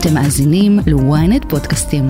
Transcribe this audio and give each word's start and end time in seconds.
אתם 0.00 0.14
מאזינים 0.14 0.78
ל-ynet 0.86 1.48
פודקאסטים. 1.48 2.06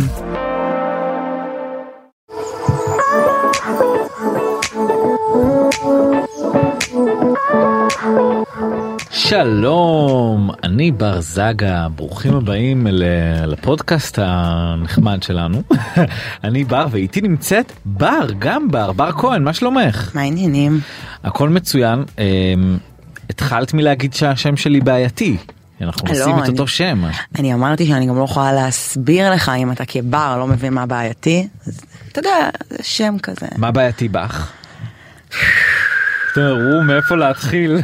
שלום, 9.11 10.51
אני 10.65 10.91
בר 10.91 11.21
זגה, 11.21 11.89
ברוכים 11.97 12.35
הבאים 12.35 12.87
לפודקאסט 13.47 14.19
הנחמד 14.23 15.23
שלנו. 15.23 15.63
אני 16.45 16.65
בר 16.65 16.87
ואיתי 16.91 17.21
נמצאת 17.21 17.73
בר, 17.85 18.27
גם 18.39 18.71
בר, 18.71 18.93
בר 18.93 19.13
כהן, 19.13 19.43
מה 19.43 19.53
שלומך? 19.53 20.11
מה 20.15 20.21
העניינים? 20.21 20.81
הכל 21.25 21.49
מצוין. 21.49 22.05
אמ, 22.19 22.79
התחלת 23.31 23.75
מלהגיד 23.75 24.15
שהשם 24.15 24.57
שלי 24.57 24.81
בעייתי. 24.81 25.37
אנחנו 25.81 26.09
לא, 26.09 26.13
עושים 26.21 26.39
את 26.39 26.43
אני- 26.43 26.49
אותו 26.49 26.67
שם. 26.67 27.05
אני 27.39 27.55
אמרתי 27.55 27.87
שאני 27.87 28.07
גם 28.07 28.19
לא 28.19 28.25
יכולה 28.25 28.53
להסביר 28.53 29.31
לך 29.33 29.53
אם 29.59 29.73
אתה 29.73 29.85
כבר 29.85 30.37
לא 30.39 30.47
מבין 30.47 30.73
מה 30.75 30.87
בעייתי. 30.87 31.49
אז 31.67 31.81
אתה 32.13 32.19
יודע, 32.19 32.49
זה 32.71 32.79
שם 32.83 33.17
כזה. 33.23 33.47
מה 33.57 33.71
בעייתי 33.71 34.09
בך? 34.09 34.53
תראו 36.35 36.83
מאיפה 36.83 37.15
להתחיל. 37.15 37.81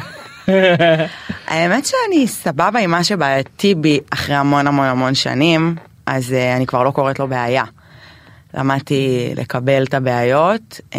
האמת 1.49 1.87
שאני 1.87 2.27
סבבה 2.29 2.81
עם 2.81 2.91
מה 2.91 3.05
שבעייתי 3.05 3.75
בי 3.75 4.01
אחרי 4.11 4.35
המון 4.37 4.67
המון 4.67 4.87
המון 4.87 5.15
שנים, 5.15 5.75
אז 6.07 6.31
uh, 6.31 6.57
אני 6.57 6.67
כבר 6.67 6.83
לא 6.83 6.91
קוראת 6.91 7.19
לו 7.19 7.29
בעיה. 7.29 7.65
למדתי 8.55 9.09
לקבל 9.37 9.83
את 9.85 9.95
הבעיות. 9.95 10.81
Uh, 10.93 10.97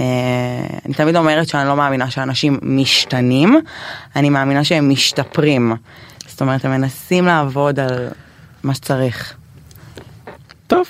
אני 0.86 0.94
תמיד 0.94 1.16
אומרת 1.16 1.48
שאני 1.48 1.68
לא 1.68 1.76
מאמינה 1.76 2.10
שאנשים 2.12 2.60
משתנים, 2.62 3.60
אני 4.16 4.30
מאמינה 4.30 4.64
שהם 4.64 4.90
משתפרים. 4.90 5.74
זאת 6.36 6.42
אומרת, 6.42 6.66
הם 6.66 6.72
מנסים 6.72 7.26
לעבוד 7.26 7.80
על 7.80 8.08
מה 8.64 8.74
שצריך. 8.74 9.34
טוב. 10.68 10.86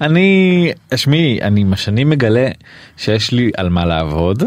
אני, 0.00 0.70
שמעי, 0.96 1.38
אני 1.42 1.60
עם 1.60 1.72
השנים 1.72 2.10
מגלה 2.10 2.48
שיש 2.96 3.32
לי 3.32 3.50
על 3.56 3.68
מה 3.68 3.84
לעבוד. 3.84 4.42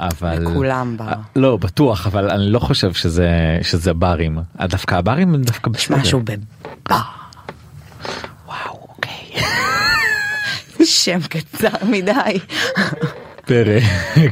אבל 0.00 0.38
לכולם 0.42 0.96
בר. 0.96 1.08
אה, 1.08 1.14
לא 1.36 1.56
בטוח 1.56 2.06
אבל 2.06 2.30
אני 2.30 2.50
לא 2.50 2.58
חושב 2.58 2.92
שזה 2.92 3.58
שזה 3.62 3.92
ברים 3.92 4.38
אה, 4.60 4.66
דווקא 4.66 4.94
הברים 4.94 5.34
הם 5.34 5.42
דווקא 5.42 5.70
יש 5.74 5.88
בסדר. 5.88 5.96
משהו 5.96 6.20
בבר. 6.20 6.96
וואו 8.46 8.86
אוקיי. 8.88 9.42
שם 10.84 11.18
קצר 11.20 11.84
מדי. 11.90 12.38
פרא 13.46 13.80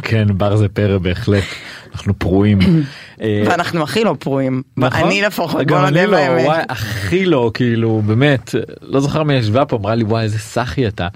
כן 0.03 0.39
בר 0.39 0.57
זה 0.57 0.69
פרא 0.69 0.99
בהחלט 0.99 1.45
אנחנו 1.93 2.19
פרועים. 2.19 2.59
אה, 3.23 3.43
ואנחנו 3.47 3.83
הכי 3.83 4.05
לא 4.05 4.17
פרועים. 4.19 4.63
נכון? 4.77 5.01
אני 5.07 5.23
לפחות, 5.23 5.67
בוא 5.67 5.79
אני 5.79 5.87
נודה 5.87 6.05
לא, 6.07 6.17
באמת. 6.17 6.47
וואי, 6.47 6.63
הכי 6.69 7.25
לא 7.25 7.51
כאילו 7.55 8.03
באמת 8.07 8.55
לא 8.83 9.01
זוכר 9.01 9.23
מי 9.23 9.35
ישבה 9.35 9.65
פה 9.65 9.77
אמרה 9.77 9.95
לי 9.95 10.05
וואי 10.05 10.23
איזה 10.23 10.39
סאחי 10.39 10.89
אתה. 10.89 11.09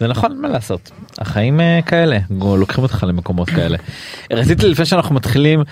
זה 0.00 0.06
נכון 0.06 0.38
מה 0.40 0.48
לעשות 0.48 0.90
החיים 1.18 1.60
אה, 1.60 1.80
כאלה 1.86 2.18
לוקחים 2.30 2.82
אותך 2.82 3.04
למקומות 3.08 3.50
כאלה. 3.50 3.78
רציתי 4.32 4.68
לפני 4.68 4.84
שאנחנו 4.84 5.14
מתחילים. 5.14 5.62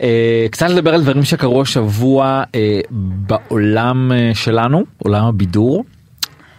אה, 0.00 0.46
קצת 0.50 0.70
לדבר 0.70 0.94
על 0.94 1.02
דברים 1.02 1.24
שקרו 1.24 1.62
השבוע 1.62 2.42
אה, 2.54 2.80
בעולם 2.90 4.12
אה, 4.12 4.30
שלנו 4.34 4.84
עולם 4.98 5.24
הבידור. 5.24 5.84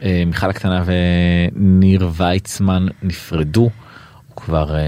אה, 0.03 0.23
מיכל 0.25 0.49
הקטנה 0.49 0.83
וניר 0.85 2.09
ויצמן 2.13 2.87
נפרדו. 3.03 3.69
כבר 4.35 4.75
אה, 4.75 4.81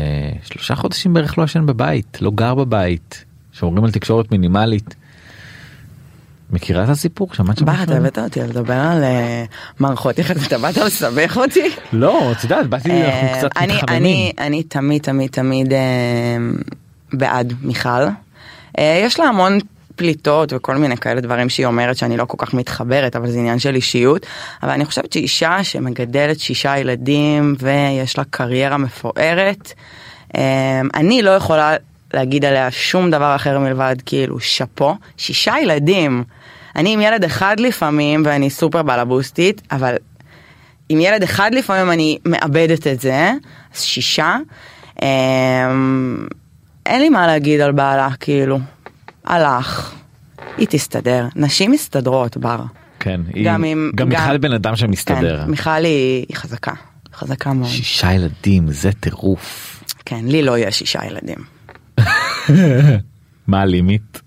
שלושה 0.43 0.75
חודשים 0.75 1.13
בערך 1.13 1.37
לא 1.37 1.43
ישן 1.43 1.65
בבית 1.65 2.17
לא 2.21 2.31
גר 2.35 2.55
בבית 2.55 3.25
שומרים 3.53 3.83
על 3.83 3.91
תקשורת 3.91 4.31
מינימלית. 4.31 4.95
מכירה 6.51 6.83
את 6.83 6.89
הסיפור? 6.89 7.29
שמעת 7.33 7.57
שם 7.57 7.65
משהו? 7.69 7.83
אתה 7.83 7.97
הבאת 7.97 8.17
אותי 8.19 8.39
לדבר 8.39 8.73
על 8.73 9.03
אה, 9.03 9.43
מערכות 9.79 10.19
יחסים, 10.19 10.43
אתה 10.47 10.57
באת 10.57 10.77
לסבך 10.77 11.37
אותי? 11.37 11.69
לא, 11.93 12.31
את 12.31 12.43
יודעת, 12.43 12.67
באתי, 12.67 12.91
אנחנו 12.91 13.27
אה, 13.27 13.37
קצת 13.37 13.57
אני- 13.57 13.73
מתחממים. 13.75 14.31
אני- 14.39 14.63
תמיד 14.63 15.01
תמיד 15.01 15.31
תמיד 15.31 15.73
בעד 17.13 17.53
מיכל. 17.61 18.03
יש 18.77 19.19
לה 19.19 19.25
המון 19.25 19.57
פליטות 19.97 20.53
וכל 20.53 20.75
מיני 20.75 20.97
כאלה 20.97 21.21
דברים 21.21 21.49
שהיא 21.49 21.65
אומרת 21.65 21.97
שאני 21.97 22.17
לא 22.17 22.25
כל 22.25 22.37
כך 22.37 22.53
מתחברת 22.53 23.15
אבל 23.15 23.31
זה 23.31 23.39
עניין 23.39 23.59
של 23.59 23.75
אישיות 23.75 24.25
אבל 24.63 24.71
אני 24.71 24.85
חושבת 24.85 25.13
שאישה 25.13 25.63
שמגדלת 25.63 26.39
שישה 26.39 26.77
ילדים 26.77 27.55
ויש 27.59 28.17
לה 28.17 28.23
קריירה 28.29 28.77
מפוארת 28.77 29.73
אה, 30.37 30.81
אני 30.93 31.21
לא 31.21 31.31
יכולה 31.31 31.75
להגיד 32.13 32.45
עליה 32.45 32.71
שום 32.71 33.11
דבר 33.11 33.35
אחר 33.35 33.59
מלבד 33.59 33.95
כאילו 34.05 34.39
שאפו 34.39 34.95
שישה 35.17 35.55
ילדים 35.61 36.23
אני 36.75 36.93
עם 36.93 37.01
ילד 37.01 37.23
אחד 37.23 37.59
לפעמים 37.59 38.23
ואני 38.25 38.49
סופר 38.49 38.83
בלבוסטית 38.83 39.61
אבל 39.71 39.95
עם 40.89 41.01
ילד 41.01 41.23
אחד 41.23 41.51
לפעמים 41.53 41.91
אני 41.91 42.17
מאבדת 42.25 42.87
את 42.87 42.99
זה, 42.99 43.31
אז 43.75 43.81
שישה. 43.81 44.37
אמ, 45.01 46.27
אין 46.85 47.01
לי 47.01 47.09
מה 47.09 47.27
להגיד 47.27 47.61
על 47.61 47.71
בעלה, 47.71 48.09
כאילו. 48.19 48.59
הלך, 49.27 49.93
היא 50.57 50.67
תסתדר. 50.69 51.27
נשים 51.35 51.71
מסתדרות, 51.71 52.37
בר. 52.37 52.59
כן, 52.99 53.21
היא- 53.33 53.45
גם 53.45 53.63
עם- 53.63 53.91
גם 53.95 54.09
גם- 54.09 54.21
מיכל 54.21 54.37
בן 54.37 54.51
אדם 54.53 54.75
שמסתדר. 54.75 55.41
כן, 55.45 55.51
מיכל 55.51 55.69
היא, 55.85 56.25
היא 56.29 56.37
חזקה, 56.37 56.73
חזקה 57.15 57.53
מאוד. 57.53 57.69
שישה 57.69 58.13
ילדים, 58.13 58.71
זה 58.71 58.91
טירוף. 58.91 59.73
כן, 60.05 60.25
לי 60.25 60.41
לא 60.41 60.57
יש 60.57 60.75
שישה 60.79 60.99
ילדים. 61.05 61.37
מה 63.47 63.61
הלימיט? 63.61 64.19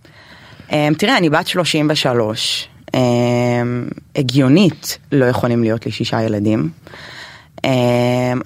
אמ, 0.72 0.92
תראה, 0.98 1.16
אני 1.18 1.30
בת 1.30 1.46
33. 1.46 2.68
אמ, 2.94 3.00
הגיונית 4.16 4.98
לא 5.12 5.24
יכולים 5.24 5.62
להיות 5.62 5.86
לי 5.86 5.92
שישה 5.92 6.22
ילדים. 6.22 6.70
אמ, 7.64 7.70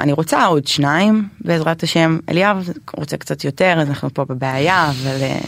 אני 0.00 0.12
רוצה 0.12 0.44
עוד 0.44 0.66
שניים 0.66 1.28
בעזרת 1.40 1.82
השם. 1.82 2.18
אליאב 2.28 2.68
רוצה 2.96 3.16
קצת 3.16 3.44
יותר 3.44 3.74
אז 3.80 3.88
אנחנו 3.88 4.14
פה 4.14 4.24
בבעיה 4.24 4.90
אבל 4.90 5.16
אה, 5.22 5.38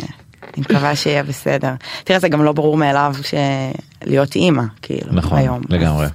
אני 0.56 0.64
מקווה 0.70 0.96
שיהיה 0.96 1.22
בסדר. 1.22 1.72
תראה 2.04 2.18
זה 2.18 2.28
גם 2.28 2.44
לא 2.44 2.52
ברור 2.52 2.76
מאליו 2.76 3.14
להיות 4.04 4.36
אימא 4.36 4.62
כאילו 4.82 5.12
נכון, 5.12 5.38
היום. 5.38 5.60
לגמרי. 5.68 6.04
אז 6.04 6.10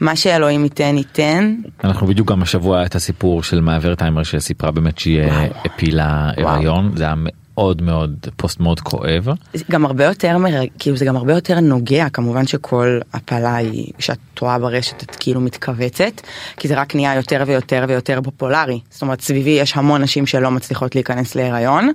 מה 0.00 0.16
שאלוהים 0.16 0.64
ייתן 0.64 0.96
ייתן. 0.96 1.54
אנחנו 1.84 2.06
בדיוק 2.06 2.30
גם 2.30 2.42
השבוע 2.42 2.76
היה 2.76 2.86
את 2.86 2.94
הסיפור 2.94 3.42
של 3.42 3.60
מעבר 3.60 3.94
טיימר 3.94 4.22
שסיפרה 4.22 4.70
באמת 4.70 4.98
שהיא 4.98 5.20
אה. 5.20 5.46
הפילה. 5.64 6.30
הריון, 6.36 6.92
זה 6.96 7.04
היה 7.04 7.14
מאוד 7.56 7.82
מאוד 7.82 8.26
פוסט 8.36 8.60
מאוד 8.60 8.80
כואב. 8.80 9.28
זה 9.54 9.64
גם 9.70 9.84
הרבה 9.84 10.04
יותר 10.04 10.38
מרג... 10.38 10.68
כאילו 10.78 10.96
זה 10.96 11.04
גם 11.04 11.16
הרבה 11.16 11.32
יותר 11.32 11.60
נוגע 11.60 12.08
כמובן 12.08 12.46
שכל 12.46 12.98
הפלה 13.12 13.56
היא 13.56 13.92
שאת 13.98 14.18
טועה 14.34 14.58
ברשת 14.58 15.02
את 15.02 15.16
כאילו 15.20 15.40
מתכווצת 15.40 16.20
כי 16.56 16.68
זה 16.68 16.74
רק 16.74 16.94
נהיה 16.94 17.14
יותר 17.14 17.44
ויותר 17.46 17.84
ויותר 17.88 18.20
פופולרי 18.24 18.80
זאת 18.90 19.02
אומרת 19.02 19.20
סביבי 19.20 19.50
יש 19.50 19.76
המון 19.76 20.02
נשים 20.02 20.26
שלא 20.26 20.50
מצליחות 20.50 20.94
להיכנס 20.94 21.34
להיריון. 21.34 21.92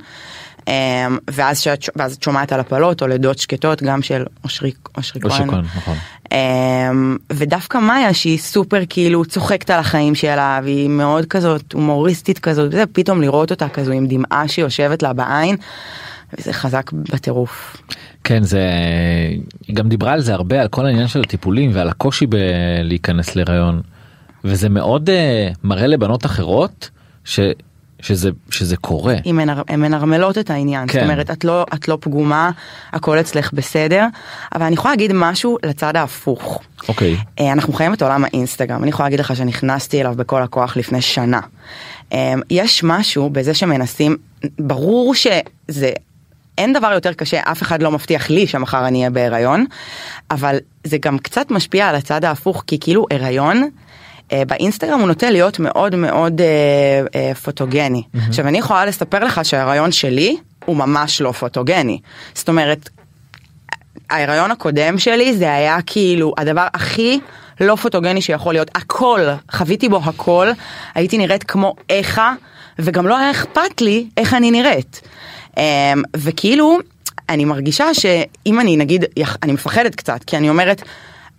אמ, 0.68 1.18
ואז 1.30 1.60
שאת 1.60 1.90
ואז 1.96 2.14
את 2.14 2.24
שומעת 2.24 2.52
על 2.52 2.60
הפלות 2.60 3.02
או 3.02 3.08
לידות 3.08 3.38
שקטות 3.38 3.84
גם 3.84 4.02
של 4.02 4.26
אושרי 4.44 4.72
אושרי 4.98 5.22
כהן. 5.22 5.50
נכון. 5.76 5.98
אמ, 6.32 7.18
ודווקא 7.34 7.78
מאיה 7.78 8.14
שהיא 8.14 8.40
סופר 8.40 8.82
כאילו 8.90 9.26
צוחקת 9.26 9.70
על 9.70 9.80
החיים 9.80 10.16
שלה 10.16 10.60
והיא 10.64 10.90
מאוד 10.90 11.26
כזאת 11.26 11.74
הומוריסטית 11.74 12.40
כזאת 12.40 12.68
וזה 12.68 12.84
פתאום 12.94 13.22
לראות 13.22 13.52
אותה 13.52 13.70
כזו 13.70 13.92
עם 13.92 14.08
דמעה 14.08 14.48
שיושבת 14.48 15.04
לה 15.04 15.14
בעין. 15.14 15.56
וזה 16.38 16.54
חזק 16.54 16.92
בטירוף. 16.92 17.78
כן 18.24 18.44
זה 18.44 18.70
היא 19.68 19.76
גם 19.76 19.90
דיברה 19.90 20.14
על 20.14 20.22
זה 20.22 20.34
הרבה 20.34 20.62
על 20.62 20.68
כל 20.68 20.86
העניין 20.86 21.08
של 21.08 21.22
הטיפולים 21.22 21.72
ועל 21.74 21.90
הקושי 21.90 22.26
בלהיכנס 22.26 23.36
להיריון 23.36 23.82
וזה 24.44 24.70
מאוד 24.70 25.10
אה, 25.10 25.50
מראה 25.64 25.88
לבנות 25.88 26.26
אחרות 26.26 26.90
ש, 27.26 27.40
שזה 28.02 28.30
שזה 28.50 28.78
קורה. 28.78 29.16
היא 29.24 29.34
מנר, 29.34 29.62
הן 29.68 29.80
מנרמלות 29.80 30.38
את 30.38 30.50
העניין, 30.50 30.88
כן. 30.88 30.94
זאת 30.94 31.04
אומרת 31.04 31.32
את 31.32 31.44
לא, 31.44 31.66
את 31.74 31.88
לא 31.88 31.98
פגומה, 32.02 32.52
הכל 32.94 33.20
אצלך 33.20 33.54
בסדר, 33.54 34.06
אבל 34.56 34.66
אני 34.66 34.74
יכולה 34.74 34.94
להגיד 34.94 35.12
משהו 35.14 35.58
לצד 35.64 35.96
ההפוך. 35.96 36.62
אוקיי. 36.90 37.18
אה, 37.40 37.52
אנחנו 37.52 37.74
חיים 37.74 37.94
את 37.94 38.02
עולם 38.02 38.24
האינסטגרם, 38.24 38.82
אני 38.82 38.90
יכולה 38.90 39.06
להגיד 39.06 39.20
לך 39.20 39.36
שנכנסתי 39.36 40.02
אליו 40.02 40.14
בכל 40.18 40.44
הכוח 40.44 40.78
לפני 40.78 41.02
שנה. 41.02 41.40
אה, 42.14 42.34
יש 42.50 42.84
משהו 42.84 43.30
בזה 43.30 43.54
שמנסים, 43.54 44.18
ברור 44.60 45.16
שזה, 45.16 45.92
אין 46.58 46.74
דבר 46.74 46.92
יותר 46.94 47.14
קשה, 47.14 47.40
אף 47.44 47.62
אחד 47.62 47.82
לא 47.82 47.92
מבטיח 47.92 48.30
לי 48.30 48.48
שמחר 48.48 48.88
אני 48.88 48.98
אהיה 48.98 49.10
בהיריון, 49.10 49.66
אבל 50.32 50.58
זה 50.84 50.98
גם 50.98 51.18
קצת 51.18 51.52
משפיע 51.52 51.88
על 51.90 51.96
הצד 51.96 52.26
ההפוך, 52.26 52.64
כי 52.68 52.80
כאילו 52.80 53.06
הריון, 53.12 53.70
באינסטגרם 54.48 55.00
הוא 55.00 55.08
נוטה 55.08 55.30
להיות 55.30 55.60
מאוד 55.60 55.96
מאוד 55.96 56.42
אה, 56.42 56.48
אה, 57.16 57.36
פוטוגני. 57.36 58.04
עכשיו 58.28 58.48
אני 58.48 58.58
יכולה 58.58 58.86
לספר 58.86 59.20
לך 59.24 59.46
שההיריון 59.46 59.92
שלי 59.92 60.38
הוא 60.66 60.78
ממש 60.78 61.22
לא 61.22 61.32
פוטוגני. 61.32 62.00
זאת 62.34 62.50
אומרת, 62.50 62.90
ההיריון 64.10 64.52
הקודם 64.52 64.98
שלי 64.98 65.38
זה 65.38 65.54
היה 65.54 65.78
כאילו 65.86 66.34
הדבר 66.38 66.68
הכי 66.74 67.20
לא 67.62 67.76
פוטוגני 67.76 68.22
שיכול 68.22 68.54
להיות 68.54 68.72
הכל 68.76 69.22
חוויתי 69.52 69.90
בו 69.90 70.02
הכל 70.06 70.48
הייתי 70.96 71.18
נראית 71.18 71.44
כמו 71.44 71.76
איכה 71.90 72.34
וגם 72.80 73.08
לא 73.08 73.18
היה 73.18 73.32
אכפת 73.32 73.82
לי 73.82 74.08
איך 74.18 74.34
אני 74.34 74.52
נראית. 74.52 75.02
אמ, 75.58 75.64
וכאילו 76.18 76.80
אני 77.30 77.46
מרגישה 77.46 77.94
שאם 77.94 78.60
אני 78.60 78.78
נגיד 78.78 79.06
אני 79.44 79.52
מפחדת 79.52 79.96
קצת 79.96 80.24
כי 80.24 80.38
אני 80.38 80.50
אומרת 80.50 80.82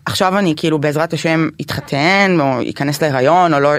עכשיו 0.06 0.38
אני 0.38 0.54
כאילו 0.56 0.78
בעזרת 0.78 1.12
השם 1.12 1.48
אתחתן 1.60 2.36
או 2.40 2.60
ייכנס 2.60 3.02
להיריון 3.02 3.54
או 3.54 3.60
לא 3.60 3.72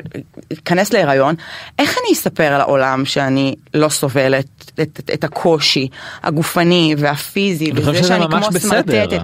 ייכנס 0.52 0.94
להיריון, 0.94 1.36
איך 1.80 1.98
אני 1.98 2.14
אספר 2.14 2.58
לעולם 2.58 3.06
שאני 3.06 3.56
לא 3.74 3.90
סובלת 3.90 4.46
את, 4.74 5.00
את, 5.00 5.10
את 5.14 5.24
הקושי 5.24 5.88
הגופני 6.24 6.96
והפיזי 6.98 7.72
וזה 7.76 8.04
שאני 8.04 8.26
כמו. 8.32 8.60
סמרטטת. 8.60 9.22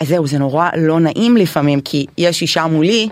אז 0.00 0.08
זהו, 0.08 0.26
זה 0.26 0.38
נורא 0.38 0.68
לא 0.76 1.00
נעים 1.00 1.36
לפעמים 1.36 1.80
כי 1.80 2.06
יש 2.18 2.42
אישה 2.42 2.66
מולי. 2.66 3.08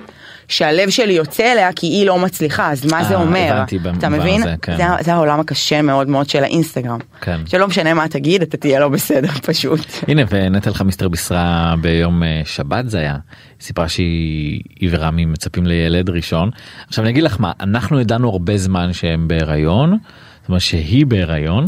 שהלב 0.49 0.91
שלי 0.91 1.12
יוצא 1.12 1.53
אליה 1.53 1.73
כי 1.73 1.87
היא 1.87 2.06
לא 2.06 2.19
מצליחה 2.19 2.71
אז 2.71 2.93
מה 2.93 3.05
זה 3.05 3.15
אה, 3.15 3.21
אומר 3.21 3.65
אתה 3.99 4.09
מבין 4.09 4.43
הזה, 4.43 4.55
כן. 4.62 4.77
זה, 4.77 4.85
זה 5.00 5.15
העולם 5.15 5.41
הקשה 5.41 5.83
מאוד 5.83 6.09
מאוד 6.09 6.29
של 6.29 6.45
האינסטגרם 6.45 6.99
כן. 7.21 7.41
שלא 7.47 7.69
משנה 7.69 7.95
מה 7.95 8.09
תגיד 8.09 8.43
אתה 8.43 8.56
תהיה 8.56 8.81
לא 8.81 8.89
בסדר 8.89 9.29
פשוט. 9.49 9.81
הנה 10.09 10.23
ונטע 10.31 10.71
אלחמיסטר 10.71 11.09
בישרה 11.09 11.75
ביום 11.81 12.23
אה, 12.23 12.43
שבת 12.45 12.91
זה 12.91 12.99
היה 12.99 13.12
היא 13.12 13.21
סיפרה 13.61 13.89
שהיא 13.89 14.61
עיוורה 14.79 15.11
ממצפים 15.12 15.67
לילד 15.67 16.11
ראשון 16.11 16.50
עכשיו 16.89 17.05
אני 17.05 17.11
אגיד 17.11 17.23
לך 17.23 17.37
מה 17.41 17.53
אנחנו 17.61 18.00
ידענו 18.00 18.31
הרבה 18.31 18.59
זמן 18.59 18.93
שהם 18.93 19.29
בהיריון 19.29 19.99
זאת 20.41 20.49
אומרת 20.49 20.61
שהיא 20.61 21.06
בהיריון 21.06 21.65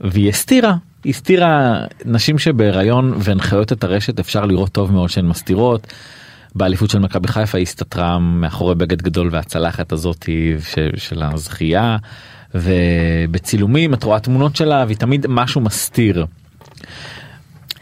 והיא 0.00 0.28
הסתירה. 0.28 0.74
הסתירה 1.06 1.84
נשים 2.04 2.38
שבהיריון 2.38 3.14
והן 3.18 3.40
חיות 3.40 3.72
את 3.72 3.84
הרשת 3.84 4.18
אפשר 4.18 4.46
לראות 4.46 4.72
טוב 4.72 4.92
מאוד 4.92 5.10
שהן 5.10 5.26
מסתירות. 5.26 5.86
באליפות 6.54 6.90
של 6.90 6.98
מכבי 6.98 7.28
חיפה 7.28 7.58
היא 7.58 7.62
הסתתרה 7.62 8.18
מאחורי 8.18 8.74
בגד 8.74 9.02
גדול 9.02 9.28
והצלחת 9.32 9.92
הזאתי 9.92 10.54
של 10.96 11.22
הזכייה 11.22 11.96
ובצילומים 12.54 13.94
את 13.94 14.04
רואה 14.04 14.20
תמונות 14.20 14.56
שלה 14.56 14.84
והיא 14.86 14.96
תמיד 14.96 15.26
משהו 15.28 15.60
מסתיר. 15.60 16.26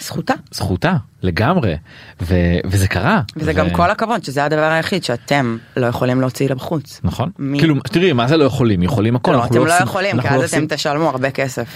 זכותה. 0.00 0.34
זכותה 0.52 0.92
לגמרי 1.22 1.74
ו, 2.22 2.34
וזה 2.64 2.88
קרה 2.88 3.20
וזה 3.36 3.50
ו- 3.50 3.54
גם 3.54 3.70
כל 3.70 3.90
הכבוד 3.90 4.24
שזה 4.24 4.44
הדבר 4.44 4.60
היחיד 4.70 5.04
שאתם 5.04 5.56
לא 5.76 5.86
יכולים 5.86 6.20
להוציא 6.20 6.48
לבחוץ. 6.48 7.00
נכון 7.04 7.30
מי- 7.38 7.58
כאילו 7.58 7.74
תראי 7.82 8.12
מה 8.12 8.28
זה 8.28 8.36
לא 8.36 8.44
יכולים 8.44 8.82
יכולים 8.82 9.16
הכל 9.16 9.32
לא, 9.32 9.44
אתם 9.44 9.54
לא 9.54 9.74
עושים- 9.74 9.86
יכולים, 9.86 10.10
כי 10.20 10.28
לא 10.28 10.32
אז 10.34 10.34
אתם 10.34 10.42
עושים- 10.42 10.66
תשלמו 10.66 11.08
הרבה 11.08 11.30
כסף. 11.30 11.66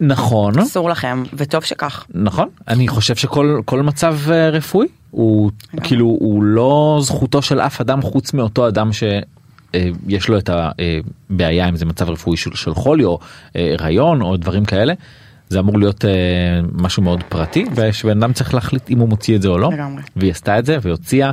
נכון. 0.00 0.58
אסור 0.58 0.90
לכם, 0.90 1.22
וטוב 1.32 1.64
שכך. 1.64 2.06
נכון. 2.14 2.48
אני 2.68 2.88
חושב 2.88 3.16
שכל 3.16 3.60
כל 3.64 3.82
מצב 3.82 4.16
אה, 4.30 4.50
רפואי 4.50 4.86
הוא 5.10 5.50
כאילו 5.82 6.06
הוא 6.06 6.42
לא 6.42 6.98
זכותו 7.02 7.42
של 7.42 7.60
אף 7.60 7.80
אדם 7.80 8.02
חוץ 8.02 8.34
מאותו 8.34 8.68
אדם 8.68 8.92
ש... 8.92 9.02
אה, 9.74 9.88
יש 10.08 10.28
לו 10.28 10.38
את 10.38 10.50
הבעיה 10.52 11.68
אם 11.68 11.76
זה 11.76 11.86
מצב 11.86 12.10
רפואי 12.10 12.36
של, 12.36 12.54
של 12.54 12.74
חולי 12.74 13.04
או 13.04 13.18
אה, 13.56 13.74
הריון 13.78 14.22
או 14.22 14.36
דברים 14.36 14.64
כאלה 14.64 14.94
זה 15.50 15.58
אמור 15.58 15.78
להיות 15.78 16.04
אה, 16.04 16.10
משהו 16.72 17.02
מאוד 17.02 17.22
פרטי 17.28 17.64
ושבן 17.74 18.22
אדם 18.22 18.32
צריך 18.32 18.54
להחליט 18.54 18.90
אם 18.90 18.98
הוא 18.98 19.08
מוציא 19.08 19.36
את 19.36 19.42
זה 19.42 19.48
או 19.48 19.58
לא 19.58 19.70
לגמרי. 19.72 20.02
והיא 20.16 20.30
עשתה 20.30 20.58
את 20.58 20.66
זה 20.66 20.76
והוציאה 20.82 21.30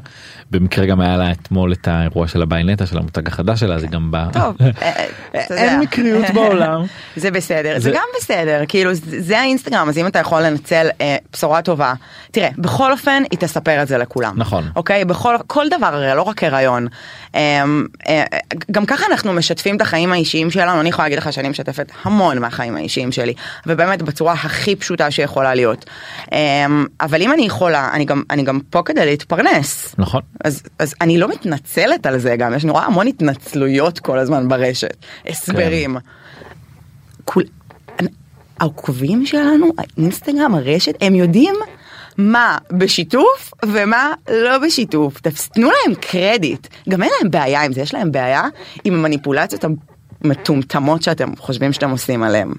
במקרה 0.51 0.85
גם 0.85 1.01
היה 1.01 1.17
לה 1.17 1.31
אתמול 1.31 1.73
את 1.73 1.87
האירוע 1.87 2.27
של 2.27 2.41
הביינטה 2.41 2.85
של 2.85 2.97
המותג 2.97 3.27
החדש 3.27 3.59
שלה 3.59 3.79
זה 3.79 3.87
גם 3.87 4.11
בא 4.11 4.27
טוב, 4.33 4.55
אה, 4.61 4.91
אה. 5.35 5.41
אין 5.57 5.79
מקריות 5.79 6.25
בעולם 6.33 6.81
זה 7.15 7.31
בסדר, 7.31 7.73
זה 7.73 7.79
זה- 7.79 7.91
גם 7.91 8.03
בסדר, 8.19 8.61
כאילו 8.67 8.91
זה 9.01 9.39
האינסטגרם, 9.39 9.89
אז 9.89 9.97
אם 9.97 10.07
אתה 10.07 10.19
יכול 10.19 10.41
לנצל 10.41 10.87
אה, 11.01 11.15
בשורה 11.33 11.61
טובה, 11.61 11.93
תראה, 12.31 12.49
בכל 12.57 12.91
אופן 12.91 13.23
היא 13.31 13.39
תספר 13.39 13.81
את 13.81 13.87
זה 13.87 13.97
לכולם. 13.97 14.33
נכון. 14.37 14.63
אוקיי? 14.75 15.05
בכל, 15.05 15.35
כל 15.47 15.65
דבר, 15.77 15.85
הרי 15.87 16.15
לא 16.15 16.21
רק 16.21 16.43
הריון. 16.43 16.87
אה, 17.35 17.63
אה, 18.07 18.23
גם 18.71 18.85
ככה 18.85 19.05
אנחנו 19.11 19.33
משתפים 19.33 19.75
את 19.75 19.81
החיים 19.81 20.11
האישיים 20.11 20.51
שלנו, 20.51 20.81
אני 20.81 20.89
יכולה 20.89 21.05
להגיד 21.05 21.17
לך 21.19 21.33
שאני 21.33 21.49
משתפת 21.49 21.91
המון 22.03 22.39
מהחיים 22.39 22.75
האישיים 22.75 23.11
שלי, 23.11 23.33
ובאמת 23.67 24.01
בצורה 24.05 24.33
הכי 24.33 24.75
פשוטה 24.75 25.11
שיכולה 25.11 25.55
להיות. 25.55 25.85
אה, 26.33 26.65
אבל 27.01 27.21
אם 27.21 27.31
אני 27.31 27.45
יכולה, 27.45 27.89
אני 27.93 28.05
גם, 28.05 28.23
אני 28.29 28.43
גם 28.43 28.59
פה 28.69 28.81
כדי 28.85 29.05
להתפרנס. 29.05 29.95
נכון 29.97 30.21
אז, 30.43 30.63
אז 30.79 30.95
אני 31.01 31.17
לא 31.17 31.27
מתנצלת 31.27 32.05
על 32.05 32.17
זה 32.17 32.35
גם, 32.35 32.53
יש 32.53 32.65
נורא 32.65 32.81
המון 32.81 33.07
התנצלויות 33.07 33.99
כל 33.99 34.19
הזמן 34.19 34.47
ברשת, 34.47 34.97
הסברים. 35.27 35.97
כול, 37.25 37.43
העוקבים 38.59 39.25
שלנו, 39.25 39.71
האינסטגרם, 39.77 40.55
הרשת, 40.55 40.93
הם 41.01 41.15
יודעים 41.15 41.55
מה 42.17 42.57
בשיתוף 42.71 43.51
ומה 43.65 44.13
לא 44.29 44.57
בשיתוף. 44.57 45.21
תנו 45.53 45.67
להם 45.71 45.95
קרדיט. 45.99 46.67
גם 46.89 47.03
אין 47.03 47.11
להם 47.21 47.31
בעיה 47.31 47.63
עם 47.63 47.73
זה, 47.73 47.81
יש 47.81 47.93
להם 47.93 48.11
בעיה 48.11 48.43
עם 48.83 48.93
המניפולציות 48.93 49.65
המטומטמות 50.23 51.01
שאתם 51.01 51.35
חושבים 51.35 51.73
שאתם 51.73 51.89
עושים 51.89 52.23
עליהם. 52.23 52.53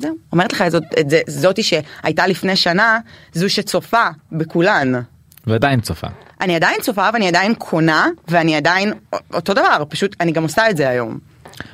זהו, 0.00 0.16
אומרת 0.32 0.52
לך 0.52 0.62
את 0.62 0.72
זאת, 0.72 0.82
את 1.00 1.10
זה, 1.10 1.20
זאתי 1.26 1.62
שהייתה 1.62 2.26
לפני 2.26 2.56
שנה, 2.56 2.98
זו 3.32 3.50
שצופה 3.50 4.06
בכולן. 4.32 4.92
ועדיין 5.46 5.80
צופה. 5.80 6.06
אני 6.40 6.56
עדיין 6.56 6.80
צופה 6.80 7.08
ואני 7.12 7.28
עדיין 7.28 7.54
קונה 7.54 8.06
ואני 8.28 8.56
עדיין 8.56 8.92
אותו 9.34 9.54
דבר 9.54 9.84
פשוט 9.88 10.16
אני 10.20 10.32
גם 10.32 10.42
עושה 10.42 10.70
את 10.70 10.76
זה 10.76 10.88
היום. 10.88 11.18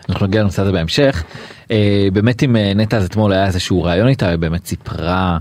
אנחנו 0.08 0.26
נגיע 0.26 0.40
לנושא 0.40 0.62
הזה 0.62 0.72
בהמשך. 0.72 1.24
אה, 1.70 2.08
באמת 2.12 2.42
עם 2.42 2.56
אה, 2.56 2.72
נטע 2.74 2.96
אז 2.96 3.04
אתמול 3.04 3.32
היה 3.32 3.46
איזשהו 3.46 3.82
ראיון 3.82 4.08
איתה 4.08 4.28
היא 4.28 4.36
באמת 4.36 4.66
סיפרה 4.66 5.38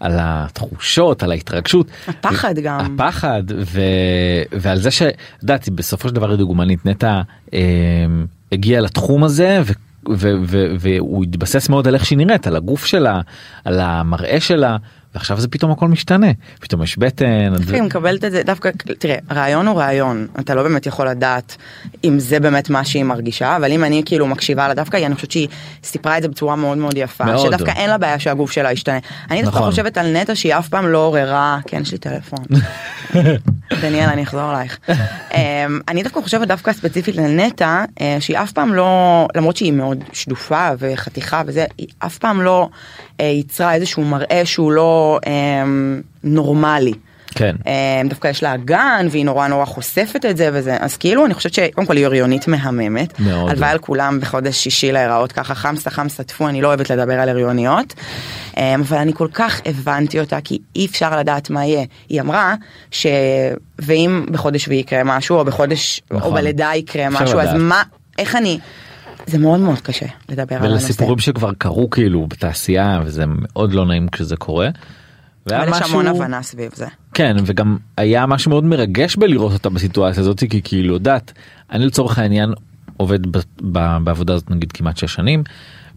על 0.00 0.12
התחושות 0.20 1.22
על 1.22 1.30
ההתרגשות. 1.30 1.86
הפחד 2.08 2.54
גם. 2.58 2.96
הפחד 2.96 3.42
ו... 3.64 3.80
ועל 4.52 4.78
זה 4.78 4.90
שאת 4.90 5.14
יודעת 5.42 5.68
בסופו 5.68 6.08
של 6.08 6.14
דבר 6.14 6.30
היא 6.30 6.38
דוגמנית 6.38 6.86
נטע 6.86 7.20
אה, 7.54 7.60
הגיעה 8.52 8.80
לתחום 8.80 9.24
הזה. 9.24 9.60
והוא 10.80 11.24
התבסס 11.24 11.68
מאוד 11.68 11.88
על 11.88 11.94
איך 11.94 12.04
שהיא 12.06 12.18
נראית 12.18 12.46
על 12.46 12.56
הגוף 12.56 12.84
שלה 12.84 13.20
על 13.64 13.80
המראה 13.80 14.40
שלה 14.40 14.76
ועכשיו 15.18 15.40
זה 15.40 15.48
פתאום 15.48 15.70
הכל 15.70 15.88
משתנה 15.88 16.26
פתאום 16.60 16.82
יש 16.82 16.98
בטן. 16.98 17.52
היא 17.72 17.82
מקבלת 17.82 18.24
את 18.24 18.32
זה 18.32 18.42
דווקא 18.42 18.70
תראה 18.98 19.16
רעיון 19.30 19.66
הוא 19.66 19.78
רעיון 19.78 20.26
אתה 20.40 20.54
לא 20.54 20.62
באמת 20.62 20.86
יכול 20.86 21.08
לדעת 21.08 21.56
אם 22.04 22.18
זה 22.18 22.40
באמת 22.40 22.70
מה 22.70 22.84
שהיא 22.84 23.04
מרגישה 23.04 23.56
אבל 23.56 23.72
אם 23.72 23.84
אני 23.84 24.02
כאילו 24.04 24.26
מקשיבה 24.26 24.68
לה 24.68 24.74
דווקא 24.74 24.96
אני 24.96 25.14
חושבת 25.14 25.30
שהיא 25.30 25.48
סיפרה 25.84 26.18
את 26.18 26.22
זה 26.22 26.28
בצורה 26.28 26.56
מאוד 26.56 26.78
מאוד 26.78 26.96
יפה 26.96 27.24
מאוד. 27.24 27.46
שדווקא 27.46 27.70
אין 27.70 27.90
לה 27.90 27.98
בעיה 27.98 28.18
שהגוף 28.18 28.50
שלה 28.50 28.72
ישתנה. 28.72 28.98
אני 29.30 29.42
דווקא 29.42 29.58
נכון. 29.58 29.70
חושבת 29.70 29.98
על 29.98 30.16
נטע 30.16 30.34
שהיא 30.34 30.54
אף 30.54 30.68
פעם 30.68 30.86
לא 30.86 30.98
עוררה 30.98 31.58
כן 31.66 31.82
יש 31.82 31.92
לי 31.92 31.98
טלפון. 31.98 32.44
דניאל 33.82 34.08
אני 34.08 34.22
אחזור 34.22 34.50
אלייך. 34.50 34.78
אמ, 35.34 35.80
אני 35.88 36.02
דווקא 36.02 36.20
חושבת 36.20 36.48
דווקא 36.48 36.72
ספציפית 36.72 37.16
לנטע 37.16 37.84
אה, 38.00 38.16
שהיא 38.20 38.38
אף 38.38 38.52
פעם 38.52 38.74
לא 38.74 39.28
למרות 39.34 39.56
שהיא 39.56 39.72
מאוד 39.72 40.04
שדופה 40.12 40.68
וחתיכה 40.78 41.42
וזה 41.46 41.64
היא 41.78 41.86
אף 41.98 42.18
פעם 42.18 42.42
לא 42.42 42.68
אה, 43.20 43.24
ייצרה 43.24 43.74
איזשהו 43.74 44.04
מראה 44.04 44.42
שהוא 44.44 44.72
לא 44.72 45.18
אמ, 45.26 46.00
נורמלי. 46.24 46.92
כן. 47.34 47.56
אמ, 47.66 48.08
דווקא 48.08 48.28
יש 48.28 48.42
לה 48.42 48.54
אגן 48.54 49.06
והיא 49.10 49.24
נורא 49.24 49.48
נורא 49.48 49.64
חושפת 49.64 50.24
את 50.30 50.36
זה 50.36 50.50
וזה 50.52 50.76
אז 50.80 50.96
כאילו 50.96 51.26
אני 51.26 51.34
חושבת 51.34 51.54
שקודם 51.54 51.86
כל 51.86 51.96
היא 51.96 52.06
הריונית 52.06 52.48
מהממת. 52.48 53.20
מאוד. 53.20 53.50
הלוואי 53.50 53.70
על 53.70 53.78
כולם 53.78 54.20
בחודש 54.20 54.56
שישי 54.56 54.92
להיראות 54.92 55.32
ככה 55.32 55.54
חמסה 55.54 55.90
חמסה 55.90 56.22
טפו 56.22 56.48
אני 56.48 56.62
לא 56.62 56.68
אוהבת 56.68 56.90
לדבר 56.90 57.20
על 57.20 57.28
הריוניות. 57.28 57.94
אבל 58.56 58.98
אני 58.98 59.12
כל 59.14 59.28
כך 59.32 59.60
הבנתי 59.66 60.20
אותה 60.20 60.38
כי 60.44 60.58
אי 60.76 60.86
אפשר 60.86 61.18
לדעת 61.18 61.50
מה 61.50 61.64
יהיה. 61.64 61.84
היא 62.08 62.20
אמרה 62.20 62.54
ש... 62.90 63.06
ואם 63.78 64.26
בחודש 64.30 64.64
שביעי 64.64 64.80
יקרה 64.80 65.04
משהו 65.04 65.36
או 65.36 65.44
בחודש 65.44 66.00
או 66.10 66.16
נכון. 66.16 66.34
בלידה 66.34 66.70
יקרה 66.74 67.10
משהו 67.10 67.40
אז 67.40 67.48
לדעת. 67.48 67.56
מה 67.56 67.82
איך 68.18 68.36
אני. 68.36 68.58
זה 69.28 69.38
מאוד 69.38 69.60
מאוד 69.60 69.80
קשה 69.80 70.06
לדבר 70.28 70.56
על 70.56 70.64
הנושא. 70.64 70.84
ולסיפורים 70.84 71.18
שכבר 71.18 71.52
קרו 71.58 71.90
כאילו 71.90 72.26
בתעשייה 72.26 73.00
וזה 73.04 73.24
מאוד 73.26 73.72
לא 73.72 73.86
נעים 73.86 74.08
כשזה 74.08 74.36
קורה. 74.36 74.68
והיה 75.46 75.62
אבל 75.62 75.70
יש 75.70 75.82
משהו- 75.82 76.00
המון 76.00 76.06
הבנה 76.16 76.42
סביב 76.42 76.70
זה. 76.74 76.86
כן 77.14 77.36
וגם 77.46 77.76
היה 77.96 78.26
משהו 78.26 78.50
מאוד 78.50 78.64
מרגש 78.64 79.16
בלראות 79.16 79.52
אותה 79.52 79.68
בסיטואציה 79.70 80.20
הזאת 80.20 80.44
כי 80.50 80.60
כאילו 80.64 80.94
יודעת 80.94 81.32
אני 81.72 81.86
לצורך 81.86 82.18
העניין 82.18 82.52
עובד 82.96 83.26
ב, 83.36 83.38
ב, 83.62 83.96
בעבודה 84.04 84.34
הזאת 84.34 84.50
נגיד 84.50 84.72
כמעט 84.72 84.96
שש 84.96 85.14
שנים. 85.14 85.42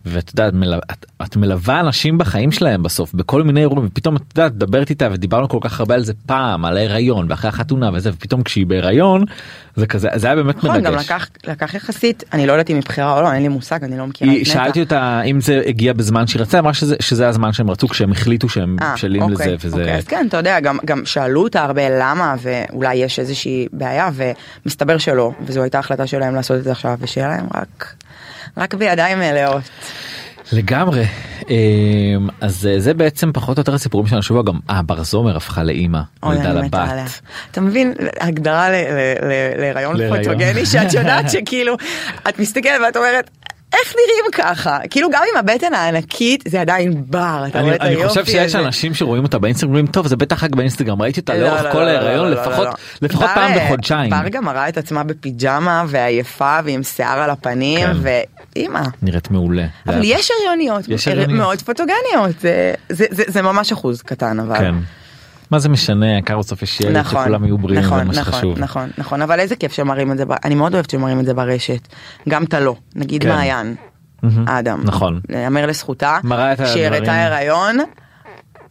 ואת 0.06 0.30
יודעת 0.30 0.54
מל- 0.54 0.80
את, 0.92 1.06
את 1.24 1.36
מלווה 1.36 1.80
אנשים 1.80 2.18
בחיים 2.18 2.52
שלהם 2.52 2.84
בסוף 2.84 3.14
בכל 3.14 3.44
מיני 3.44 3.60
אירועים 3.60 3.86
ופתאום 3.86 4.16
את 4.16 4.22
יודעת 4.38 4.54
מדברת 4.56 4.90
איתה 4.90 5.08
ודיברנו 5.12 5.50
כל 5.50 5.58
כך 5.62 5.80
הרבה 5.80 5.96
על 5.96 6.04
זה 6.04 6.14
פעם 6.26 6.66
על 6.66 6.78
ההיריון 6.78 7.26
ואחרי 7.30 7.50
החתונה 7.50 7.90
וזה 7.94 8.10
ופתאום 8.14 8.44
כשהיא 8.44 8.66
בהיריון 8.66 9.24
זה 9.76 9.88
כזה 9.88 10.10
זה 10.16 10.28
היה 10.28 10.36
באמת 10.36 10.58
נכון, 10.58 10.82
גם 10.82 10.94
מרגש. 10.94 11.06
לקח, 11.06 11.28
לקח 11.48 11.74
יחסית, 11.74 12.24
אני 12.34 12.48
לא 12.48 12.52
יודעת 12.54 12.70
אם 12.70 12.78
מבחירה 12.78 13.18
או 13.18 13.22
לא, 13.22 13.32
אין 13.34 13.42
לי 13.42 13.48
מושג, 13.48 13.84
אני 13.84 13.98
לא 13.98 14.08
מכירה 14.08 14.32
היא- 14.32 14.42
את 14.42 14.48
נטע. 14.48 14.54
שאלתי 14.54 14.80
אותה 14.82 15.22
אם 15.22 15.42
זה 15.42 15.62
הגיע 15.68 15.94
בזמן 15.94 16.28
שהיא 16.28 16.42
רצתה 16.42 16.60
אמרה 16.60 16.74
שזה 16.74 16.96
שזה 17.00 17.28
הזמן 17.28 17.54
שהם 17.54 17.70
רצו 17.70 17.88
כשהם 17.88 18.12
החליטו 18.12 18.50
שהם 18.50 18.76
אה, 18.82 18.94
בשלים 18.94 19.22
אוקיי, 19.22 19.36
לזה 19.36 19.56
וזה 19.68 19.78
אוקיי, 19.78 19.96
אז 19.98 20.04
כן, 20.08 20.26
אתה 20.30 20.38
יודע, 20.38 20.60
גם, 20.60 20.78
גם 20.86 21.06
שאלו 21.06 21.44
אותה 21.44 21.62
הרבה 21.64 21.82
למה 21.90 22.36
ואולי 22.42 22.96
יש 22.96 23.20
איזושהי 23.20 23.68
בעיה 23.74 24.10
ומסתבר 24.66 24.98
שלא, 24.98 25.32
וזו 25.46 25.62
הייתה 25.64 25.80
החלטה 25.80 26.08
שלהם 26.08 26.36
לעשות 26.36 26.58
את 26.58 26.64
זה 26.64 26.72
עכשיו 26.72 26.98
ושיהיה 27.02 27.28
להם 27.28 27.46
רק, 27.56 27.94
רק 28.58 28.74
בידיים 28.74 29.20
מלאות. 29.20 29.62
לגמרי 30.52 31.06
אמ, 31.50 32.28
אז 32.42 32.68
אה, 32.68 32.80
זה 32.80 32.94
בעצם 32.94 33.32
פחות 33.34 33.58
או 33.58 33.62
יותר 33.62 33.74
הסיפורים 33.74 34.08
של 34.08 34.18
השבוע 34.18 34.44
גם 34.44 34.60
אה 34.70 34.82
בר 34.82 35.04
זומר 35.04 35.38
הפכה 35.38 35.64
לאימא 35.64 36.02
נולדה 36.24 36.44
אני 36.44 36.56
לה 36.56 36.62
מתה 36.62 36.84
בת. 36.84 36.90
עליה. 36.90 37.06
אתה 37.52 37.62
מבין, 37.62 37.94
הגדרה 38.20 38.70
להיריון. 39.58 39.96
פוטוגני 40.10 40.66
שאת 40.66 40.94
יודעת 40.94 41.30
שכאילו, 41.32 41.76
את 42.30 42.40
מסתכלת 42.40 42.82
ואת 42.86 42.98
אומרת, 42.98 43.30
איך 43.74 43.94
נראים 43.96 44.26
ככה? 44.34 44.78
כאילו 44.90 45.10
גם 45.10 45.22
עם 45.32 45.50
הבטן 45.50 45.74
הענקית 45.74 46.44
זה 46.48 46.62
עדיין 46.62 47.04
בר, 47.08 47.44
אתה 47.48 47.60
רואה 47.62 47.76
אני, 47.76 47.96
את 47.96 48.00
אני 48.02 48.08
חושב 48.08 48.26
שיש. 48.26 48.56
אנשים 48.56 48.94
שרואים 48.94 49.24
אותה 49.24 49.40
באינסטגרם 49.40 49.70
אומרים 49.70 49.88
טוב 49.88 50.08
זה 50.08 50.16
בטח 50.16 50.44
רק 50.44 50.56
באינסטגרם 50.56 51.02
ראיתי 51.02 51.20
אותה 51.20 51.34
לא, 51.34 51.40
לאורך 51.48 51.64
לא, 51.64 51.72
כל 51.72 51.80
לא, 51.80 51.84
ההיריון 51.90 52.30
לא, 52.30 52.36
לא, 52.36 52.42
לפחות 52.42 52.66
לא. 52.68 52.72
לפחות 53.02 53.22
בר, 53.28 53.36
פעם 53.36 53.52
בחודשיים. 53.66 54.10
בר 54.10 54.28
גם 54.32 54.46
מראה 54.46 54.70
את 54.70 54.78
עצמה 54.78 55.04
בפיג'מה 55.04 55.84
ועייפה 55.88 56.60
ועם 56.66 56.84
שיער 56.84 57.20
על 57.20 57.30
הפנים 57.30 57.80
כן. 57.88 57.98
ואימא. 58.56 58.82
נראית 59.02 59.32
מעולה. 59.32 59.66
אבל 59.88 60.00
יש 60.04 60.32
הריוניות. 60.42 60.88
מאוד 61.38 61.62
פוטוגניות, 61.62 62.40
זה- 62.42 62.74
זה- 62.90 63.06
זה 63.12 63.24
זה 63.28 63.42
ממש 63.42 63.72
אחוז 63.72 64.02
קטן 64.02 64.40
אבל. 64.40 64.72
מה 65.52 65.60
זה 65.60 65.70
משנה 65.70 66.14
העיקר 66.14 66.40
בסוף 66.40 66.62
יש 66.62 66.82
ילד 66.82 66.98
נכון, 66.98 67.22
שכולם 67.22 67.46
יהיו 67.46 67.58
בריאים 67.58 67.84
נכון, 67.84 68.00
זה 68.00 68.06
מה 68.06 68.12
נכון, 68.12 68.34
שחשוב. 68.34 68.60
נכון, 68.60 68.90
נכון, 68.98 69.22
אבל 69.22 69.40
איזה 69.40 69.56
כיף 69.56 69.74
שמראים 69.74 70.12
את 70.12 70.18
זה, 70.18 70.24
אני 70.46 70.56
מאוד 70.56 70.74
אוהבת 70.74 70.90
שמראים 70.90 71.20
את 71.20 71.26
זה 71.26 71.34
ברשת, 71.34 71.88
גם 72.30 72.44
את 72.44 72.54
הלא, 72.54 72.76
נגיד 72.96 73.22
כן. 73.22 73.30
מעיין. 73.30 73.76
אדם, 74.46 74.82
נכון. 74.84 75.20
יאמר 75.30 75.66
לזכותה. 75.66 76.18
שהראתה 76.74 77.26
הריון, 77.26 77.78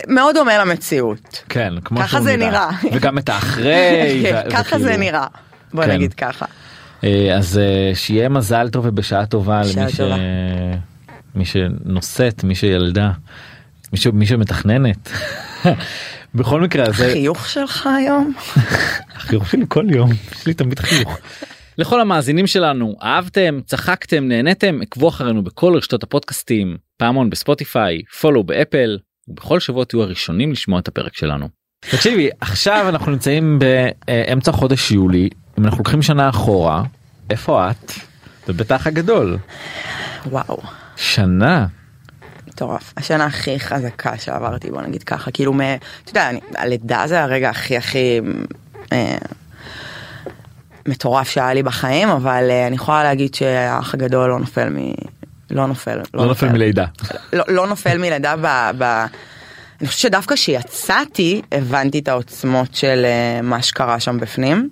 מאוד 0.08 0.34
דומה 0.34 0.58
למציאות, 0.58 1.42
כן 1.48 1.72
כמו 1.84 2.00
ככה 2.00 2.20
זה 2.20 2.36
נראה. 2.36 2.70
וגם 2.92 3.18
את 3.18 3.28
האחרי. 3.28 4.20
כן, 4.22 4.50
ככה 4.50 4.78
זה 4.78 4.96
נראה, 4.96 5.26
בוא 5.74 5.84
כן. 5.84 5.90
נגיד 5.90 6.14
ככה. 6.14 6.46
אה, 7.04 7.36
אז 7.36 7.58
אה, 7.58 7.94
שיהיה 7.94 8.28
מזל 8.28 8.68
טוב 8.68 8.84
ובשעה 8.88 9.26
טובה 9.26 9.60
למי 9.60 9.92
ש... 9.92 10.00
מי 11.34 11.44
שנושאת 11.44 12.44
מי 12.44 12.54
שילדה 12.54 13.10
מי, 13.92 13.98
ש... 13.98 14.06
מי 14.06 14.26
שמתכננת. 14.26 15.10
בכל 16.34 16.60
מקרה 16.60 16.84
אז 16.84 16.96
זה 16.96 17.08
החיוך 17.08 17.48
שלך 17.48 17.86
היום? 17.86 18.32
החיוך 19.16 19.50
שלי 19.50 19.64
כל 19.68 19.84
יום 19.90 20.10
יש 20.32 20.46
לי 20.46 20.54
תמיד 20.54 20.78
חיוך. 20.78 21.18
לכל 21.78 22.00
המאזינים 22.00 22.46
שלנו 22.46 22.96
אהבתם 23.02 23.60
צחקתם 23.66 24.24
נהניתם 24.28 24.78
עקבו 24.82 25.08
אחרינו 25.08 25.44
בכל 25.44 25.76
רשתות 25.76 26.02
הפודקאסטים 26.02 26.76
פעמון 26.96 27.30
בספוטיפיי 27.30 28.02
פולו 28.20 28.44
באפל 28.44 28.98
ובכל 29.28 29.60
שבוע 29.60 29.84
תהיו 29.84 30.02
הראשונים 30.02 30.52
לשמוע 30.52 30.78
את 30.80 30.88
הפרק 30.88 31.16
שלנו. 31.16 31.48
תקשיבי 31.80 32.28
עכשיו 32.40 32.86
אנחנו 32.88 33.12
נמצאים 33.12 33.58
באמצע 33.58 34.52
חודש 34.52 34.90
יולי 34.90 35.28
אם 35.58 35.64
אנחנו 35.64 35.78
לוקחים 35.78 36.02
שנה 36.02 36.28
אחורה 36.28 36.82
איפה 37.30 37.70
את? 37.70 37.92
בביתך 38.48 38.86
הגדול 38.86 39.38
וואו. 40.26 40.62
שנה 40.96 41.66
מטורף. 42.60 42.92
השנה 42.96 43.24
הכי 43.24 43.60
חזקה 43.60 44.18
שעברתי, 44.18 44.70
בוא 44.70 44.82
נגיד 44.82 45.02
ככה, 45.02 45.30
כאילו, 45.30 45.52
מ... 45.52 45.60
אתה 45.60 46.10
יודע, 46.10 46.28
אני, 46.28 46.40
הלידה 46.56 47.02
זה 47.06 47.22
הרגע 47.22 47.50
הכי 47.50 47.76
הכי 47.76 48.20
אה, 48.92 49.18
מטורף 50.88 51.28
שהיה 51.28 51.54
לי 51.54 51.62
בחיים, 51.62 52.08
אבל 52.08 52.50
אה, 52.50 52.66
אני 52.66 52.76
יכולה 52.76 53.02
להגיד 53.02 53.34
שהאח 53.34 53.94
הגדול 53.94 54.30
לא 54.30 54.38
נופל 54.38 54.68
מ... 54.68 54.92
לא 55.50 55.66
נופל. 55.66 55.98
לא 56.14 56.26
נופל 56.26 56.48
מלידה. 56.48 56.84
לא, 57.32 57.44
לא 57.48 57.66
נופל 57.66 57.98
מלידה 57.98 58.34
ב... 58.36 58.70
ב... 58.78 58.84
אני 59.80 59.88
חושבת 59.88 60.00
שדווקא 60.00 60.34
כשיצאתי, 60.34 61.42
הבנתי 61.52 61.98
את 61.98 62.08
העוצמות 62.08 62.74
של 62.74 63.02
אה, 63.04 63.42
מה 63.42 63.62
שקרה 63.62 64.00
שם 64.00 64.20
בפנים. 64.20 64.68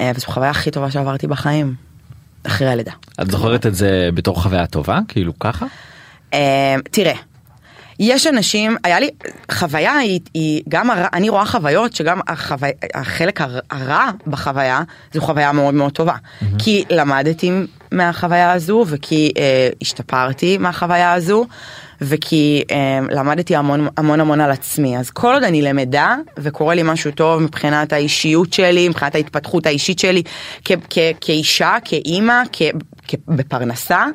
אה, 0.00 0.12
וזו 0.14 0.26
החוויה 0.28 0.50
הכי 0.50 0.70
טובה 0.70 0.90
שעברתי 0.90 1.26
בחיים, 1.26 1.74
אחרי 2.46 2.68
הלידה. 2.68 2.92
את 3.22 3.30
זוכרת 3.30 3.66
את 3.66 3.74
זה 3.74 4.10
בתור 4.14 4.42
חוויה 4.42 4.66
טובה 4.66 4.98
כאילו 5.08 5.38
ככה? 5.38 5.66
אה, 6.34 6.74
תראה, 6.90 7.14
יש 7.98 8.26
אנשים, 8.26 8.76
היה 8.84 9.00
לי, 9.00 9.10
חוויה 9.52 9.96
היא, 9.96 10.20
היא 10.34 10.62
גם, 10.68 10.90
הר, 10.90 11.06
אני 11.12 11.28
רואה 11.28 11.46
חוויות 11.46 11.92
שגם 11.92 12.20
החווי, 12.28 12.70
החלק 12.94 13.40
הר, 13.40 13.58
הרע 13.70 14.10
בחוויה 14.26 14.82
זו 15.14 15.20
חוויה 15.20 15.52
מאוד 15.52 15.74
מאוד 15.74 15.92
טובה. 15.92 16.14
Mm-hmm. 16.14 16.44
כי 16.58 16.84
למדתי 16.90 17.50
מהחוויה 17.92 18.52
הזו 18.52 18.84
וכי 18.88 19.32
אה, 19.38 19.68
השתפרתי 19.82 20.58
מהחוויה 20.58 21.12
הזו. 21.12 21.46
וכי 22.00 22.62
אה, 22.70 23.00
למדתי 23.10 23.56
המון 23.56 23.88
המון 23.96 24.20
המון 24.20 24.40
על 24.40 24.50
עצמי 24.50 24.98
אז 24.98 25.10
כל 25.10 25.34
עוד 25.34 25.42
אני 25.42 25.62
למדה 25.62 26.16
וקורה 26.38 26.74
לי 26.74 26.82
משהו 26.84 27.10
טוב 27.10 27.42
מבחינת 27.42 27.92
האישיות 27.92 28.52
שלי 28.52 28.88
מבחינת 28.88 29.14
ההתפתחות 29.14 29.66
האישית 29.66 29.98
שלי 29.98 30.22
כ- 30.64 30.72
כ- 30.90 30.98
כאישה 31.20 31.76
כאימא 31.84 32.42
כ- 32.52 32.62
כ- 33.08 33.14
בפרנסה 33.28 34.06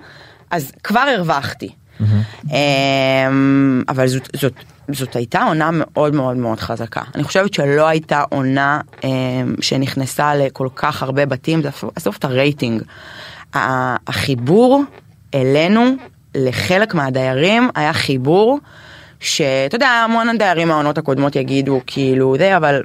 אז 0.51 0.71
כבר 0.83 0.99
הרווחתי. 1.15 1.69
אמ, 2.01 3.83
אבל 3.89 4.07
זאת, 4.07 4.29
זאת, 4.35 4.53
זאת 4.91 5.15
הייתה 5.15 5.43
עונה 5.43 5.69
מאוד 5.73 6.15
מאוד 6.15 6.37
מאוד 6.37 6.59
חזקה. 6.59 7.01
אני 7.15 7.23
חושבת 7.23 7.53
שלא 7.53 7.87
הייתה 7.87 8.23
עונה 8.29 8.81
אמ, 9.03 9.09
שנכנסה 9.61 10.35
לכל 10.35 10.67
כך 10.75 11.03
הרבה 11.03 11.25
בתים, 11.25 11.61
זה 11.61 11.69
עזוב 11.95 12.15
את 12.19 12.25
הרייטינג. 12.25 12.81
החיבור 13.53 14.83
אלינו, 15.33 15.85
לחלק 16.35 16.93
מהדיירים, 16.93 17.69
היה 17.75 17.93
חיבור 17.93 18.59
שאתה 19.19 19.75
יודע, 19.75 19.87
המון 19.87 20.29
הדיירים 20.29 20.67
מהעונות 20.67 20.97
הקודמות 20.97 21.35
יגידו 21.35 21.81
כאילו 21.87 22.35
זה, 22.37 22.57
אבל 22.57 22.81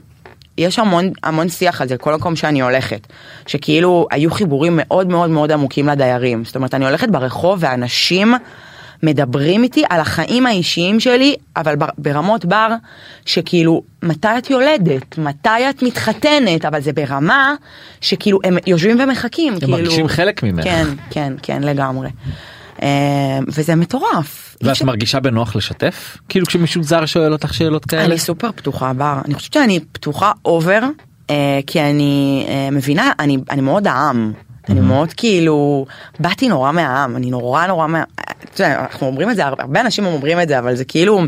יש 0.58 0.78
המון 0.78 1.10
המון 1.22 1.48
שיח 1.48 1.80
על 1.80 1.88
זה 1.88 1.96
כל 1.96 2.14
מקום 2.14 2.36
שאני 2.36 2.62
הולכת 2.62 3.06
שכאילו 3.46 4.06
היו 4.10 4.30
חיבורים 4.30 4.72
מאוד 4.76 5.08
מאוד 5.08 5.30
מאוד 5.30 5.52
עמוקים 5.52 5.88
לדיירים 5.88 6.44
זאת 6.44 6.56
אומרת 6.56 6.74
אני 6.74 6.84
הולכת 6.86 7.08
ברחוב 7.08 7.58
ואנשים 7.60 8.34
מדברים 9.02 9.62
איתי 9.62 9.84
על 9.90 10.00
החיים 10.00 10.46
האישיים 10.46 11.00
שלי 11.00 11.34
אבל 11.56 11.76
בר, 11.76 11.86
ברמות 11.98 12.44
בר 12.44 12.68
שכאילו 13.26 13.82
מתי 14.02 14.28
את 14.38 14.50
יולדת 14.50 15.18
מתי 15.18 15.48
את 15.70 15.82
מתחתנת 15.82 16.64
אבל 16.64 16.80
זה 16.80 16.92
ברמה 16.92 17.54
שכאילו 18.00 18.38
הם 18.44 18.56
יושבים 18.66 19.00
ומחכים 19.00 19.52
הם 19.52 19.58
כאילו 19.58 19.72
מרגישים 19.72 20.08
חלק 20.08 20.42
ממך. 20.42 20.64
כן 20.64 20.86
כן 21.10 21.32
כן 21.42 21.62
לגמרי 21.62 22.08
אה, 22.82 22.88
וזה 23.48 23.74
מטורף. 23.74 24.56
ואת 24.62 24.70
אפשר- 24.70 24.84
מרגישה 24.84 25.20
בנוח 25.20 25.56
לשתף? 25.56 26.16
כאילו 26.28 26.46
כשמישהו 26.46 26.82
זר 26.82 27.06
שואל 27.06 27.32
אותך 27.32 27.54
שאלות 27.54 27.84
כאלה? 27.84 28.04
אני 28.04 28.18
סופר 28.18 28.52
פתוחה 28.52 28.92
בר 28.92 29.18
אני 29.24 29.34
חושבת 29.34 29.52
שאני 29.52 29.80
פתוחה 29.92 30.32
אובר 30.44 30.80
אה, 31.30 31.60
כי 31.66 31.80
אני 31.80 32.46
אה, 32.48 32.68
מבינה 32.72 33.12
אני 33.18 33.38
אני 33.50 33.60
מאוד 33.60 33.86
העם. 33.86 34.32
אני 34.68 34.80
מאוד 34.80 35.12
כאילו 35.12 35.86
באתי 36.20 36.48
נורא 36.48 36.72
מהעם 36.72 37.16
אני 37.16 37.30
נורא 37.30 37.66
נורא 37.66 37.86
מה... 37.86 38.02
אתה 38.54 38.64
יודע, 38.64 38.80
אנחנו 38.80 39.06
אומרים 39.06 39.30
את 39.30 39.36
זה 39.36 39.46
הרבה 39.46 39.80
אנשים 39.80 40.06
אומרים 40.06 40.40
את 40.40 40.48
זה 40.48 40.58
אבל 40.58 40.74
זה 40.74 40.84
כאילו 40.84 41.20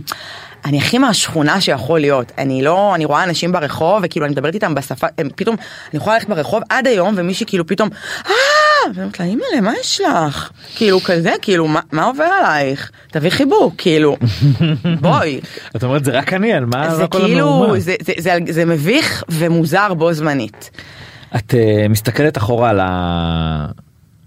אני 0.65 0.79
הכי 0.79 0.99
מהשכונה 0.99 1.61
שיכול 1.61 2.01
להיות. 2.01 2.33
אני 2.39 2.63
לא 2.63 2.95
אני 2.95 3.05
רואה 3.05 3.25
אנשים 3.25 3.53
ברחוב 3.53 4.01
וכאילו 4.03 4.27
אני 4.27 4.33
מדברת 4.33 4.55
איתם 4.55 4.75
בשפה 4.75 5.07
הם 5.19 5.29
פתאום 5.37 5.57
אני 5.93 5.99
יכולה 5.99 6.15
ללכת 6.15 6.29
ברחוב 6.29 6.63
עד 6.69 6.87
היום 6.87 7.15
ומישהי 7.17 7.47
כאילו 7.47 7.67
פתאום 7.67 7.89
אה! 8.27 8.33
ואני 8.89 9.03
אומרת 9.03 9.21
לה 9.21 9.27
אימא'לה 9.27 9.61
מה 9.61 9.73
יש 9.81 10.01
לך? 10.01 10.51
כאילו 10.77 11.01
כזה 11.01 11.33
כאילו 11.43 11.69
מה, 11.69 11.81
מה 11.93 12.05
עובר 12.05 12.25
עלייך? 12.25 12.91
תביא 13.11 13.31
חיבוק 13.31 13.75
כאילו. 13.79 14.17
בואי. 15.01 15.41
את 15.77 15.85
אומרת 15.85 16.05
זה 16.05 16.11
רק 16.11 16.33
אני 16.33 16.53
על 16.53 16.65
מה 16.65 16.95
זה 16.95 17.03
מה 17.03 17.09
כל 17.09 17.19
כאילו, 17.19 17.49
המהומה?" 17.49 17.81
זה, 17.81 17.95
זה, 18.03 18.13
זה, 18.19 18.39
זה 18.49 18.65
מביך 18.65 19.25
ומוזר 19.29 19.95
בו 19.95 20.13
זמנית. 20.13 20.71
את 21.37 21.55
uh, 21.55 21.89
מסתכלת 21.89 22.39
אחורה 22.39 22.71
על 22.71 22.81
ה... 22.81 23.67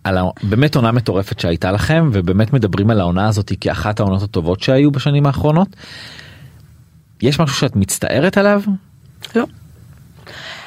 על 0.04 0.18
ה... 0.18 0.24
באמת 0.44 0.76
עונה 0.76 0.92
מטורפת 0.92 1.40
שהייתה 1.40 1.72
לכם 1.72 2.10
ובאמת 2.14 2.54
מדברים 2.54 2.90
על 2.90 3.00
העונה 3.00 3.28
הזאת 3.28 3.52
כאחת 3.62 4.00
העונות 4.00 4.22
הטובות 4.22 4.62
שהיו 4.62 4.92
בשנים 4.92 5.26
האחרונות. 5.26 5.68
יש 7.22 7.40
משהו 7.40 7.56
שאת 7.56 7.76
מצטערת 7.76 8.38
עליו? 8.38 8.62
לא. 9.36 9.46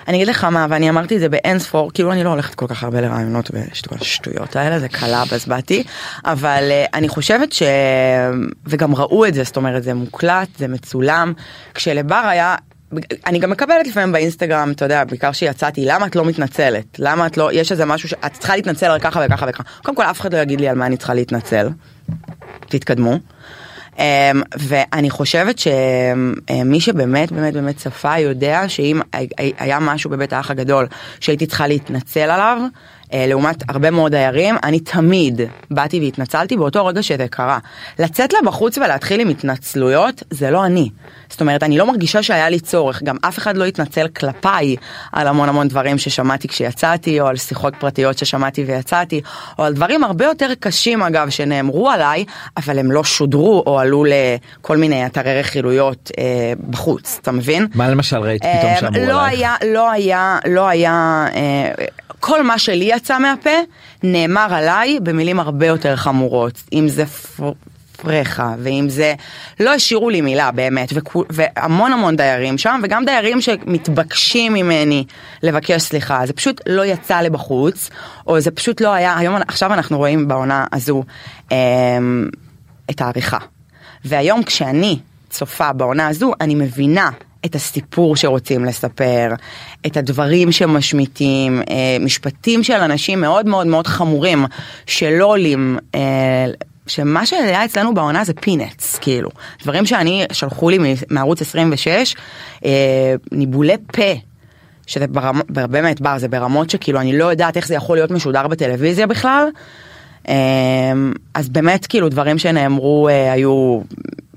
אני 0.08 0.16
אגיד 0.16 0.28
לך 0.28 0.44
מה, 0.44 0.66
ואני 0.70 0.90
אמרתי 0.90 1.14
את 1.14 1.20
זה 1.20 1.28
באין 1.28 1.58
ספור, 1.58 1.90
כאילו 1.94 2.12
אני 2.12 2.24
לא 2.24 2.30
הולכת 2.30 2.54
כל 2.54 2.66
כך 2.66 2.84
הרבה 2.84 3.00
לרעיונות 3.00 3.50
והשטויות 3.90 4.56
האלה, 4.56 4.80
זה 4.80 4.88
קלה 4.88 5.22
בזבתי, 5.32 5.84
אבל 6.24 6.62
uh, 6.70 6.90
אני 6.94 7.08
חושבת 7.08 7.52
ש... 7.52 7.62
וגם 8.66 8.94
ראו 8.94 9.26
את 9.26 9.34
זה, 9.34 9.44
זאת 9.44 9.56
אומרת 9.56 9.82
זה 9.82 9.94
מוקלט, 9.94 10.48
זה 10.58 10.68
מצולם, 10.68 11.32
כשלבר 11.74 12.22
היה... 12.28 12.56
אני 13.26 13.38
גם 13.38 13.50
מקבלת 13.50 13.86
לפעמים 13.86 14.12
באינסטגרם, 14.12 14.70
אתה 14.70 14.84
יודע, 14.84 15.04
בעיקר 15.04 15.32
שיצאתי, 15.32 15.84
למה 15.84 16.06
את 16.06 16.16
לא 16.16 16.24
מתנצלת? 16.24 16.84
למה 16.98 17.26
את 17.26 17.36
לא, 17.36 17.52
יש 17.52 17.72
איזה 17.72 17.84
משהו 17.84 18.08
שאת 18.08 18.32
צריכה 18.32 18.56
להתנצל 18.56 18.86
על 18.86 19.00
ככה 19.00 19.20
וככה 19.26 19.46
וככה. 19.48 19.62
קודם 19.82 19.96
כל 19.96 20.02
אף 20.02 20.20
אחד 20.20 20.34
לא 20.34 20.38
יגיד 20.38 20.60
לי 20.60 20.68
על 20.68 20.76
מה 20.76 20.86
אני 20.86 20.96
צריכה 20.96 21.14
להתנצל. 21.14 21.68
תתקדמו. 22.68 23.18
Um, 23.96 23.98
ואני 24.58 25.10
חושבת 25.10 25.58
שמי 25.58 26.80
שבאמת 26.80 27.32
באמת 27.32 27.54
באמת 27.54 27.76
צפה 27.76 28.18
יודע 28.18 28.68
שאם 28.68 29.00
היה 29.58 29.78
משהו 29.80 30.10
בבית 30.10 30.32
האח 30.32 30.50
הגדול 30.50 30.86
שהייתי 31.20 31.46
צריכה 31.46 31.66
להתנצל 31.66 32.20
עליו, 32.20 32.58
לעומת 33.12 33.70
הרבה 33.70 33.90
מאוד 33.90 34.12
דיירים, 34.12 34.56
אני 34.64 34.80
תמיד 34.80 35.40
באתי 35.70 36.00
והתנצלתי 36.00 36.56
באותו 36.56 36.86
רגע 36.86 37.02
שזה 37.02 37.26
קרה. 37.30 37.58
לצאת 37.98 38.32
לה 38.32 38.38
בחוץ 38.44 38.78
ולהתחיל 38.78 39.20
עם 39.20 39.28
התנצלויות 39.28 40.22
זה 40.30 40.50
לא 40.50 40.66
אני. 40.66 40.90
זאת 41.28 41.40
אומרת, 41.40 41.62
אני 41.62 41.78
לא 41.78 41.86
מרגישה 41.86 42.22
שהיה 42.22 42.48
לי 42.48 42.60
צורך, 42.60 43.02
גם 43.02 43.16
אף 43.22 43.38
אחד 43.38 43.56
לא 43.56 43.64
התנצל 43.64 44.08
כלפיי 44.08 44.76
על 45.12 45.28
המון 45.28 45.48
המון 45.48 45.68
דברים 45.68 45.98
ששמעתי 45.98 46.48
כשיצאתי, 46.48 47.20
או 47.20 47.26
על 47.26 47.36
שיחות 47.36 47.74
פרטיות 47.78 48.18
ששמעתי 48.18 48.64
ויצאתי, 48.64 49.20
או 49.58 49.64
על 49.64 49.74
דברים 49.74 50.04
הרבה 50.04 50.24
יותר 50.24 50.50
קשים 50.60 51.02
אגב 51.02 51.30
שנאמרו 51.30 51.90
עליי, 51.90 52.24
אבל 52.56 52.78
הם 52.78 52.92
לא 52.92 53.04
שודרו 53.04 53.62
או 53.66 53.80
עלו 53.80 54.04
לכל 54.04 54.76
מיני 54.76 55.06
אתרי 55.06 55.40
רכילויות 55.40 56.10
אה, 56.18 56.52
בחוץ, 56.70 57.18
אתה 57.22 57.32
מבין? 57.32 57.66
מה 57.74 57.90
למשל 57.90 58.16
ראית 58.16 58.42
פתאום 58.42 58.72
אה, 58.72 58.80
שאמרו 58.80 59.04
לא 59.06 59.22
עלייך? 59.22 59.38
היה, 59.38 59.54
לא 59.72 59.90
היה, 59.90 60.38
לא 60.46 60.68
היה, 60.68 61.26
אה, 61.34 61.70
כל 62.26 62.42
מה 62.42 62.58
שלי 62.58 62.84
יצא 62.84 63.18
מהפה 63.18 63.50
נאמר 64.02 64.54
עליי 64.54 64.98
במילים 65.02 65.40
הרבה 65.40 65.66
יותר 65.66 65.96
חמורות. 65.96 66.62
אם 66.72 66.88
זה 66.88 67.06
פר... 67.06 67.52
פרחה, 67.96 68.54
ואם 68.58 68.86
זה, 68.88 69.14
לא 69.60 69.74
השאירו 69.74 70.10
לי 70.10 70.20
מילה 70.20 70.50
באמת, 70.50 70.88
וכו, 70.94 71.24
והמון 71.30 71.92
המון 71.92 72.16
דיירים 72.16 72.58
שם, 72.58 72.80
וגם 72.82 73.04
דיירים 73.04 73.40
שמתבקשים 73.40 74.52
ממני 74.52 75.04
לבקש 75.42 75.82
סליחה, 75.82 76.26
זה 76.26 76.32
פשוט 76.32 76.60
לא 76.66 76.84
יצא 76.86 77.20
לבחוץ, 77.20 77.90
או 78.26 78.40
זה 78.40 78.50
פשוט 78.50 78.80
לא 78.80 78.92
היה, 78.92 79.18
היום, 79.18 79.36
עכשיו 79.48 79.72
אנחנו 79.72 79.98
רואים 79.98 80.28
בעונה 80.28 80.64
הזו 80.72 81.02
אה, 81.52 81.56
את 82.90 83.00
העריכה. 83.00 83.38
והיום 84.04 84.42
כשאני 84.42 84.98
צופה 85.30 85.72
בעונה 85.72 86.08
הזו, 86.08 86.32
אני 86.40 86.54
מבינה 86.54 87.10
את 87.46 87.54
הסיפור 87.54 88.16
שרוצים 88.16 88.64
לספר, 88.64 89.28
את 89.86 89.96
הדברים 89.96 90.52
שמשמיטים, 90.52 91.62
אה, 91.70 91.96
משפטים 92.00 92.62
של 92.62 92.74
אנשים 92.74 93.20
מאוד 93.20 93.46
מאוד 93.46 93.66
מאוד 93.66 93.86
חמורים 93.86 94.44
שלא 94.86 95.26
עולים. 95.26 95.78
אה, 95.94 96.46
שמה 96.86 97.26
שהיה 97.26 97.64
אצלנו 97.64 97.94
בעונה 97.94 98.24
זה 98.24 98.32
פינטס, 98.34 98.98
כאילו. 98.98 99.30
דברים 99.62 99.86
שאני, 99.86 100.24
שלחו 100.32 100.70
לי 100.70 100.94
מערוץ 101.10 101.42
26, 101.42 102.14
אה, 102.64 103.14
ניבולי 103.32 103.76
פה. 103.92 104.12
שזה 104.86 105.06
ברמ, 105.06 105.40
באמת 105.48 106.00
בר, 106.00 106.18
זה 106.18 106.28
ברמות 106.28 106.70
שכאילו 106.70 107.00
אני 107.00 107.18
לא 107.18 107.24
יודעת 107.24 107.56
איך 107.56 107.68
זה 107.68 107.74
יכול 107.74 107.96
להיות 107.96 108.10
משודר 108.10 108.48
בטלוויזיה 108.48 109.06
בכלל. 109.06 109.48
אז 111.34 111.48
באמת 111.48 111.86
כאילו 111.86 112.08
דברים 112.08 112.38
שנאמרו 112.38 113.08
היו 113.08 113.80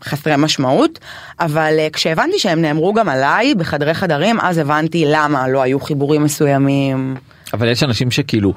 חסרי 0.03 0.34
משמעות, 0.38 1.00
אבל 1.39 1.75
אה, 1.79 1.88
כשהבנתי 1.94 2.39
שהם 2.39 2.62
נאמרו 2.62 2.94
גם 2.94 3.10
עליי 3.10 3.56
בחדרי 3.56 3.94
חדרים, 3.94 4.39
אז 4.39 4.58
הבנתי 4.58 5.03
למה 5.08 5.48
לא 5.48 5.62
היו 5.62 5.79
חיבורים 5.79 6.24
מסוימים. 6.24 7.15
אבל 7.53 7.68
יש 7.68 7.84
אנשים 7.84 8.12
שכאילו 8.12 8.53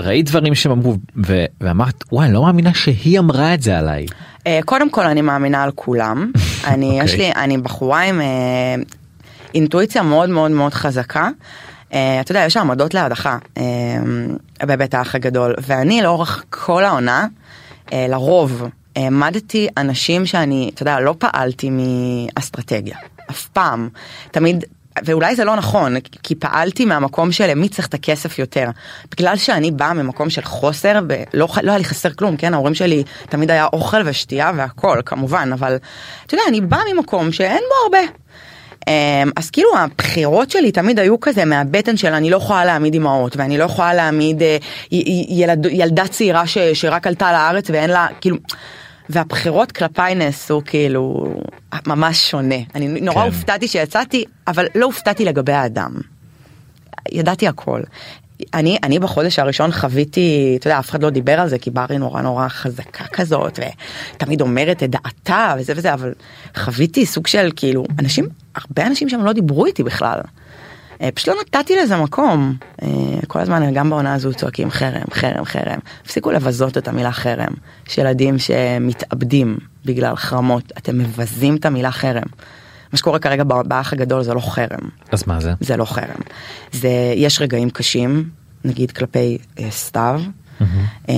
ראית 0.00 0.26
דברים 0.26 0.54
שהם 0.54 0.72
אמרו 0.72 0.96
ו- 1.26 1.44
ואמרת 1.60 2.04
וואי 2.12 2.32
לא 2.32 2.42
מאמינה 2.42 2.74
שהיא 2.74 3.18
אמרה 3.18 3.54
את 3.54 3.62
זה 3.62 3.78
עליי. 3.78 4.06
Uh, 4.38 4.42
קודם 4.64 4.90
כל 4.90 5.06
אני 5.06 5.22
מאמינה 5.22 5.62
על 5.62 5.70
כולם. 5.74 6.30
אני 6.64 7.00
okay. 7.00 7.04
יש 7.04 7.12
אוקיי. 7.12 7.26
לי 7.26 7.32
אני 7.36 7.58
בחורה 7.58 8.00
עם 8.00 8.20
uh, 8.20 8.24
אינטואיציה 9.54 10.02
מאוד 10.02 10.30
מאוד 10.30 10.50
מאוד 10.50 10.74
חזקה. 10.74 11.28
Uh, 11.90 11.94
אתה 12.20 12.32
יודע 12.32 12.44
יש 12.44 12.56
עמדות 12.56 12.94
להדחה 12.94 13.38
uh, 13.54 13.60
בבית 14.62 14.94
האח 14.94 15.14
הגדול 15.14 15.54
ואני 15.62 16.02
לאורך 16.02 16.44
כל 16.50 16.84
העונה 16.84 17.26
uh, 17.86 17.90
לרוב 18.08 18.68
העמדתי 18.98 19.68
אנשים 19.76 20.26
שאני 20.26 20.70
אתה 20.74 20.82
יודע 20.82 21.00
לא 21.00 21.14
פעלתי 21.18 21.70
מאסטרטגיה 21.70 22.96
אף 23.30 23.46
פעם 23.46 23.88
תמיד 24.30 24.64
ואולי 25.04 25.36
זה 25.36 25.44
לא 25.44 25.56
נכון, 25.56 25.96
כי 26.22 26.34
פעלתי 26.34 26.84
מהמקום 26.84 27.32
של 27.32 27.54
מי 27.54 27.68
צריך 27.68 27.86
את 27.88 27.94
הכסף 27.94 28.38
יותר. 28.38 28.70
בגלל 29.10 29.36
שאני 29.36 29.70
באה 29.70 29.94
ממקום 29.94 30.30
של 30.30 30.42
חוסר, 30.42 31.00
ולא 31.08 31.48
לא 31.62 31.70
היה 31.70 31.78
לי 31.78 31.84
חסר 31.84 32.10
כלום, 32.10 32.36
כן, 32.36 32.54
ההורים 32.54 32.74
שלי 32.74 33.04
תמיד 33.28 33.50
היה 33.50 33.66
אוכל 33.72 33.96
ושתייה 34.04 34.52
והכל, 34.56 35.00
כמובן, 35.04 35.50
אבל 35.52 35.76
אתה 36.26 36.34
יודע, 36.34 36.44
אני 36.48 36.60
באה 36.60 36.80
ממקום 36.94 37.32
שאין 37.32 37.62
בו 37.68 37.74
הרבה. 37.84 38.12
אמ, 38.88 39.30
אז 39.36 39.50
כאילו 39.50 39.68
הבחירות 39.78 40.50
שלי 40.50 40.72
תמיד 40.72 40.98
היו 40.98 41.20
כזה 41.20 41.44
מהבטן 41.44 41.96
של 41.96 42.12
אני 42.12 42.30
לא 42.30 42.36
יכולה 42.36 42.64
להעמיד 42.64 42.94
אמהות 42.94 43.36
ואני 43.36 43.58
לא 43.58 43.64
יכולה 43.64 43.94
להעמיד 43.94 44.42
אה, 44.42 44.56
ילד, 45.28 45.66
ילדה 45.70 46.08
צעירה 46.08 46.46
ש, 46.46 46.58
שרק 46.58 47.06
עלתה 47.06 47.32
לארץ 47.32 47.70
ואין 47.70 47.90
לה 47.90 48.06
כאילו 48.20 48.36
והבחירות 49.10 49.72
כלפיי 49.72 50.14
נעשו 50.14 50.62
כאילו 50.64 51.34
ממש 51.86 52.30
שונה. 52.30 52.54
אני 52.74 52.88
נורא 52.88 53.22
כן. 53.22 53.26
הופתעתי 53.26 53.68
שיצאתי, 53.68 54.24
אבל 54.46 54.66
לא 54.74 54.86
הופתעתי 54.86 55.24
לגבי 55.24 55.52
האדם. 55.52 55.94
ידעתי 57.12 57.48
הכל. 57.48 57.80
אני, 58.54 58.78
אני 58.82 58.98
בחודש 58.98 59.38
הראשון 59.38 59.72
חוויתי, 59.72 60.56
אתה 60.58 60.66
יודע, 60.66 60.78
אף 60.78 60.90
אחד 60.90 61.02
לא 61.02 61.10
דיבר 61.10 61.40
על 61.40 61.48
זה, 61.48 61.58
כי 61.58 61.70
ברי 61.70 61.98
נורא 61.98 62.22
נורא 62.22 62.48
חזקה 62.48 63.04
כזאת, 63.04 63.58
ותמיד 64.14 64.40
אומרת 64.40 64.82
את 64.82 64.90
דעתה 64.90 65.54
וזה 65.58 65.72
וזה, 65.76 65.94
אבל 65.94 66.12
חוויתי 66.56 67.06
סוג 67.06 67.26
של 67.26 67.50
כאילו, 67.56 67.84
אנשים, 67.98 68.28
הרבה 68.54 68.86
אנשים 68.86 69.08
שם 69.08 69.24
לא 69.24 69.32
דיברו 69.32 69.66
איתי 69.66 69.82
בכלל. 69.82 70.20
אה, 71.02 71.08
פשוט 71.14 71.28
לא 71.28 71.34
נתתי 71.40 71.76
לזה 71.76 71.96
מקום. 71.96 72.54
אה, 72.82 72.88
כל 73.26 73.40
הזמן 73.40 73.74
גם 73.74 73.90
בעונה 73.90 74.14
הזו 74.14 74.34
צועקים 74.34 74.70
חרם, 74.70 75.04
חרם, 75.12 75.44
חרם. 75.44 75.78
הפסיקו 76.04 76.30
לבזות 76.30 76.78
את 76.78 76.88
המילה 76.88 77.12
חרם. 77.12 77.52
יש 77.88 77.98
ילדים 77.98 78.38
שמתאבדים 78.38 79.56
בגלל 79.84 80.16
חרמות, 80.16 80.72
אתם 80.78 80.98
מבזים 80.98 81.56
את 81.56 81.66
המילה 81.66 81.90
חרם. 81.90 82.22
מה 82.92 82.98
שקורה 82.98 83.18
כרגע 83.18 83.44
באח 83.44 83.92
הגדול 83.92 84.22
זה 84.22 84.34
לא 84.34 84.40
חרם. 84.40 84.88
אז 85.12 85.24
מה 85.26 85.40
זה? 85.40 85.52
זה 85.60 85.76
לא 85.76 85.84
חרם. 85.84 86.20
זה, 86.72 87.12
יש 87.16 87.40
רגעים 87.40 87.70
קשים, 87.70 88.28
נגיד 88.64 88.90
כלפי 88.90 89.38
אה, 89.58 89.70
סתיו, 89.70 90.20
mm-hmm. 90.60 91.10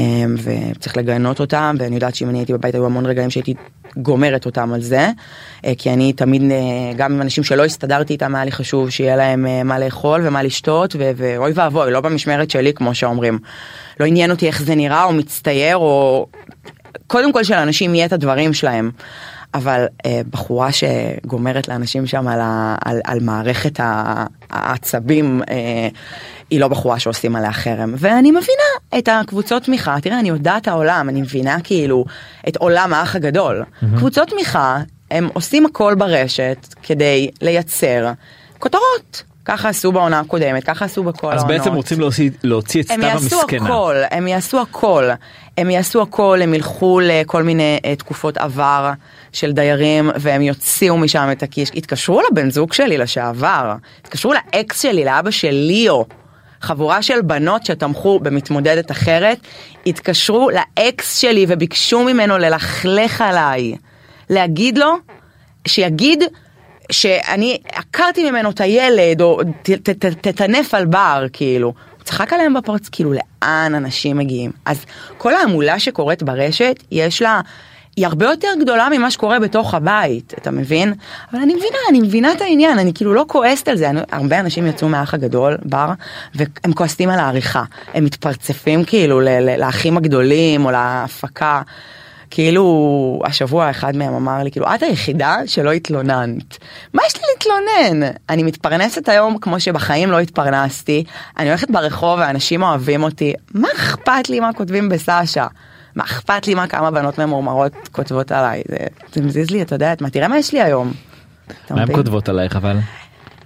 וצריך 0.43 0.97
לגנות 0.97 1.41
אותם, 1.41 1.77
ואני 1.79 1.95
יודעת 1.95 2.15
שאם 2.15 2.29
אני 2.29 2.39
הייתי 2.39 2.53
בבית 2.53 2.75
היו 2.75 2.87
המון 2.87 3.07
רגעים 3.07 3.31
שהייתי 3.31 3.55
גומרת 3.97 4.47
אותם 4.47 4.73
על 4.73 4.81
זה, 4.81 5.09
אה, 5.65 5.73
כי 5.79 5.91
אני 5.91 6.13
תמיד, 6.13 6.43
אה, 6.43 6.57
גם 6.97 7.13
עם 7.13 7.23
אנשים 7.23 7.45
שלא 7.45 7.65
הסתדרתי 7.65 8.13
איתם 8.13 8.35
היה 8.35 8.45
לי 8.45 8.53
חשוב 8.53 8.91
שיהיה 8.91 9.17
להם 9.17 9.47
אה, 9.47 9.63
מה 9.63 9.79
לאכול 9.79 10.27
ומה 10.27 10.43
לשתות, 10.43 10.97
ואוי 11.17 11.53
ואבוי, 11.55 11.91
לא 11.91 12.01
במשמרת 12.01 12.51
שלי 12.51 12.73
כמו 12.75 12.95
שאומרים. 12.95 13.39
לא 14.01 14.05
עניין 14.05 14.31
אותי 14.31 14.47
איך 14.47 14.63
זה 14.63 14.75
נראה 14.75 15.05
או 15.05 15.13
מצטייר 15.13 15.77
או... 15.77 16.27
קודם 17.07 17.33
כל 17.33 17.45
שלאנשים 17.45 17.95
יהיה 17.95 18.07
את 18.07 18.13
הדברים 18.13 18.53
שלהם. 18.53 18.91
אבל 19.55 19.87
אה, 20.07 20.21
בחורה 20.31 20.69
שגומרת 20.73 21.69
לאנשים 21.69 22.07
שם 22.07 22.29
על, 22.29 22.41
ה, 22.41 22.77
על, 22.85 23.01
על 23.05 23.21
מערכת 23.21 23.81
העצבים, 24.51 25.43
אה, 25.51 25.89
היא 26.51 26.61
לא 26.61 26.69
בחורה 26.69 26.99
שעושים 26.99 27.37
עליה 27.37 27.53
חרם. 27.53 27.95
ואני 27.97 28.31
מבינה 28.31 28.99
את 28.99 29.09
הקבוצות 29.13 29.63
תמיכה, 29.63 29.97
תראה, 30.03 30.21
אני 30.21 30.29
יודעת 30.29 30.69
העולם, 30.69 31.09
אני 31.09 31.23
מבינה 31.23 31.57
כאילו 31.65 32.05
את 32.49 32.57
עולם 32.57 32.95
האח 32.95 33.17
הגדול. 33.17 33.63
Mm-hmm. 33.63 33.87
קבוצות 33.97 34.29
תמיכה, 34.29 34.79
הם 35.11 35.29
עושים 35.33 35.67
הכל 35.67 35.95
ברשת 35.95 36.75
כדי 36.83 37.31
לייצר 37.43 38.13
כותרות. 38.59 39.23
ככה 39.45 39.69
עשו 39.69 39.93
בעונה 39.93 40.21
הקודמת, 40.21 40.65
ככה 40.65 40.85
עשו 40.85 41.03
בכל 41.03 41.27
העונות. 41.27 41.51
אז 41.51 41.59
בעצם 41.59 41.75
רוצים 41.75 42.01
להוציא, 42.01 42.31
להוציא 42.43 42.83
את 42.83 42.87
סתיו 42.87 43.05
המסכנה. 43.05 43.39
הם 43.41 43.57
יעשו 43.57 43.57
הכל, 43.57 43.95
הם 44.11 44.29
יעשו 44.29 44.61
הכל. 44.61 45.11
הם 45.59 45.71
יעשו 45.71 46.03
הכל, 46.03 46.41
הם 46.43 46.55
ילכו 46.55 47.01
לכל 47.03 47.43
מיני 47.43 47.79
uh, 47.83 47.99
תקופות 47.99 48.37
עבר 48.37 48.91
של 49.33 49.53
דיירים, 49.53 50.11
והם 50.17 50.43
יוציאו 50.43 50.99
משם 50.99 51.29
את 51.33 51.43
הקיש. 51.43 51.71
התקשרו 51.75 52.21
לבן 52.31 52.51
זוג 52.51 52.73
שלי 52.73 52.99
לשעבר, 52.99 53.75
התקשרו 54.03 54.33
לאקס 54.33 54.83
שלי, 54.83 55.05
לאבא 55.05 55.31
של 55.31 55.51
ליאו. 55.51 56.07
חבורה 56.61 57.03
של 57.03 57.21
בנות 57.23 57.67
שתמכו 57.67 58.21
במתמודדת 58.21 58.91
אחרת, 58.91 59.39
התקשרו 59.87 60.51
לאקס 60.51 61.19
שלי 61.19 61.47
וביקשו 61.49 62.05
ממנו 62.05 62.39
ללכלך 62.39 63.21
עליי. 63.21 63.75
להגיד 64.31 64.79
לו, 64.79 64.95
שיגיד 65.69 66.25
שאני 66.93 67.59
עקרתי 67.73 68.31
ממנו 68.31 68.51
את 68.51 68.61
הילד, 68.61 69.21
או 69.21 69.41
תטנף 70.21 70.75
על 70.75 70.85
בר, 70.85 71.27
כאילו. 71.33 71.67
הוא 71.67 72.05
צחק 72.05 72.33
עליהם 72.33 72.55
בפרץ, 72.55 72.89
כאילו 72.89 73.13
לאן 73.13 73.75
אנשים 73.75 74.17
מגיעים. 74.19 74.51
אז 74.65 74.85
כל 75.19 75.35
ההמולה 75.35 75.79
שקורית 75.79 76.23
ברשת, 76.23 76.83
יש 76.91 77.23
לה... 77.23 77.41
היא 78.01 78.07
הרבה 78.07 78.27
יותר 78.27 78.49
גדולה 78.61 78.89
ממה 78.93 79.11
שקורה 79.11 79.39
בתוך 79.39 79.75
הבית, 79.75 80.35
אתה 80.39 80.51
מבין? 80.51 80.95
אבל 81.33 81.41
אני 81.41 81.55
מבינה, 81.55 81.79
אני 81.91 82.01
מבינה 82.01 82.33
את 82.33 82.41
העניין, 82.41 82.79
אני 82.79 82.95
כאילו 82.95 83.15
לא 83.15 83.25
כועסת 83.29 83.69
על 83.69 83.77
זה. 83.77 83.91
אני, 83.91 84.01
הרבה 84.13 84.41
אנשים 84.41 84.67
יצאו 84.67 84.89
מהאח 84.89 85.15
הגדול, 85.15 85.59
בר, 85.65 85.93
והם 86.35 86.73
כועסים 86.75 87.11
על 87.11 87.19
העריכה. 87.19 87.65
הם 87.95 88.05
מתפרצפים 88.05 88.85
כאילו 88.85 89.21
לאחים 89.59 89.97
הגדולים 89.97 90.65
או 90.65 90.71
להפקה. 90.71 91.63
כאילו 92.31 93.23
השבוע 93.25 93.71
אחד 93.71 93.97
מהם 93.97 94.15
אמר 94.15 94.43
לי 94.43 94.51
כאילו 94.51 94.67
את 94.75 94.83
היחידה 94.83 95.37
שלא 95.47 95.73
התלוננת. 95.73 96.59
מה 96.95 97.03
יש 97.07 97.15
לי 97.17 97.23
להתלונן? 97.33 98.11
אני 98.29 98.43
מתפרנסת 98.43 99.09
היום 99.09 99.39
כמו 99.39 99.61
שבחיים 99.61 100.11
לא 100.11 100.19
התפרנסתי, 100.19 101.05
אני 101.39 101.49
הולכת 101.49 101.71
ברחוב 101.71 102.19
ואנשים 102.19 102.63
אוהבים 102.63 103.03
אותי, 103.03 103.35
מה 103.55 103.69
אכפת 103.77 104.29
לי 104.29 104.41
מה 104.41 104.53
כותבים 104.53 104.89
בסאשה? 104.89 105.47
מה 106.01 106.05
אכפת 106.05 106.47
לי 106.47 106.55
מה 106.55 106.67
כמה 106.67 106.91
בנות 106.91 107.19
ממורמרות 107.19 107.73
כותבות 107.93 108.33
עליי? 108.33 108.63
זה, 108.69 108.77
זה 109.13 109.23
מזיז 109.23 109.51
לי, 109.51 109.63
אתה 109.63 109.75
יודע, 109.75 109.95
מה 110.01 110.11
תראה 110.11 110.29
מה 110.29 110.39
יש 110.39 110.53
לי 110.53 110.61
היום. 110.63 110.93
מה 111.71 111.83
הן 111.83 111.95
כותבות 111.95 112.29
עלייך 112.29 112.57
אבל? 112.57 112.77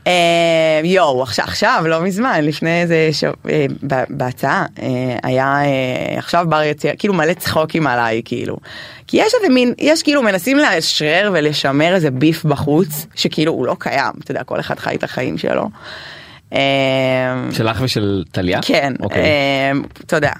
אה, 0.06 0.80
יואו, 0.84 1.22
עכשיו, 1.22 1.44
עכשיו, 1.44 1.84
לא 1.86 2.02
מזמן, 2.02 2.40
לפני 2.42 2.82
איזה, 2.82 3.10
אה, 3.50 3.66
בהצעה, 4.10 4.66
אה, 4.82 5.16
היה, 5.22 5.58
עכשיו 6.18 6.46
בר 6.48 6.62
יציע, 6.62 6.92
כאילו 6.98 7.14
מלא 7.14 7.34
צחוקים 7.34 7.86
עליי, 7.86 8.22
כאילו. 8.24 8.56
כי 9.06 9.16
יש 9.16 9.34
איזה 9.34 9.54
מין, 9.54 9.74
יש 9.78 10.02
כאילו 10.02 10.22
מנסים 10.22 10.58
לאשרר 10.58 11.30
ולשמר 11.34 11.94
איזה 11.94 12.10
ביף 12.10 12.44
בחוץ, 12.44 13.06
שכאילו 13.14 13.52
הוא 13.52 13.66
לא 13.66 13.76
קיים, 13.78 14.12
אתה 14.24 14.30
יודע, 14.30 14.44
כל 14.44 14.60
אחד 14.60 14.78
חי 14.78 14.94
את 14.94 15.04
החיים 15.04 15.38
שלו. 15.38 15.68
שלך 17.52 17.80
ושל 17.84 18.24
טליה? 18.32 18.58
כן, 18.62 18.92
אוקיי. 19.00 19.22
אתה 20.06 20.16
יודע, 20.16 20.32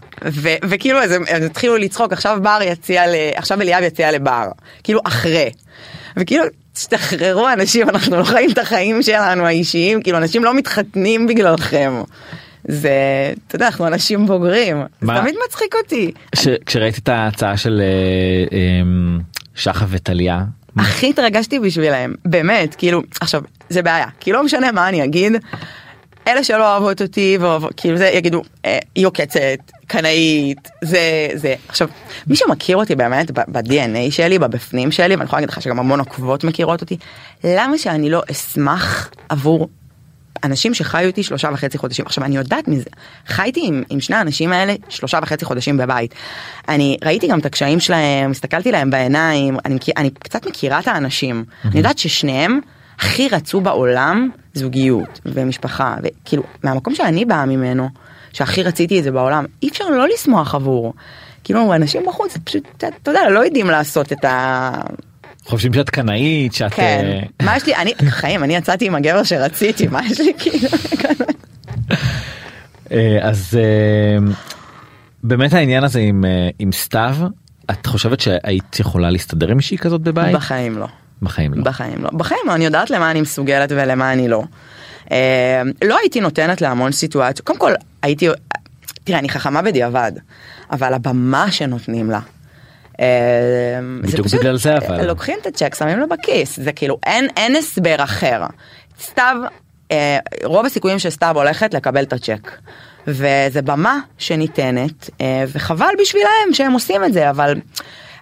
וכאילו 0.64 1.03
אז 1.03 1.11
הם 1.11 1.22
התחילו 1.46 1.77
לצחוק, 1.77 2.12
עכשיו 2.12 2.38
בר 2.42 2.59
יציע, 2.62 3.03
עכשיו 3.35 3.61
אליאב 3.61 3.83
יציע 3.83 4.12
לבר, 4.12 4.46
כאילו 4.85 5.00
אחרי. 5.05 5.50
וכאילו 6.16 6.44
תשתחררו 6.72 7.48
אנשים, 7.53 7.88
אנחנו 7.88 8.16
לא 8.16 8.24
חיים 8.24 8.50
את 8.50 8.59
החיים 8.59 9.03
שלנו 9.03 9.46
האישיים, 9.46 10.03
כאילו 10.03 10.18
אנשים 10.18 10.44
לא 10.44 10.55
מתחתנים 10.55 11.27
בגללכם. 11.27 11.92
זה, 12.68 12.90
אתה 13.46 13.57
יודע, 13.57 13.66
אנחנו 13.66 13.87
אנשים 13.87 14.27
בוגרים, 14.27 14.77
זה 14.77 15.07
מה? 15.07 15.20
תמיד 15.20 15.35
מצחיק 15.46 15.74
אותי. 15.85 16.12
ש- 16.35 16.48
כשראית 16.66 16.98
את 16.98 17.09
ההצעה 17.09 17.57
של 17.57 17.81
אה, 17.81 18.57
אה, 18.59 19.20
שחף 19.55 19.87
וטליה. 19.90 20.44
הכי 20.77 21.11
התרגשתי 21.11 21.59
בשבילהם, 21.59 22.14
באמת, 22.24 22.74
כאילו, 22.74 23.03
עכשיו, 23.20 23.42
זה 23.68 23.83
בעיה, 23.83 24.07
כי 24.20 24.33
לא 24.33 24.44
משנה 24.44 24.72
מה 24.72 24.88
אני 24.88 25.05
אגיד, 25.05 25.33
אלה 26.29 26.45
שלא 26.45 26.73
אוהבות 26.73 27.03
אותי, 27.03 27.39
ואוהבות, 27.41 27.73
כאילו 27.77 27.97
זה 27.97 28.07
יגידו, 28.07 28.43
אה, 28.65 28.79
היא 28.95 29.07
עוקצת, 29.07 29.41
קנאית, 29.87 30.69
זה, 30.85 31.29
זה. 31.35 31.55
עכשיו, 31.69 31.89
מי 32.27 32.37
שמכיר 32.37 32.77
אותי 32.77 32.95
באמת 32.95 33.31
ב-DNA 33.31 34.11
שלי, 34.11 34.39
בבפנים 34.39 34.93
שלי, 34.93 35.15
ואני 35.15 35.25
יכולה 35.25 35.41
להגיד 35.41 35.51
לך 35.51 35.63
שגם 35.63 35.79
המון 35.79 36.01
עוקבות 36.01 36.45
מכירות 36.45 36.81
אותי, 36.81 36.97
למה 37.45 37.79
שאני 37.79 38.11
לא 38.11 38.23
אשמח 38.31 39.11
עבור 39.29 39.69
אנשים 40.45 40.75
שחיו 40.75 41.07
איתי 41.07 41.23
שלושה 41.23 41.51
וחצי 41.53 41.79
חודשים. 41.79 42.07
עכשיו 42.07 42.25
אני 42.25 42.37
יודעת 42.37 42.69
מזה, 42.69 42.91
חייתי 43.27 43.61
עם, 43.65 43.83
עם 43.91 44.01
שני 44.01 44.17
האנשים 44.17 44.53
האלה 44.53 44.75
שלושה 44.89 45.19
וחצי 45.23 45.45
חודשים 45.45 45.77
בבית. 45.77 46.15
אני 46.69 46.97
ראיתי 47.05 47.29
גם 47.29 47.39
את 47.39 47.47
הקשיים 47.47 47.81
שלהם, 47.81 48.31
הסתכלתי 48.31 48.73
להם 48.73 48.91
בעיניים, 48.91 49.57
אני, 49.65 49.79
אני 49.97 50.11
קצת 50.11 50.47
מכירה 50.47 50.81
את 50.81 50.89
האנשים. 50.89 51.45
אני 51.65 51.77
יודעת 51.77 51.99
ששניהם 51.99 52.61
הכי 52.99 53.29
רצו 53.29 53.61
בעולם 53.61 54.31
זוגיות 54.55 55.21
ומשפחה, 55.27 55.97
וכאילו 56.03 56.43
מהמקום 56.63 56.95
שאני 56.95 57.25
באה 57.25 57.47
ממנו, 57.47 57.89
שהכי 58.33 58.63
רציתי 58.63 58.99
את 58.99 59.05
זה 59.05 59.11
בעולם, 59.11 59.45
אי 59.63 59.69
אפשר 59.69 59.85
לא 59.89 60.09
לשמוח 60.09 60.55
עבור. 60.55 60.95
כאילו 61.45 61.75
אנשים 61.75 62.03
בחוץ 62.07 62.37
פשוט, 62.45 62.65
אתה 62.77 63.11
יודע, 63.11 63.31
לא 63.31 63.45
יודעים 63.45 63.71
לעשות 63.71 64.13
את 64.13 64.25
ה... 64.25 64.73
חושבים 65.45 65.73
שאת 65.73 65.91
קנאית 65.91 66.53
שאת 66.55 66.75
כן, 66.75 67.05
אה, 67.07 67.47
מה 67.47 67.57
יש 67.57 67.67
לי, 67.67 67.75
אני, 67.75 67.93
חיים, 68.09 68.45
אני 68.45 68.57
יצאתי 68.57 68.87
עם 68.87 68.95
הגבר 68.95 69.23
שרציתי, 69.23 69.87
מה 69.87 70.01
יש 70.07 70.21
לי 70.21 70.33
כאילו, 70.39 70.69
אה, 72.93 73.19
אז 73.23 73.59
אה, 73.61 74.33
באמת 75.23 75.53
העניין 75.53 75.85
הזה 75.85 76.01
עם 76.01 76.25
עם 76.59 76.73
סתיו 76.73 77.17
את 77.71 77.87
חושבת 77.87 78.21
שהיית 78.21 78.81
יכולה 78.81 79.11
להסתדר 79.11 79.51
עם 79.51 79.57
מישהי 79.57 79.79
כזאת 79.79 80.01
בבית 80.01 80.35
בחיים 80.35 80.79
לא. 80.79 80.87
בחיים 81.22 81.55
לא. 81.55 81.62
בחיים 81.64 82.05
לא. 82.05 82.11
בחיים 82.12 82.40
לא, 82.46 82.55
אני 82.55 82.64
יודעת 82.64 82.90
למה 82.90 83.11
אני 83.11 83.20
מסוגלת 83.20 83.72
ולמה 83.72 84.12
אני 84.12 84.29
לא. 84.29 84.42
אה, 85.12 85.62
לא 85.85 85.98
הייתי 85.98 86.20
נותנת 86.20 86.61
להמון 86.61 86.92
סיטואציות, 86.92 87.46
קודם 87.46 87.59
כל 87.59 87.72
הייתי, 88.03 88.29
תראה 89.05 89.18
אני 89.18 89.29
חכמה 89.29 89.62
בדיעבד, 89.62 90.12
אבל 90.70 90.94
הבמה 90.94 91.50
שנותנים 91.50 92.11
לה. 92.11 92.20
אה, 93.00 93.07
בדיוק 94.03 94.27
פשוט- 94.27 94.40
בגלל 94.40 94.57
זה 94.57 94.77
אבל. 94.77 95.07
לוקחים 95.07 95.38
את 95.42 95.46
הצ'ק 95.46 95.74
שמים 95.74 95.98
לו 95.98 96.09
בכיס 96.09 96.61
זה 96.61 96.72
כאילו 96.72 96.98
אין 97.07 97.29
אין 97.37 97.57
הסבר 97.57 97.96
אחר. 97.98 98.42
סתיו 99.03 99.37
אה, 99.90 100.18
רוב 100.44 100.66
הסיכויים 100.66 100.98
שסתיו 100.98 101.33
הולכת 101.38 101.74
לקבל 101.74 102.03
את 102.03 102.12
הצ'ק. 102.12 102.50
וזה 103.07 103.62
במה 103.64 103.98
שניתנת 104.18 105.11
אה, 105.20 105.44
וחבל 105.53 105.87
בשבילם 106.00 106.53
שהם 106.53 106.72
עושים 106.72 107.05
את 107.05 107.12
זה 107.12 107.31
אבל 107.31 107.55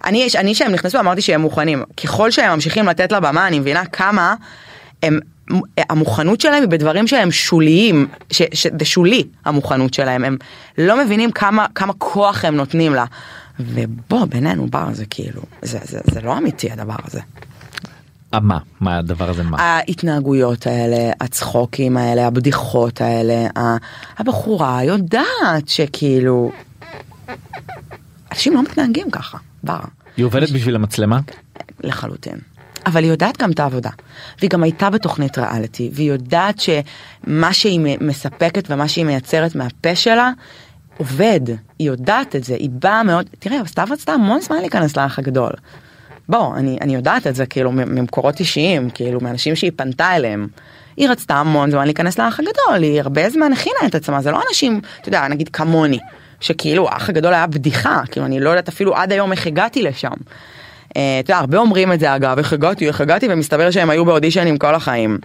אני 0.04 0.28
אני 0.34 0.54
שהם 0.54 0.72
נכנסו 0.72 1.00
אמרתי 1.00 1.20
שהם 1.20 1.40
מוכנים. 1.40 1.82
ככל 2.04 2.30
שהם 2.30 2.54
ממשיכים 2.54 2.86
לתת 2.86 3.12
לה 3.12 3.20
במה 3.20 3.46
אני 3.46 3.58
מבינה 3.58 3.84
כמה 3.86 4.34
הם 5.02 5.20
המוכנות 5.78 6.40
שלהם 6.40 6.60
היא 6.62 6.68
בדברים 6.68 7.06
שהם 7.06 7.30
שוליים 7.30 8.06
ש- 8.30 8.42
שזה 8.52 8.84
שולי 8.84 9.24
המוכנות 9.44 9.94
שלהם. 9.94 10.24
הם 10.24 10.36
לא 10.78 11.04
מבינים 11.04 11.30
כמה 11.30 11.66
כמה 11.74 11.92
כוח 11.98 12.44
הם 12.44 12.56
נותנים 12.56 12.94
לה. 12.94 13.04
ובוא 13.60 14.24
בינינו 14.24 14.66
בר 14.66 14.88
זה 14.92 15.06
כאילו 15.06 15.42
זה, 15.62 15.78
זה, 15.84 16.00
זה 16.10 16.20
לא 16.20 16.38
אמיתי 16.38 16.70
הדבר 16.70 16.96
הזה. 17.04 17.20
אה, 18.34 18.40
מה? 18.40 18.58
מה 18.80 18.98
הדבר 18.98 19.30
הזה 19.30 19.42
מה? 19.42 19.60
ההתנהגויות 19.60 20.66
האלה, 20.66 21.12
הצחוקים 21.20 21.96
האלה, 21.96 22.26
הבדיחות 22.26 23.00
האלה, 23.00 23.46
הבחורה 24.18 24.84
יודעת 24.84 25.68
שכאילו... 25.68 26.52
אנשים 28.32 28.54
לא 28.54 28.62
מתנהגים 28.62 29.10
ככה, 29.10 29.38
בר, 29.64 29.80
היא 30.16 30.24
עובדת 30.24 30.50
בשביל 30.50 30.74
המצלמה 30.74 31.20
לחלוטין. 31.80 32.38
אבל 32.86 33.02
היא 33.02 33.10
יודעת 33.10 33.42
גם 33.42 33.50
את 33.50 33.60
העבודה. 33.60 33.90
והיא 34.38 34.50
גם 34.50 34.62
הייתה 34.62 34.90
בתוכנית 34.90 35.38
ריאליטי, 35.38 35.90
והיא 35.92 36.12
יודעת 36.12 36.60
שמה 36.60 37.52
שהיא 37.52 37.80
מספקת 38.00 38.70
ומה 38.70 38.88
שהיא 38.88 39.04
מייצרת 39.04 39.54
מהפה 39.54 39.94
שלה, 39.94 40.30
עובד. 40.96 41.40
היא 41.78 41.86
יודעת 41.88 42.36
את 42.36 42.44
זה, 42.44 42.54
היא 42.54 42.70
באה 42.72 43.02
מאוד... 43.02 43.26
תראה, 43.38 43.58
סתיו 43.66 43.86
רצתה 43.90 44.12
המון 44.12 44.40
זמן 44.40 44.56
להיכנס 44.56 44.96
לאח 44.96 45.18
הגדול. 45.18 45.52
בוא, 46.28 46.56
אני, 46.56 46.78
אני 46.80 46.94
יודעת 46.94 47.26
את 47.26 47.34
זה 47.34 47.46
כאילו 47.46 47.72
ממקורות 47.72 48.40
אישיים, 48.40 48.90
כאילו 48.90 49.20
מאנשים 49.20 49.56
שהיא 49.56 49.72
פנתה 49.76 50.16
אליהם. 50.16 50.48
היא 50.96 51.08
רצתה 51.08 51.34
המון 51.34 51.70
זמן 51.70 51.84
להיכנס 51.84 52.18
לאח 52.18 52.40
הגדול, 52.40 52.82
היא 52.82 53.00
הרבה 53.00 53.30
זמן 53.30 53.52
הכינה 53.52 53.78
את 53.86 53.94
עצמה, 53.94 54.22
זה 54.22 54.30
לא 54.30 54.40
אנשים, 54.48 54.80
אתה 55.00 55.08
יודע, 55.08 55.28
נגיד 55.28 55.48
כמוני, 55.48 55.98
שכאילו 56.42 56.88
האח 56.88 57.08
הגדול 57.08 57.34
היה 57.34 57.46
בדיחה, 57.46 58.02
כאילו 58.10 58.26
אני 58.26 58.40
לא 58.40 58.50
יודעת 58.50 58.68
אפילו 58.68 58.96
עד 58.96 59.12
היום 59.12 59.32
איך 59.32 59.46
הגעתי 59.46 59.82
לשם. 59.82 60.12
אה, 60.96 61.20
אתה 61.20 61.30
יודע, 61.32 61.38
הרבה 61.38 61.58
אומרים 61.58 61.92
את 61.92 62.00
זה 62.00 62.16
אגב, 62.16 62.38
איך 62.38 62.52
הגעתי, 62.52 62.86
איך 62.86 63.00
הגעתי, 63.00 63.26
ומסתבר 63.30 63.70
שהם 63.70 63.90
היו 63.90 64.04
באודישנים 64.04 64.58
כל 64.58 64.74
החיים. 64.74 65.18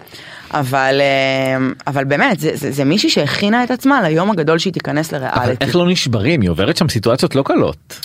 אבל, 0.51 1.01
אה, 1.01 1.67
אבל 1.88 2.03
באמת, 2.03 2.39
זה, 2.39 2.51
זה, 2.53 2.71
זה 2.71 2.84
מישהי 2.84 3.10
שהכינה 3.10 3.63
את 3.63 3.71
עצמה 3.71 4.01
ליום 4.01 4.32
הגדול 4.32 4.58
שהיא 4.58 4.73
תיכנס 4.73 5.13
אבל 5.13 5.23
לריאליטי. 5.23 5.65
איך 5.65 5.75
לא 5.75 5.88
נשברים 5.88 6.41
היא 6.41 6.49
עוברת 6.49 6.77
שם 6.77 6.89
סיטואציות 6.89 7.36
לא 7.36 7.43
קלות. 7.43 7.99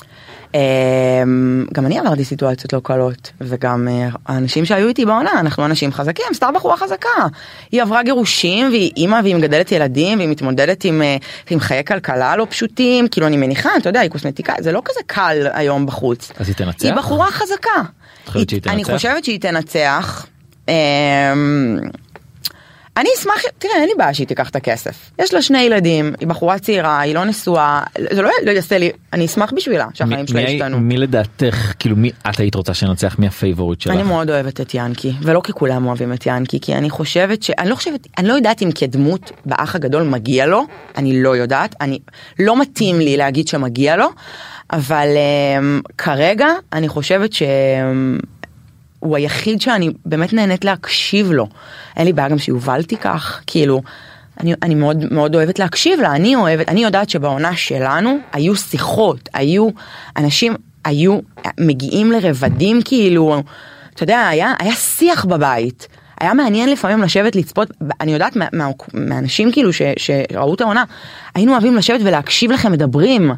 אמ, 0.54 1.64
גם 1.72 1.86
אני 1.86 1.98
עברתי 1.98 2.24
סיטואציות 2.24 2.72
לא 2.72 2.80
קלות 2.82 3.32
וגם 3.40 3.88
אה, 3.88 4.08
האנשים 4.26 4.64
שהיו 4.64 4.88
איתי 4.88 5.04
בעונה 5.04 5.30
אנחנו 5.40 5.64
אנשים 5.64 5.92
חזקים 5.92 6.26
סתם 6.34 6.52
בחורה 6.54 6.76
חזקה 6.76 7.08
היא 7.72 7.82
עברה 7.82 8.02
גירושים 8.02 8.68
והיא 8.68 8.90
אימא 8.96 9.20
והיא 9.22 9.36
מגדלת 9.36 9.72
ילדים 9.72 10.18
והיא 10.18 10.28
מתמודדת 10.28 10.84
עם, 10.84 11.02
אה, 11.02 11.16
עם 11.50 11.60
חיי 11.60 11.84
כלכלה 11.84 12.36
לא 12.36 12.46
פשוטים 12.50 13.08
כאילו 13.08 13.26
אני 13.26 13.36
מניחה 13.36 13.70
אתה 13.78 13.88
יודע 13.88 14.00
היא 14.00 14.10
קוסמטיקאית 14.10 14.64
זה 14.64 14.72
לא 14.72 14.82
כזה 14.84 15.00
קל 15.06 15.46
היום 15.52 15.86
בחוץ. 15.86 16.32
אז 16.38 16.48
היא 16.48 16.56
תנצח? 16.56 16.84
היא 16.84 16.94
בחורה 16.94 17.30
חזקה. 17.30 17.82
את 18.24 18.28
חושבת 18.28 18.48
שהיא 18.50 18.60
אני? 18.66 18.84
חושבת 18.84 19.24
שהיא 19.24 19.40
תנצח. 19.40 20.26
אני 22.96 23.08
אשמח, 23.18 23.42
תראה 23.58 23.74
אין 23.74 23.88
לי 23.88 23.94
בעיה 23.98 24.14
שהיא 24.14 24.26
תיקח 24.26 24.50
את 24.50 24.56
הכסף. 24.56 25.10
יש 25.18 25.34
לה 25.34 25.42
שני 25.42 25.60
ילדים, 25.60 26.14
היא 26.20 26.28
בחורה 26.28 26.58
צעירה, 26.58 27.00
היא 27.00 27.14
לא 27.14 27.24
נשואה, 27.24 27.82
זה 28.12 28.22
לא 28.22 28.30
לא 28.44 28.50
יעשה 28.50 28.78
לי, 28.78 28.90
אני 29.12 29.26
אשמח 29.26 29.52
בשבילה 29.56 29.86
שהחיים 29.94 30.26
שלה 30.26 30.40
ישתנו. 30.40 30.80
מי 30.80 30.96
לדעתך 30.96 31.72
כאילו 31.78 31.96
מי 31.96 32.10
את 32.30 32.40
היית 32.40 32.54
רוצה 32.54 32.74
שינצח 32.74 33.18
מי 33.18 33.26
ה 33.26 33.32
favorite 33.32 33.80
שלך? 33.80 33.94
אני 33.94 34.02
מאוד 34.02 34.30
אוהבת 34.30 34.60
את 34.60 34.74
ינקי, 34.74 35.12
ולא 35.22 35.40
כי 35.44 35.52
כולם 35.52 35.86
אוהבים 35.86 36.12
את 36.12 36.26
ינקי, 36.26 36.60
כי 36.60 36.74
אני 36.74 36.90
חושבת 36.90 37.42
ש... 37.42 37.50
אני 37.58 37.70
לא 37.70 37.74
חושבת, 37.74 38.08
אני 38.18 38.28
לא 38.28 38.34
יודעת 38.34 38.62
אם 38.62 38.70
כדמות 38.72 39.32
באח 39.46 39.74
הגדול 39.74 40.02
מגיע 40.02 40.46
לו, 40.46 40.62
אני 40.96 41.22
לא 41.22 41.36
יודעת, 41.36 41.74
אני... 41.80 41.98
לא 42.38 42.60
מתאים 42.60 42.98
לי 42.98 43.16
להגיד 43.16 43.48
שמגיע 43.48 43.96
לו, 43.96 44.06
אבל 44.72 45.08
um, 45.08 45.92
כרגע 45.98 46.48
אני 46.72 46.88
חושבת 46.88 47.32
שהוא 49.02 49.16
היחיד 49.16 49.60
שאני 49.60 49.90
באמת 50.06 50.32
נהנית 50.32 50.64
להקשיב 50.64 51.32
לו. 51.32 51.46
אין 51.96 52.06
לי 52.06 52.12
בעיה 52.12 52.28
גם 52.28 52.38
שיובל 52.38 52.82
תיקח, 52.82 53.40
כאילו... 53.46 53.82
אני, 54.40 54.54
אני 54.62 54.74
מאוד 54.74 55.12
מאוד 55.12 55.34
אוהבת 55.34 55.58
להקשיב 55.58 56.00
לה, 56.00 56.14
אני 56.14 56.36
אוהבת, 56.36 56.68
אני 56.68 56.84
יודעת 56.84 57.10
שבעונה 57.10 57.56
שלנו 57.56 58.18
היו 58.32 58.56
שיחות, 58.56 59.28
היו 59.34 59.68
אנשים, 60.16 60.54
היו 60.84 61.18
מגיעים 61.60 62.12
לרבדים 62.12 62.80
כאילו, 62.84 63.42
אתה 63.94 64.02
יודע, 64.02 64.28
היה, 64.28 64.52
היה 64.58 64.74
שיח 64.74 65.24
בבית. 65.24 65.88
היה 66.20 66.34
מעניין 66.34 66.68
לפעמים 66.68 67.02
לשבת 67.02 67.36
לצפות, 67.36 67.70
אני 68.00 68.12
יודעת 68.12 68.36
מה, 68.36 68.46
מה, 68.52 68.68
מהאנשים 68.94 69.52
כאילו 69.52 69.72
ש, 69.72 69.82
שראו 69.96 70.54
את 70.54 70.60
העונה, 70.60 70.84
היינו 71.34 71.52
אוהבים 71.52 71.76
לשבת 71.76 72.00
ולהקשיב 72.04 72.52
לכם 72.52 72.72
מדברים. 72.72 73.32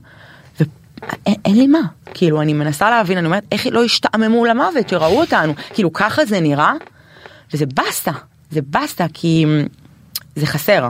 ואין 1.09 1.37
אין 1.45 1.57
לי 1.57 1.67
מה, 1.67 1.81
כאילו 2.15 2.43
אני 2.43 2.53
מנסה 2.53 2.91
להבין, 2.91 3.19
אני 3.19 3.27
אומרת 3.27 3.45
איך 3.53 3.67
לא 3.71 3.85
השתעממו 3.85 4.45
למוות 4.45 4.89
שראו 4.89 5.21
אותנו, 5.21 5.55
כאילו 5.75 5.93
ככה 5.93 6.25
זה 6.25 6.41
נראה, 6.41 6.73
וזה 7.55 7.67
באסה, 7.67 8.13
זה 8.51 8.61
באסה 8.63 9.07
כי 9.15 9.47
זה 10.37 10.47
חסר. 10.47 10.89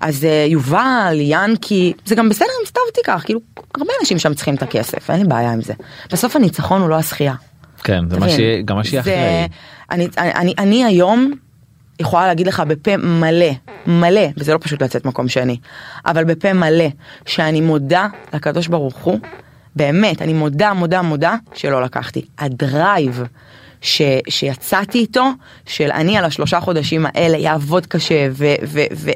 אז 0.00 0.24
uh, 0.24 0.50
יובל, 0.50 1.16
ינקי, 1.18 1.92
זה 2.04 2.14
גם 2.14 2.28
בסדר 2.28 2.48
אם 2.60 2.66
סתיו 2.66 2.82
תיקח, 2.94 3.22
כאילו 3.24 3.40
הרבה 3.74 3.92
אנשים 4.00 4.18
שם 4.18 4.34
צריכים 4.34 4.54
את 4.54 4.62
הכסף, 4.62 5.10
אין 5.10 5.20
לי 5.20 5.28
בעיה 5.28 5.52
עם 5.52 5.62
זה. 5.62 5.72
בסוף 6.12 6.36
הניצחון 6.36 6.80
הוא 6.80 6.88
לא 6.90 6.94
הזכייה. 6.94 7.34
כן 7.84 8.10
זה 8.10 8.18
מה 8.18 8.28
שיהיה 8.28 8.62
גם 8.62 8.76
מה 8.76 8.84
שיהיה 8.84 9.00
אחרי. 9.00 9.14
אני, 9.90 10.08
אני, 10.18 10.32
אני, 10.34 10.54
אני 10.58 10.84
היום 10.84 11.32
יכולה 12.00 12.26
להגיד 12.26 12.46
לך 12.46 12.60
בפה 12.60 12.96
מלא, 12.96 13.50
מלא, 13.86 14.26
וזה 14.36 14.52
לא 14.52 14.58
פשוט 14.62 14.82
לצאת 14.82 15.04
מקום 15.04 15.28
שני, 15.28 15.56
אבל 16.06 16.24
בפה 16.24 16.52
מלא, 16.52 16.88
שאני 17.26 17.60
מודה 17.60 18.06
לקדוש 18.34 18.66
ברוך 18.66 18.96
הוא, 18.96 19.18
באמת, 19.76 20.22
אני 20.22 20.32
מודה, 20.32 20.72
מודה, 20.72 21.02
מודה, 21.02 21.34
שלא 21.54 21.82
לקחתי. 21.82 22.24
הדרייב 22.38 23.22
ש, 23.80 24.02
שיצאתי 24.28 24.98
איתו, 24.98 25.24
של 25.66 25.90
אני 25.90 26.18
על 26.18 26.24
השלושה 26.24 26.60
חודשים 26.60 27.06
האלה 27.06 27.38
יעבוד 27.38 27.86
קשה, 27.86 28.28
ו... 28.32 28.54
ו, 28.66 28.80
ו 28.92 29.10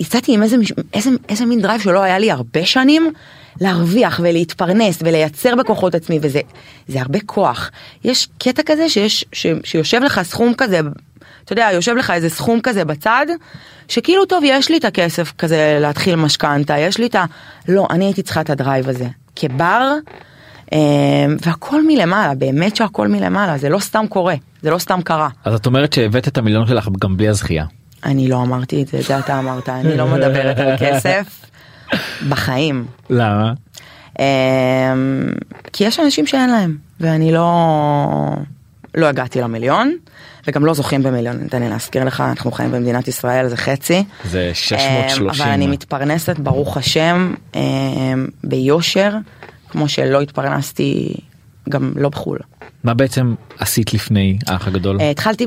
יצאתי 0.00 0.34
עם 0.34 0.42
איזה, 0.42 0.56
איזה, 0.94 1.10
איזה 1.28 1.46
מין 1.46 1.60
drive 1.60 1.80
שלא 1.80 2.02
היה 2.02 2.18
לי 2.18 2.30
הרבה 2.30 2.66
שנים, 2.66 3.12
להרוויח 3.60 4.20
ולהתפרנס 4.22 4.98
ולייצר 5.00 5.54
בכוחות 5.56 5.94
עצמי, 5.94 6.18
וזה 6.22 6.40
זה 6.88 7.00
הרבה 7.00 7.18
כוח. 7.26 7.70
יש 8.04 8.28
קטע 8.38 8.62
כזה 8.66 8.88
שיש, 8.88 9.24
ש, 9.32 9.46
שיושב 9.64 10.00
לך 10.02 10.22
סכום 10.22 10.52
כזה 10.58 10.80
אתה 11.44 11.52
יודע, 11.52 11.68
יושב 11.72 11.96
לך 11.96 12.10
איזה 12.10 12.28
סכום 12.28 12.60
כזה 12.60 12.84
בצד, 12.84 13.26
שכאילו 13.88 14.24
טוב, 14.24 14.42
יש 14.46 14.70
לי 14.70 14.78
את 14.78 14.84
הכסף 14.84 15.32
כזה 15.38 15.78
להתחיל 15.80 16.16
משכנתה, 16.16 16.78
יש 16.78 16.98
לי 16.98 17.06
את 17.06 17.14
ה... 17.14 17.24
לא, 17.68 17.86
אני 17.90 18.04
הייתי 18.04 18.22
צריכה 18.22 18.40
את 18.40 18.50
ה 18.50 18.56
drive 18.56 18.88
הזה. 18.88 19.06
כבר, 19.36 19.92
אה, 20.72 20.78
והכל 21.46 21.86
מלמעלה, 21.86 22.34
באמת 22.34 22.76
שהכל 22.76 23.08
מלמעלה, 23.08 23.58
זה 23.58 23.68
לא 23.68 23.78
סתם 23.78 24.04
קורה, 24.08 24.34
זה 24.62 24.70
לא 24.70 24.78
סתם 24.78 25.00
קרה. 25.04 25.28
אז 25.44 25.54
את 25.54 25.66
אומרת 25.66 25.92
שהבאת 25.92 26.28
את 26.28 26.38
המיליון 26.38 26.66
שלך 26.66 26.88
גם 27.00 27.16
בלי 27.16 27.28
הזכייה. 27.28 27.64
אני 28.04 28.28
לא 28.28 28.42
אמרתי 28.42 28.82
את 28.82 28.88
זה, 28.88 29.02
זה 29.02 29.18
אתה 29.18 29.38
אמרת, 29.38 29.68
אני 29.68 29.96
לא 29.96 30.06
מדברת 30.06 30.58
על 30.58 30.76
כסף 30.78 31.46
בחיים. 32.28 32.84
למה? 33.10 33.52
אמ, 34.18 34.24
כי 35.72 35.84
יש 35.84 36.00
אנשים 36.00 36.26
שאין 36.26 36.50
להם, 36.50 36.76
ואני 37.00 37.32
לא, 37.32 37.50
לא 38.94 39.06
הגעתי 39.06 39.40
למיליון, 39.40 39.96
וגם 40.46 40.64
לא 40.64 40.74
זוכים 40.74 41.02
במיליון, 41.02 41.48
תן 41.48 41.62
לי 41.62 41.68
להזכיר 41.68 42.04
לך, 42.04 42.20
אנחנו 42.20 42.52
חיים 42.52 42.72
במדינת 42.72 43.08
ישראל, 43.08 43.48
זה 43.48 43.56
חצי. 43.56 44.04
זה 44.24 44.50
630. 44.54 45.22
אמ, 45.22 45.30
אבל 45.30 45.48
אני 45.48 45.66
מתפרנסת, 45.66 46.38
ברוך 46.38 46.76
השם, 46.76 47.34
אמ, 47.54 47.60
ביושר, 48.44 49.12
כמו 49.68 49.88
שלא 49.88 50.20
התפרנסתי 50.20 51.14
גם 51.68 51.92
לא 51.96 52.08
בחו"ל. 52.08 52.38
מה 52.84 52.94
בעצם 52.94 53.34
עשית 53.58 53.94
לפני 53.94 54.38
האח 54.46 54.68
הגדול? 54.68 55.00
אה, 55.00 55.10
התחלתי 55.10 55.46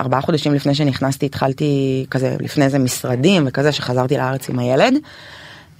ארבעה 0.00 0.20
חודשים 0.20 0.54
לפני 0.54 0.74
שנכנסתי 0.74 1.26
התחלתי 1.26 2.06
כזה 2.10 2.36
לפני 2.40 2.70
זה 2.70 2.78
משרדים 2.78 3.44
וכזה 3.46 3.72
שחזרתי 3.72 4.16
לארץ 4.16 4.48
עם 4.48 4.58
הילד. 4.58 4.94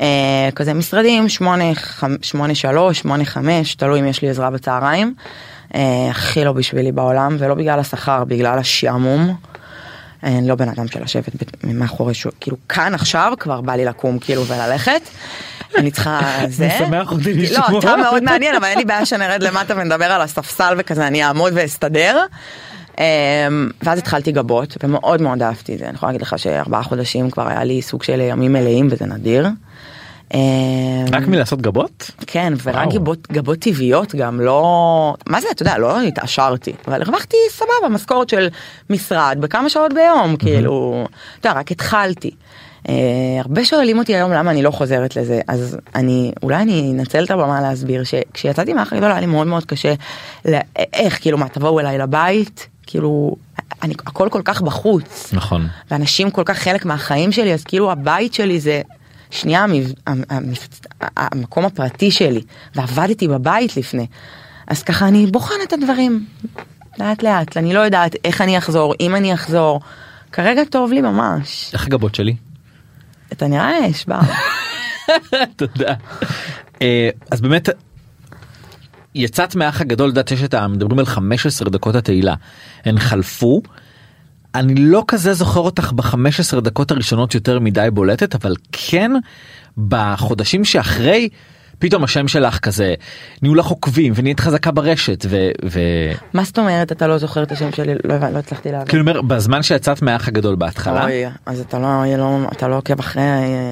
אה, 0.01 0.49
כזה 0.55 0.75
משרדים 0.75 1.29
שמונה 1.29 1.65
שמונה 2.23 2.55
שלוש 2.55 2.99
שמונה 2.99 3.25
חמש 3.25 3.75
תלוי 3.75 4.01
אם 4.01 4.07
יש 4.07 4.23
לי 4.23 4.31
עזרה 4.31 4.51
בצהריים. 4.51 5.15
אה, 5.75 6.11
הכי 6.11 6.45
לא 6.45 6.53
בשבילי 6.53 6.93
בעולם 6.93 7.37
ולא 7.39 7.55
בגלל 7.55 7.79
השכר 7.79 8.25
בגלל 8.25 8.59
השעמום. 8.59 9.37
אני 10.23 10.49
לא 10.49 10.55
בן 10.55 10.69
אדם 10.69 10.89
של 10.89 11.03
לשבת 11.03 11.33
מאחורי 11.65 12.15
שהוא 12.15 12.33
כאילו 12.41 12.57
כאן 12.69 12.95
עכשיו 12.95 13.33
כבר 13.41 13.61
בא 13.61 13.73
לי 13.73 13.85
לקום 13.85 14.19
כאילו 14.19 14.47
וללכת. 14.47 15.01
אני 15.79 15.91
צריכה 15.91 16.21
זה. 16.49 16.69
משמח 16.83 17.13
אותי 17.13 17.35
לשמוע. 17.35 17.69
לא, 17.73 17.79
אתה 17.79 17.97
מאוד 17.97 18.23
מעניין 18.23 18.55
אבל 18.55 18.65
אין 18.65 18.79
לי 18.79 18.85
בעיה 18.85 19.07
שנרד 19.07 19.43
למטה 19.43 19.75
ונדבר 19.77 20.05
על 20.05 20.21
הספסל 20.21 20.75
וכזה 20.79 21.07
אני 21.07 21.25
אעמוד 21.25 21.53
ואסתדר. 21.57 22.25
אמ, 22.99 23.05
ואז 23.83 23.99
התחלתי 23.99 24.33
גבות 24.33 24.77
ומאוד 24.83 25.23
מאוד 25.23 25.43
אהבתי 25.43 25.75
את 25.75 25.79
זה 25.79 25.85
אני 25.85 25.95
יכולה 25.95 26.13
להגיד 26.13 26.23
לך 26.23 26.39
שארבעה 26.39 26.83
חודשים 26.83 27.31
כבר 27.31 27.49
היה 27.49 27.65
לי 27.65 27.83
סוג 27.83 28.03
של 28.03 28.21
ימים 28.21 28.53
מלאים 28.53 28.89
וזה 28.91 29.07
נדיר. 29.07 29.49
אמ, 30.35 31.05
רק 31.13 31.27
מלעשות 31.27 31.61
גבות? 31.61 32.11
כן 32.27 32.53
ורק 32.63 32.89
גבות, 32.89 33.29
גבות 33.33 33.59
טבעיות 33.59 34.15
גם 34.15 34.41
לא 34.41 35.15
מה 35.27 35.41
זה 35.41 35.47
אתה 35.51 35.63
יודע 35.63 35.79
לא 35.79 36.01
התעשרתי 36.01 36.73
אבל 36.89 37.03
הרווחתי 37.03 37.37
סבבה 37.51 37.89
משכורת 37.91 38.29
של 38.29 38.49
משרד 38.91 39.37
בכמה 39.41 39.71
שעות 39.71 39.93
ביום 39.93 40.37
כאילו 40.37 41.07
אתה 41.41 41.49
יודע 41.49 41.61
רק 41.61 41.73
התחלתי. 41.73 42.31
Uh, 42.83 42.91
הרבה 43.41 43.65
שואלים 43.65 43.99
אותי 43.99 44.15
היום 44.15 44.33
למה 44.33 44.51
אני 44.51 44.63
לא 44.63 44.71
חוזרת 44.71 45.17
לזה 45.17 45.41
אז 45.49 45.79
אני 45.95 46.33
אולי 46.43 46.57
אני 46.57 46.93
אנצל 46.99 47.25
את 47.25 47.31
הבמה 47.31 47.61
להסביר 47.61 48.05
שכשיצאתי 48.05 48.73
הגדול 48.93 49.11
היה 49.11 49.21
לי 49.21 49.27
מאוד 49.27 49.47
מאוד 49.47 49.65
קשה 49.65 49.95
לא, 50.45 50.59
איך 50.93 51.21
כאילו 51.21 51.39
מה 51.39 51.49
תבואו 51.49 51.81
אליי 51.81 51.99
לבית? 51.99 52.69
כאילו 52.87 53.37
אני 53.83 53.95
הכל 54.07 54.29
כל 54.31 54.43
כך 54.45 54.63
בחוץ. 54.63 55.31
נכון. 55.33 55.69
ואנשים 55.91 56.31
כל 56.31 56.43
כך 56.45 56.59
חלק 56.59 56.85
מהחיים 56.85 57.33
שלי 57.33 57.55
אז 57.55 57.65
כאילו 57.65 57.93
הבית 57.93 58.35
שלי 58.35 58.61
זה 58.61 58.83
שנייה. 59.33 59.67
המקום 61.01 61.65
הפרטי 61.65 62.11
שלי 62.11 62.43
ועבדתי 62.75 63.29
בבית 63.29 63.77
לפני 63.77 64.07
אז 64.67 64.83
ככה 64.83 65.09
אני 65.09 65.27
בוחנת 65.27 65.63
את 65.69 65.73
הדברים 65.73 66.27
לאט 66.99 67.23
לאט 67.23 67.57
אני 67.57 67.75
לא 67.75 67.81
יודעת 67.81 68.15
איך 68.25 68.41
אני 68.41 68.59
אחזור 68.59 68.95
אם 69.01 69.17
אני 69.17 69.35
אחזור 69.35 69.81
כרגע 70.33 70.65
טוב 70.65 70.93
לי 70.93 71.01
ממש. 71.01 71.71
איך 71.73 71.87
הגבות 71.87 72.15
שלי? 72.15 72.37
אתה 73.33 73.47
נראה 73.47 73.89
נשבר. 73.89 74.21
תודה. 75.57 75.95
אה, 76.83 77.11
אז 77.31 77.41
באמת 77.41 77.69
יצאת 79.15 79.55
מהאח 79.55 79.81
הגדול 79.81 80.09
לדעת 80.09 80.29
שיש 80.29 80.43
את 80.43 80.55
המדברים 80.55 80.99
על 80.99 81.07
15 81.07 81.71
דקות 81.71 81.95
התהילה 81.95 82.35
הן 82.85 82.99
חלפו. 82.99 83.63
אני 84.55 84.75
לא 84.77 85.05
כזה 85.09 85.35
זוכר 85.35 85.61
אותך 85.61 85.93
ב-15 85.93 86.61
דקות 86.61 86.91
הראשונות 86.91 87.35
יותר 87.35 87.59
מדי 87.59 87.89
בולטת 87.93 88.35
אבל 88.35 88.55
כן 88.73 89.11
בחודשים 89.89 90.65
שאחרי 90.65 91.29
פתאום 91.83 92.05
השם 92.05 92.29
שלך 92.29 92.59
כזה 92.59 92.95
נהיו 93.43 93.55
לך 93.55 93.67
עוקבים 93.67 94.13
ונהיית 94.17 94.41
חזקה 94.41 94.71
ברשת 94.71 95.27
ו... 95.29 95.51
ו... 95.65 95.81
מה 96.35 96.45
זאת 96.45 96.59
אומרת 96.59 96.93
אתה 96.93 97.07
לא 97.07 97.19
זוכר 97.19 97.43
את 97.43 97.53
השם 97.53 97.73
שלי 97.73 97.95
לא, 98.05 98.15
לא 98.33 98.39
הצלחתי 98.39 98.73
להבין. 98.73 98.87
כאילו 98.87 99.03
אומר 99.03 99.23
בזמן 99.23 99.63
שיצאת 99.63 100.03
מהאח 100.03 100.29
הגדול 100.29 100.55
בהתחלה. 100.55 101.05
אוי, 101.05 101.25
אז 101.47 101.61
אתה 101.61 101.79
לא, 101.79 102.17
לא, 102.19 102.39
אתה 102.53 102.69
לא 102.69 102.77
עוקב 102.77 102.99
אחרי 102.99 103.23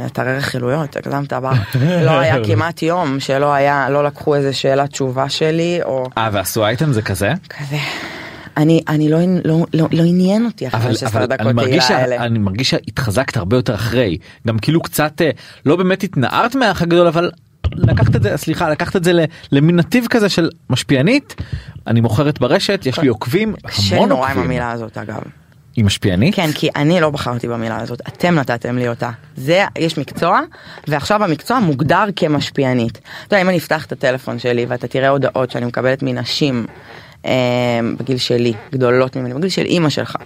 אתרי 0.07 0.37
רכילויות, 0.37 0.97
הגזמת 0.97 1.33
בר. 1.33 1.53
לא 2.07 2.11
היה 2.11 2.45
כמעט 2.45 2.83
יום 2.83 3.21
שלא 3.21 3.53
היה, 3.53 3.91
לא 3.91 4.05
לקחו 4.05 4.35
איזה 4.35 4.53
שאלת 4.53 4.91
תשובה 4.91 5.29
שלי 5.29 5.81
או... 5.83 6.07
אה 6.19 6.29
ועשו 6.33 6.65
אייטם 6.65 6.93
זה 6.93 7.03
כזה? 7.03 7.33
כזה. 7.49 7.77
אני 8.61 8.81
אני 8.89 9.09
לא 9.09 9.19
לא 9.45 9.67
לא 9.75 9.89
לא 9.93 10.03
עניין 10.03 10.45
אותי 10.45 10.67
אבל, 10.67 10.93
אבל 11.07 11.27
אני 11.41 11.53
מרגיש 11.53 11.91
האלה. 11.91 12.17
אני 12.17 12.39
מרגיש 12.39 12.71
שהתחזקת 12.71 13.37
הרבה 13.37 13.57
יותר 13.57 13.75
אחרי 13.75 14.19
גם 14.47 14.59
כאילו 14.59 14.83
קצת 14.83 15.23
אה, 15.23 15.31
לא 15.67 15.77
באמת 15.77 16.03
התנערת 16.03 16.55
מהאח 16.55 16.83
הגדול 16.83 17.07
אבל 17.07 17.31
לקחת 17.73 18.17
את 18.17 18.23
זה 18.23 18.37
סליחה 18.37 18.71
לקחת 18.71 18.97
את 18.97 19.05
זה 19.05 19.25
למין 19.53 19.77
נתיב 19.77 20.07
כזה 20.11 20.29
של 20.29 20.51
משפיענית 20.71 21.35
אני 21.87 22.01
מוכרת 22.01 22.41
ברשת 22.41 22.83
יש 22.87 22.99
לי 22.99 23.09
עוקבים 23.09 23.55
המון 23.93 24.13
עוקבים. 24.13 24.39
עם 24.39 24.45
המילה 24.45 24.71
הזאת 24.71 24.99
אגב. 24.99 25.21
היא 25.77 25.85
משפיענית? 25.85 26.35
כן 26.35 26.51
כי 26.55 26.69
אני 26.77 27.01
לא 27.01 27.11
בחרתי 27.11 27.49
במילה 27.49 27.81
הזאת 27.81 28.01
אתם 28.09 28.35
נתתם 28.35 28.77
לי 28.77 28.89
אותה 28.89 29.11
זה 29.37 29.65
יש 29.79 29.99
מקצוע 29.99 30.41
ועכשיו 30.89 31.25
המקצוע 31.25 31.59
מוגדר 31.59 32.05
כמשפיענית. 32.17 33.01
אתה 33.27 33.37
יודע 33.37 33.43
אם 33.43 33.49
אני 33.49 33.59
אפתח 33.59 33.87
את 33.87 33.93
הטלפון 33.93 34.39
שלי 34.39 34.67
ואתה 34.69 34.89
תראה 34.89 35.09
הודעות 35.09 35.51
שאני 35.51 35.67
מקבלת 35.67 36.03
מנשים 36.03 36.67
בגיל 37.99 38.19
שלי 38.19 38.53
גדולות 38.73 39.17
ממני 39.17 39.35
בגיל 39.35 39.49
של 39.49 39.65
אימא 39.65 39.89
שלך 39.89 40.17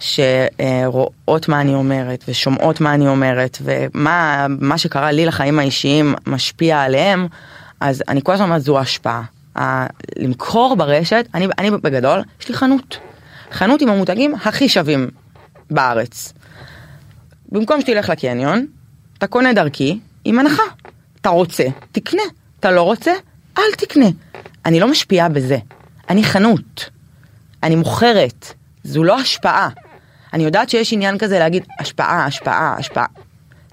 שרואות 0.00 1.48
מה 1.48 1.60
אני 1.60 1.74
אומרת 1.74 2.24
ושומעות 2.28 2.80
מה 2.80 2.94
אני 2.94 3.08
אומרת 3.08 3.58
ומה 3.62 4.46
מה 4.60 4.78
שקרה 4.78 5.12
לי 5.12 5.26
לחיים 5.26 5.58
האישיים 5.58 6.14
משפיע 6.26 6.80
עליהם 6.80 7.26
אז 7.80 8.02
אני 8.08 8.20
כל 8.22 8.32
הזמן 8.32 8.46
אומרת 8.46 8.62
זו 8.62 8.78
השפעה. 8.78 9.22
למכור 10.18 10.76
ברשת 10.76 11.26
אני 11.34 11.46
אני 11.58 11.70
בגדול 11.70 12.22
יש 12.40 12.48
לי 12.48 12.54
חנות. 12.54 12.98
חנות 13.52 13.82
עם 13.82 13.88
המותגים 13.88 14.34
הכי 14.34 14.68
שווים 14.68 15.08
בארץ. 15.70 16.32
במקום 17.52 17.80
שתלך 17.80 18.08
לקניון 18.08 18.66
אתה 19.18 19.26
קונה 19.26 19.52
דרכי 19.52 19.98
עם 20.24 20.38
הנחה. 20.38 20.62
אתה 21.20 21.28
רוצה 21.28 21.64
תקנה. 21.92 22.22
אתה 22.60 22.70
לא 22.70 22.82
רוצה 22.82 23.12
אל 23.58 23.72
תקנה. 23.78 24.06
אני 24.66 24.80
לא 24.80 24.90
משפיעה 24.90 25.28
בזה 25.28 25.58
אני 26.12 26.24
חנות 26.24 26.90
אני 27.62 27.74
מוכרת 27.74 28.54
זו 28.84 29.04
לא 29.04 29.20
השפעה 29.20 29.68
אני 30.32 30.44
יודעת 30.44 30.70
שיש 30.70 30.92
עניין 30.92 31.18
כזה 31.18 31.38
להגיד 31.38 31.64
השפעה, 31.80 32.24
השפעה, 32.24 32.74
השפעה. 32.78 33.06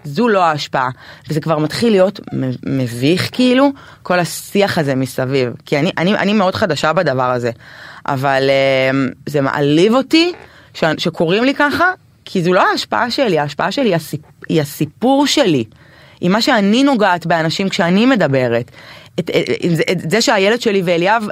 זו 0.03 0.27
לא 0.27 0.43
ההשפעה, 0.43 0.89
וזה 1.29 1.41
כבר 1.41 1.57
מתחיל 1.57 1.91
להיות 1.91 2.19
מביך 2.65 3.29
כאילו, 3.31 3.71
כל 4.03 4.19
השיח 4.19 4.77
הזה 4.77 4.95
מסביב. 4.95 5.53
כי 5.65 5.79
אני, 5.79 5.91
אני, 5.97 6.13
אני 6.17 6.33
מאוד 6.33 6.55
חדשה 6.55 6.93
בדבר 6.93 7.23
הזה, 7.31 7.51
אבל 8.05 8.49
uh, 8.49 9.15
זה 9.25 9.41
מעליב 9.41 9.93
אותי 9.93 10.31
ש, 10.73 10.83
שקוראים 10.97 11.43
לי 11.43 11.53
ככה, 11.53 11.91
כי 12.25 12.43
זו 12.43 12.53
לא 12.53 12.71
ההשפעה 12.71 13.11
שלי, 13.11 13.39
ההשפעה 13.39 13.71
שלי 13.71 13.93
היא 14.49 14.61
הסיפור 14.61 15.27
שלי. 15.27 15.63
היא 16.21 16.29
מה 16.29 16.41
שאני 16.41 16.83
נוגעת 16.83 17.25
באנשים 17.25 17.69
כשאני 17.69 18.05
מדברת. 18.05 18.71
את, 19.19 19.29
את, 19.29 19.33
את, 19.89 19.91
את 19.91 20.11
זה 20.11 20.21
שהילד 20.21 20.61
שלי 20.61 20.81
ואליאב 20.85 21.23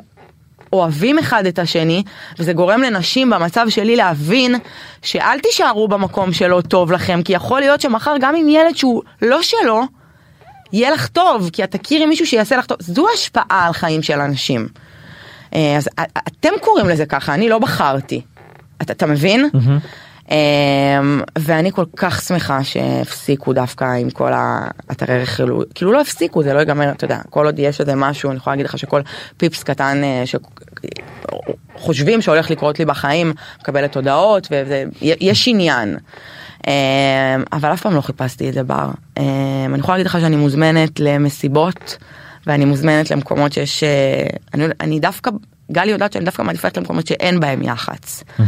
אוהבים 0.73 1.19
אחד 1.19 1.45
את 1.45 1.59
השני, 1.59 2.03
וזה 2.39 2.53
גורם 2.53 2.81
לנשים 2.81 3.29
במצב 3.29 3.65
שלי 3.69 3.95
להבין 3.95 4.55
שאל 5.01 5.39
תישארו 5.39 5.87
במקום 5.87 6.33
שלא 6.33 6.61
טוב 6.67 6.91
לכם, 6.91 7.21
כי 7.25 7.33
יכול 7.33 7.59
להיות 7.59 7.81
שמחר 7.81 8.15
גם 8.19 8.35
עם 8.35 8.49
ילד 8.49 8.75
שהוא 8.77 9.03
לא 9.21 9.41
שלו, 9.41 9.83
יהיה 10.73 10.91
לך 10.91 11.07
טוב, 11.07 11.49
כי 11.53 11.63
את 11.63 11.75
תכירי 11.75 12.05
מישהו 12.05 12.27
שיעשה 12.27 12.57
לך 12.57 12.65
טוב. 12.65 12.77
זו 12.81 13.07
השפעה 13.13 13.65
על 13.65 13.73
חיים 13.73 14.03
של 14.03 14.19
אנשים. 14.19 14.67
אה, 15.53 15.77
אז 15.77 15.89
אתם 16.27 16.49
קוראים 16.61 16.89
לזה 16.89 17.05
ככה, 17.05 17.33
אני 17.33 17.49
לא 17.49 17.59
בחרתי. 17.59 18.21
אתה, 18.81 18.93
אתה 18.93 19.05
מבין? 19.05 19.49
Mm-hmm. 19.53 19.87
אמ, 20.31 21.21
ואני 21.39 21.71
כל 21.71 21.85
כך 21.95 22.21
שמחה 22.21 22.63
שהפסיקו 22.63 23.53
דווקא 23.53 23.85
עם 23.85 24.09
כל 24.09 24.31
האתרי 24.33 25.21
רכילות, 25.21 25.73
כאילו 25.73 25.91
לא 25.91 26.01
הפסיקו, 26.01 26.43
זה 26.43 26.53
לא 26.53 26.59
ייגמר, 26.59 26.91
אתה 26.91 27.05
יודע, 27.05 27.19
כל 27.29 27.45
עוד 27.45 27.59
יש 27.59 27.81
איזה 27.81 27.95
משהו, 27.95 28.29
אני 28.29 28.37
יכולה 28.37 28.55
להגיד 28.55 28.65
לך 28.65 28.77
שכל 28.77 29.01
פיפס 29.37 29.63
קטן 29.63 30.01
אה, 30.03 30.23
שחושבים 31.75 32.21
שהולך 32.21 32.51
לקרות 32.51 32.79
לי 32.79 32.85
בחיים, 32.85 33.33
מקבלת 33.61 33.95
הודעות, 33.95 34.47
ויש 35.01 35.47
עניין. 35.47 35.97
אמ, 36.67 36.73
אבל 37.53 37.73
אף 37.73 37.81
פעם 37.81 37.95
לא 37.95 38.01
חיפשתי 38.01 38.49
את 38.49 38.53
זה 38.53 38.63
בר. 38.63 38.89
אמ, 39.17 39.23
אני 39.73 39.79
יכולה 39.79 39.97
להגיד 39.97 40.05
לך 40.05 40.17
שאני 40.21 40.35
מוזמנת 40.35 40.99
למסיבות, 40.99 41.97
ואני 42.47 42.65
מוזמנת 42.65 43.11
למקומות 43.11 43.53
שיש, 43.53 43.83
אה, 43.83 44.27
אני, 44.53 44.65
אני 44.81 44.99
דווקא, 44.99 45.31
גלי 45.71 45.91
יודעת 45.91 46.13
שאני 46.13 46.25
דווקא 46.25 46.41
מעדיפה 46.41 46.67
למקומות 46.77 47.07
שאין 47.07 47.39
בהם 47.39 47.61
יח"צ. 47.61 48.23
Mm-hmm. 48.23 48.43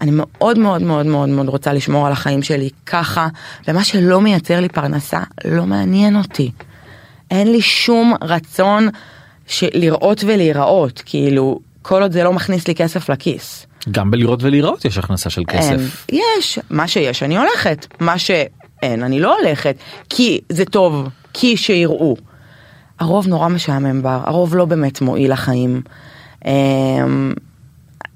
אני 0.00 0.10
מאוד 0.14 0.58
מאוד 0.58 0.82
מאוד 0.82 1.06
מאוד 1.06 1.28
מאוד 1.28 1.48
רוצה 1.48 1.72
לשמור 1.72 2.06
על 2.06 2.12
החיים 2.12 2.42
שלי 2.42 2.70
ככה, 2.86 3.28
ומה 3.68 3.84
שלא 3.84 4.20
מייצר 4.20 4.60
לי 4.60 4.68
פרנסה 4.68 5.20
לא 5.44 5.66
מעניין 5.66 6.16
אותי. 6.16 6.50
אין 7.30 7.52
לי 7.52 7.60
שום 7.60 8.14
רצון 8.22 8.88
לראות 9.62 10.24
ולהיראות, 10.24 11.02
כאילו, 11.06 11.60
כל 11.82 12.02
עוד 12.02 12.12
זה 12.12 12.24
לא 12.24 12.32
מכניס 12.32 12.68
לי 12.68 12.74
כסף 12.74 13.08
לכיס. 13.08 13.66
גם 13.90 14.10
בלראות 14.10 14.42
ולהיראות 14.42 14.84
יש 14.84 14.98
הכנסה 14.98 15.30
של 15.30 15.42
כסף. 15.48 16.08
אין, 16.12 16.20
יש, 16.38 16.58
מה 16.70 16.88
שיש 16.88 17.22
אני 17.22 17.38
הולכת, 17.38 17.86
מה 18.00 18.18
שאין 18.18 19.02
אני 19.02 19.20
לא 19.20 19.38
הולכת, 19.38 19.76
כי 20.08 20.40
זה 20.48 20.64
טוב, 20.64 21.08
כי 21.32 21.56
שיראו. 21.56 22.16
הרוב 23.00 23.26
נורא 23.26 23.48
משעמם 23.48 24.02
בר, 24.02 24.20
הרוב 24.24 24.54
לא 24.54 24.64
באמת 24.64 25.00
מועיל 25.00 25.32
לחיים. 25.32 25.82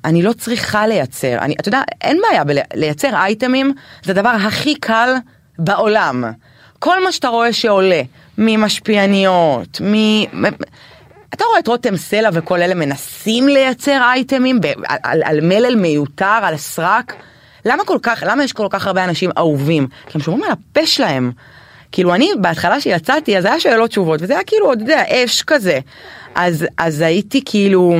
אני 0.05 0.23
לא 0.23 0.33
צריכה 0.33 0.87
לייצר, 0.87 1.39
אני, 1.39 1.55
אתה 1.61 1.69
יודע, 1.69 1.83
אין 2.01 2.21
בעיה 2.29 2.45
בלייצר 2.45 3.15
אייטמים, 3.15 3.73
זה 4.03 4.13
הדבר 4.13 4.29
הכי 4.29 4.75
קל 4.75 5.15
בעולם. 5.59 6.25
כל 6.79 7.05
מה 7.05 7.13
שאתה 7.13 7.29
רואה 7.29 7.53
שעולה, 7.53 8.03
ממשפיעניות, 8.39 9.81
מ... 9.81 9.95
אתה 11.35 11.45
רואה 11.45 11.59
את 11.59 11.69
רותם 11.69 11.97
סלע 11.97 12.31
וכל 12.33 12.63
אלה 12.63 12.75
מנסים 12.75 13.49
לייצר 13.49 14.01
אייטמים 14.03 14.61
ב- 14.61 14.67
על, 14.89 15.23
על 15.25 15.41
מלל 15.41 15.75
מיותר, 15.75 16.41
על 16.43 16.57
סרק. 16.57 17.15
למה 17.65 17.85
כל 17.85 17.99
כך, 18.03 18.23
למה 18.27 18.45
יש 18.45 18.53
כל 18.53 18.67
כך 18.71 18.87
הרבה 18.87 19.05
אנשים 19.05 19.31
אהובים? 19.39 19.87
כי 20.07 20.13
הם 20.15 20.21
שומרים 20.21 20.45
על 20.45 20.51
הפה 20.51 20.87
שלהם. 20.87 21.33
כאילו 21.93 22.15
אני 22.15 22.31
בהתחלה 22.41 22.81
שיצאתי 22.81 23.39
אז 23.39 23.45
היה 23.45 23.61
שאלות 23.61 23.91
תשובות 23.91 24.23
וזה 24.23 24.33
היה 24.33 24.45
כאילו, 24.45 24.71
יודע, 24.71 25.03
אש 25.11 25.43
כזה. 25.43 25.79
אז, 26.35 26.67
אז 26.79 27.01
הייתי 27.01 27.43
כאילו, 27.45 27.95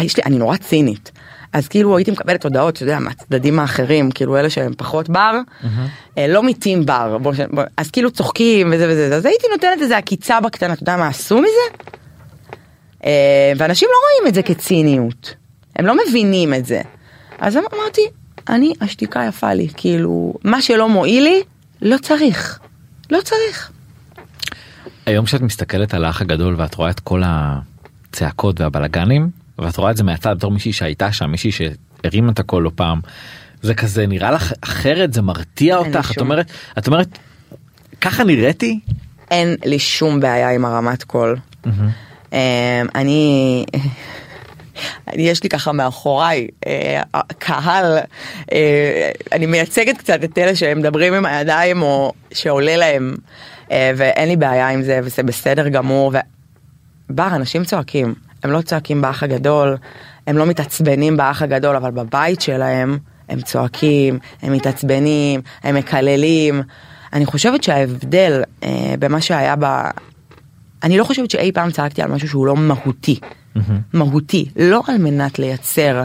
יש 0.00 0.16
לי, 0.16 0.22
אני 0.26 0.38
נורא 0.38 0.56
צינית. 0.56 1.10
אז 1.52 1.68
כאילו 1.68 1.96
הייתי 1.96 2.10
מקבלת 2.10 2.44
הודעות, 2.44 2.74
אתה 2.74 2.82
יודע, 2.82 2.98
מהצדדים 2.98 3.58
האחרים, 3.58 4.10
כאילו 4.10 4.36
אלה 4.36 4.50
שהם 4.50 4.72
פחות 4.76 5.08
בר, 5.08 5.40
mm-hmm. 5.62 6.20
לא 6.28 6.42
מתים 6.42 6.86
בר, 6.86 7.18
בוא, 7.18 7.32
בוא, 7.50 7.62
אז 7.76 7.90
כאילו 7.90 8.10
צוחקים 8.10 8.70
וזה 8.72 8.86
וזה, 8.90 9.16
אז 9.16 9.26
הייתי 9.26 9.46
נותנת 9.52 9.82
איזה 9.82 9.96
עקיצה 9.96 10.40
בקטנה, 10.40 10.72
אתה 10.72 10.82
יודע 10.82 10.96
מה 10.96 11.08
עשו 11.08 11.38
מזה? 11.38 11.94
אה, 13.04 13.52
ואנשים 13.56 13.88
לא 13.92 13.96
רואים 14.08 14.28
את 14.28 14.34
זה 14.34 14.42
כציניות, 14.42 15.34
הם 15.76 15.86
לא 15.86 15.94
מבינים 16.08 16.54
את 16.54 16.66
זה. 16.66 16.82
אז 17.38 17.56
אמרתי, 17.56 18.00
אני, 18.48 18.72
השתיקה 18.80 19.24
יפה 19.28 19.52
לי, 19.52 19.68
כאילו, 19.76 20.34
מה 20.44 20.62
שלא 20.62 20.88
מועיל 20.88 21.22
לי, 21.22 21.42
לא 21.82 21.98
צריך, 21.98 22.58
לא 23.10 23.18
צריך. 23.24 23.70
היום 25.06 25.24
כשאת 25.24 25.40
מסתכלת 25.40 25.94
על 25.94 26.04
האח 26.04 26.20
הגדול 26.20 26.54
ואת 26.58 26.74
רואה 26.74 26.90
את 26.90 27.00
כל 27.00 27.22
הצעקות 27.24 28.60
והבלגנים, 28.60 29.30
ואת 29.58 29.76
רואה 29.76 29.90
את 29.90 29.96
זה 29.96 30.04
מהצד 30.04 30.36
בתור 30.36 30.50
מישהי 30.50 30.72
שהייתה 30.72 31.12
שם, 31.12 31.30
מישהי 31.30 31.50
שהרימה 31.52 32.32
את 32.32 32.38
הכל 32.38 32.60
לא 32.64 32.70
פעם, 32.74 33.00
זה 33.62 33.74
כזה 33.74 34.06
נראה 34.06 34.30
לך 34.30 34.52
אחרת, 34.60 35.12
זה 35.12 35.22
מרתיע 35.22 35.76
אותך, 35.76 36.12
את 36.16 36.20
אומרת, 36.20 36.50
את 36.78 36.86
אומרת, 36.86 37.18
ככה 38.00 38.24
נראיתי? 38.24 38.80
אין 39.30 39.56
לי 39.64 39.78
שום 39.78 40.20
בעיה 40.20 40.50
עם 40.50 40.64
הרמת 40.64 41.04
קול. 41.04 41.36
Mm-hmm. 41.64 42.32
אני... 42.94 43.64
יש 45.14 45.42
לי 45.42 45.48
ככה 45.48 45.72
מאחוריי 45.72 46.48
אה, 46.66 47.02
קהל, 47.38 47.98
אה, 48.52 49.10
אני 49.32 49.46
מייצגת 49.46 49.98
קצת 49.98 50.24
את 50.24 50.38
אלה 50.38 50.56
שהם 50.56 50.78
מדברים 50.78 51.14
עם 51.14 51.26
הידיים 51.26 51.82
או 51.82 52.12
שעולה 52.32 52.76
להם 52.76 53.14
אה, 53.70 53.92
ואין 53.96 54.28
לי 54.28 54.36
בעיה 54.36 54.68
עם 54.68 54.82
זה 54.82 55.00
וזה 55.04 55.22
בסדר 55.22 55.68
גמור. 55.68 56.12
בר, 57.10 57.28
אנשים 57.36 57.64
צועקים, 57.64 58.14
הם 58.46 58.52
לא 58.52 58.60
צועקים 58.60 59.00
באח 59.00 59.22
הגדול, 59.22 59.76
הם 60.26 60.38
לא 60.38 60.46
מתעצבנים 60.46 61.16
באח 61.16 61.42
הגדול, 61.42 61.76
אבל 61.76 61.90
בבית 61.90 62.40
שלהם 62.40 62.98
הם 63.28 63.40
צועקים, 63.40 64.18
הם 64.42 64.52
מתעצבנים, 64.52 65.40
הם 65.62 65.74
מקללים. 65.74 66.62
אני 67.12 67.26
חושבת 67.26 67.62
שההבדל 67.62 68.42
אה, 68.62 68.94
במה 68.98 69.20
שהיה 69.20 69.54
ב... 69.58 69.64
אני 70.82 70.98
לא 70.98 71.04
חושבת 71.04 71.30
שאי 71.30 71.52
פעם 71.52 71.70
צעקתי 71.70 72.02
על 72.02 72.10
משהו 72.10 72.28
שהוא 72.28 72.46
לא 72.46 72.56
מהותי. 72.56 73.20
Mm-hmm. 73.22 73.58
מהותי, 73.92 74.48
לא 74.56 74.82
על 74.88 74.98
מנת 74.98 75.38
לייצר 75.38 76.02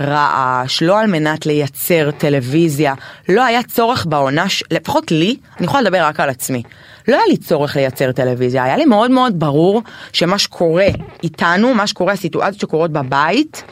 רעש, 0.00 0.82
לא 0.82 1.00
על 1.00 1.06
מנת 1.06 1.46
לייצר 1.46 2.10
טלוויזיה, 2.18 2.94
לא 3.28 3.44
היה 3.44 3.62
צורך 3.62 4.06
בעונה. 4.06 4.44
לפחות 4.70 5.10
לי, 5.10 5.36
אני 5.58 5.66
יכולה 5.66 5.82
לדבר 5.82 6.04
רק 6.04 6.20
על 6.20 6.30
עצמי, 6.30 6.62
לא 7.08 7.16
היה 7.16 7.24
לי 7.28 7.36
צורך 7.36 7.76
לייצר 7.76 8.12
טלוויזיה, 8.12 8.64
היה 8.64 8.76
לי 8.76 8.84
מאוד 8.84 9.10
מאוד 9.10 9.40
ברור 9.40 9.82
שמה 10.12 10.38
שקורה 10.38 10.88
איתנו, 11.22 11.74
מה 11.74 11.86
שקורה, 11.86 12.12
הסיטואציות 12.12 12.60
שקורות 12.60 12.90
בבית, 12.90 13.64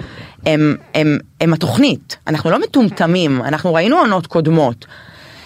הם, 0.47 0.77
הם, 0.95 1.19
הם 1.41 1.53
התוכנית, 1.53 2.17
אנחנו 2.27 2.51
לא 2.51 2.61
מטומטמים, 2.61 3.43
אנחנו 3.43 3.75
ראינו 3.75 3.99
עונות 3.99 4.27
קודמות. 4.27 4.87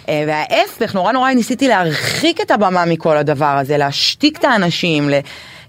אה, 0.08 0.24
וההפך, 0.26 0.94
נורא 0.94 1.12
נורא 1.12 1.30
ניסיתי 1.30 1.68
להרחיק 1.68 2.40
את 2.40 2.50
הבמה 2.50 2.84
מכל 2.84 3.16
הדבר 3.16 3.56
הזה, 3.60 3.78
להשתיק 3.78 4.38
את 4.38 4.44
האנשים, 4.44 5.10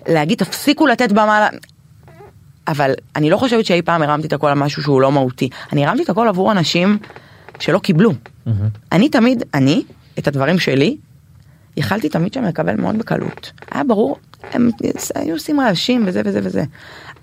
להגיד 0.08 0.38
תפסיקו 0.38 0.88
לתת 0.88 1.12
במה, 1.12 1.48
אבל 2.68 2.94
אני 3.16 3.30
לא 3.30 3.38
חושבת 3.38 3.66
שאי 3.66 3.82
פעם 3.82 4.02
הרמתי 4.02 4.28
את 4.28 4.34
הכל 4.34 4.48
על 4.48 4.54
משהו 4.54 4.84
שהוא 4.84 5.02
לא 5.02 5.12
מהותי. 5.12 5.50
אני 5.74 5.86
הרמתי 5.86 6.04
את 6.04 6.10
הכל 6.10 6.28
עבור 6.28 6.52
אנשים 6.52 6.98
שלא 7.60 7.80
קיבלו. 7.80 8.12
Mm-hmm. 8.12 8.52
אני 8.92 9.10
תמיד, 9.10 9.44
אני, 9.54 9.84
את 10.20 10.28
הדברים 10.28 10.60
שלי, 10.60 10.98
יכלתי 11.78 12.10
תמיד 12.10 12.34
שם 12.34 12.44
לקבל 12.44 12.76
מאוד 12.76 12.98
בקלות. 12.98 13.52
היה 13.72 13.84
ברור, 13.84 14.18
הם 14.54 14.70
היו 15.16 15.34
עושים 15.34 15.60
רעשים 15.60 16.04
וזה 16.08 16.22
וזה 16.26 16.40
וזה. 16.44 16.64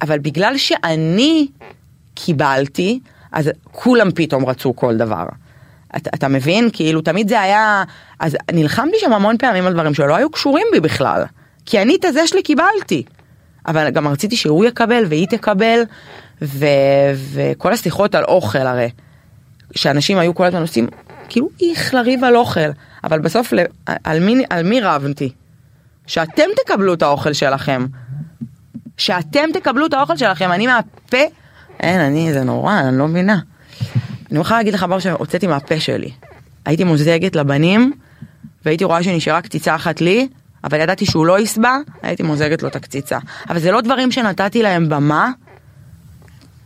אבל 0.03 0.19
בגלל 0.19 0.57
שאני 0.57 1.49
קיבלתי, 2.15 3.01
אז 3.33 3.51
כולם 3.65 4.11
פתאום 4.11 4.47
רצו 4.47 4.77
כל 4.77 4.97
דבר. 4.97 5.27
אתה, 5.97 6.11
אתה 6.15 6.29
מבין? 6.29 6.69
כאילו 6.73 7.01
תמיד 7.01 7.29
זה 7.29 7.41
היה... 7.41 7.85
אז 8.21 8.37
נלחמתי 8.53 8.97
שם 9.01 9.13
המון 9.13 9.39
פעמים 9.39 9.67
על 9.67 9.73
דברים 9.73 9.95
שלא 9.95 10.17
היו 10.17 10.31
קשורים 10.31 10.67
בי 10.73 10.81
בכלל. 10.81 11.25
כי 11.67 11.83
אני 11.83 11.97
את 11.97 12.05
הזה 12.05 12.27
שלי 12.27 12.43
קיבלתי. 12.43 13.03
אבל 13.67 13.91
גם 13.91 14.09
רציתי 14.09 14.37
שהוא 14.37 14.65
יקבל 14.65 15.05
והיא 15.09 15.27
תקבל, 15.27 15.81
ו, 16.43 16.67
וכל 17.33 17.73
השיחות 17.73 18.15
על 18.15 18.25
אוכל 18.25 18.59
הרי, 18.59 18.91
שאנשים 19.75 20.19
היו 20.19 20.35
כל 20.35 20.45
הזמן 20.45 20.61
עושים, 20.61 20.87
כאילו 21.29 21.49
איך 21.63 21.95
לריב 21.95 22.25
על 22.25 22.37
אוכל, 22.37 22.71
אבל 23.05 23.19
בסוף 23.19 23.53
על 24.05 24.21
מי, 24.21 24.45
על 24.51 24.63
מי 24.63 24.81
רבתי? 24.81 25.33
שאתם 26.07 26.45
תקבלו 26.65 26.95
את 26.95 27.03
האוכל 27.03 27.33
שלכם. 27.33 27.87
שאתם 28.97 29.49
תקבלו 29.53 29.87
את 29.87 29.95
האוכל 29.95 30.17
שלכם, 30.17 30.53
אני 30.53 30.67
מהפה, 30.67 31.23
אין, 31.81 32.01
אני, 32.01 32.33
זה 32.33 32.45
נורא, 32.45 32.81
אני 32.81 32.99
לא 32.99 33.09
מבינה. 33.09 33.39
אני 34.31 34.41
יכולה 34.41 34.59
להגיד 34.59 34.75
לך 34.75 34.83
דבר 34.83 34.99
שהוצאתי 34.99 35.47
מהפה 35.47 35.81
שלי. 35.81 36.11
הייתי 36.65 36.85
מוזגת 36.85 37.37
לבנים, 37.37 37.93
והייתי 38.65 38.85
רואה 38.85 39.03
שנשארה 39.03 39.43
קציצה 39.43 39.75
אחת 39.75 40.01
לי, 40.01 40.29
אבל 40.65 40.81
ידעתי 40.81 41.07
שהוא 41.07 41.27
לא 41.27 41.41
יסבע, 41.41 41.77
הייתי 42.03 42.23
מוזגת 42.23 42.63
לו 42.63 42.69
את 42.69 42.77
הקציצה. 42.77 43.19
אבל 43.49 43.59
זה 43.59 43.71
לא 43.71 43.81
דברים 43.81 44.13
שנתתי 44.13 44.63
להם 44.63 44.89
במה 44.89 45.31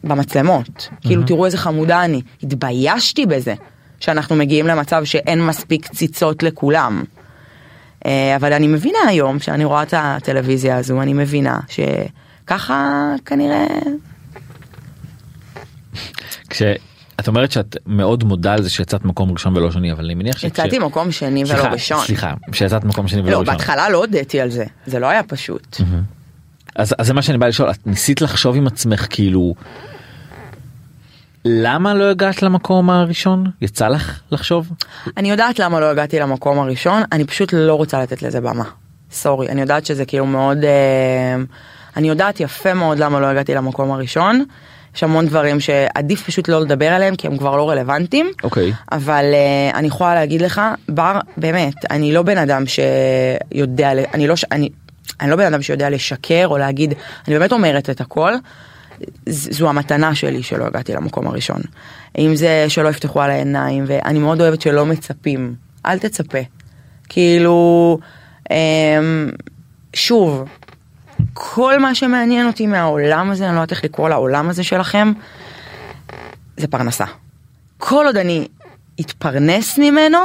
במצלמות. 0.04 0.68
Mm-hmm. 0.68 1.06
כאילו 1.06 1.22
תראו 1.22 1.46
איזה 1.46 1.58
חמודה 1.58 2.04
אני. 2.04 2.22
התביישתי 2.42 3.26
בזה 3.26 3.54
שאנחנו 4.00 4.36
מגיעים 4.36 4.66
למצב 4.66 5.04
שאין 5.04 5.46
מספיק 5.46 5.86
קציצות 5.86 6.42
לכולם. 6.42 7.04
אה, 8.06 8.36
אבל 8.36 8.52
אני 8.52 8.66
מבינה 8.66 8.98
היום, 9.06 9.38
כשאני 9.38 9.64
רואה 9.64 9.82
את 9.82 9.94
הטלוויזיה 9.96 10.76
הזו, 10.76 11.02
אני 11.02 11.12
מבינה 11.12 11.58
שככה 11.68 13.12
כנראה... 13.24 13.66
כש... 16.50 16.62
את 17.20 17.28
אומרת 17.28 17.52
שאת 17.52 17.76
מאוד 17.86 18.24
מודה 18.24 18.52
על 18.52 18.62
זה 18.62 18.70
שיצאת 18.70 19.04
מקום 19.04 19.32
ראשון 19.32 19.56
ולא 19.56 19.70
שני 19.70 19.92
אבל 19.92 20.04
אני 20.04 20.14
מניח 20.14 20.38
שיצאתי 20.38 20.78
מקום 20.78 21.12
שני 21.12 21.44
ולא 21.48 21.62
ראשון. 21.62 22.04
סליחה, 22.04 22.34
שיצאת 22.52 22.84
מקום 22.84 23.08
שני 23.08 23.20
ולא 23.20 23.30
לא, 23.30 23.38
ראשון. 23.38 23.52
לא, 23.54 23.58
בהתחלה 23.58 23.88
לא 23.88 23.98
הודיתי 23.98 24.40
על 24.40 24.50
זה, 24.50 24.64
זה 24.86 24.98
לא 24.98 25.06
היה 25.06 25.22
פשוט. 25.22 25.76
אז, 26.76 26.94
אז 26.98 27.06
זה 27.06 27.14
מה 27.14 27.22
שאני 27.22 27.38
בא 27.38 27.46
לשאול, 27.46 27.70
את 27.70 27.86
ניסית 27.86 28.20
לחשוב 28.20 28.56
עם 28.56 28.66
עצמך 28.66 29.06
כאילו 29.10 29.54
למה 31.44 31.94
לא 31.94 32.04
הגעת 32.04 32.42
למקום 32.42 32.90
הראשון? 32.90 33.50
יצא 33.60 33.88
לך 33.88 34.20
לחשוב? 34.30 34.68
אני 35.16 35.30
יודעת 35.30 35.58
למה 35.58 35.80
לא 35.80 35.86
הגעתי 35.86 36.18
למקום 36.18 36.58
הראשון, 36.58 37.02
אני 37.12 37.24
פשוט 37.24 37.52
לא 37.52 37.74
רוצה 37.74 38.02
לתת 38.02 38.22
לזה 38.22 38.40
במה. 38.40 38.64
סורי, 39.10 39.48
אני 39.48 39.60
יודעת 39.60 39.86
שזה 39.86 40.04
כאילו 40.04 40.26
מאוד... 40.26 40.64
אה, 40.64 41.36
אני 41.96 42.08
יודעת 42.08 42.40
יפה 42.40 42.74
מאוד 42.74 42.98
למה 42.98 43.20
לא 43.20 43.26
הגעתי 43.26 43.54
למקום 43.54 43.92
הראשון. 43.92 44.44
יש 44.96 45.02
המון 45.02 45.26
דברים 45.26 45.60
שעדיף 45.60 46.22
פשוט 46.22 46.48
לא 46.48 46.60
לדבר 46.60 46.92
עליהם 46.92 47.16
כי 47.16 47.26
הם 47.26 47.36
כבר 47.36 47.56
לא 47.56 47.70
רלוונטיים. 47.70 48.30
אוקיי. 48.42 48.70
Okay. 48.70 48.74
אבל 48.92 49.24
uh, 49.32 49.76
אני 49.76 49.86
יכולה 49.86 50.14
להגיד 50.14 50.42
לך, 50.42 50.60
בר, 50.88 51.18
באמת, 51.36 51.74
אני 51.90 52.12
לא 52.12 52.22
בן 52.22 52.38
אדם 52.38 52.64
שיודע, 52.66 53.90
אני 54.14 54.26
לא, 54.26 54.34
אני, 54.52 54.68
אני 55.20 55.30
לא 55.30 55.36
בן 55.36 55.46
אדם 55.46 55.62
שיודע 55.62 55.90
לשקר 55.90 56.46
או 56.46 56.58
להגיד, 56.58 56.94
אני 57.28 57.38
באמת 57.38 57.52
אומרת 57.52 57.90
את 57.90 58.00
הכל. 58.00 58.32
זו 59.28 59.68
המתנה 59.68 60.14
שלי 60.14 60.42
שלא 60.42 60.64
הגעתי 60.64 60.92
למקום 60.92 61.26
הראשון. 61.26 61.60
אם 62.18 62.36
זה 62.36 62.64
שלא 62.68 62.88
יפתחו 62.88 63.20
על 63.20 63.30
העיניים, 63.30 63.84
ואני 63.86 64.18
מאוד 64.18 64.40
אוהבת 64.40 64.60
שלא 64.60 64.86
מצפים, 64.86 65.54
אל 65.86 65.98
תצפה. 65.98 66.38
כאילו, 67.08 67.98
אמ, 68.50 69.30
שוב, 69.94 70.44
כל 71.34 71.78
מה 71.78 71.94
שמעניין 71.94 72.46
אותי 72.46 72.66
מהעולם 72.66 73.30
הזה, 73.30 73.46
אני 73.46 73.54
לא 73.54 73.60
יודעת 73.60 73.70
איך 73.70 73.84
לקרוא 73.84 74.08
לעולם 74.08 74.48
הזה 74.48 74.64
שלכם, 74.64 75.12
זה 76.56 76.68
פרנסה. 76.68 77.04
כל 77.78 78.06
עוד 78.06 78.16
אני 78.16 78.48
אתפרנס 79.00 79.78
ממנו, 79.78 80.18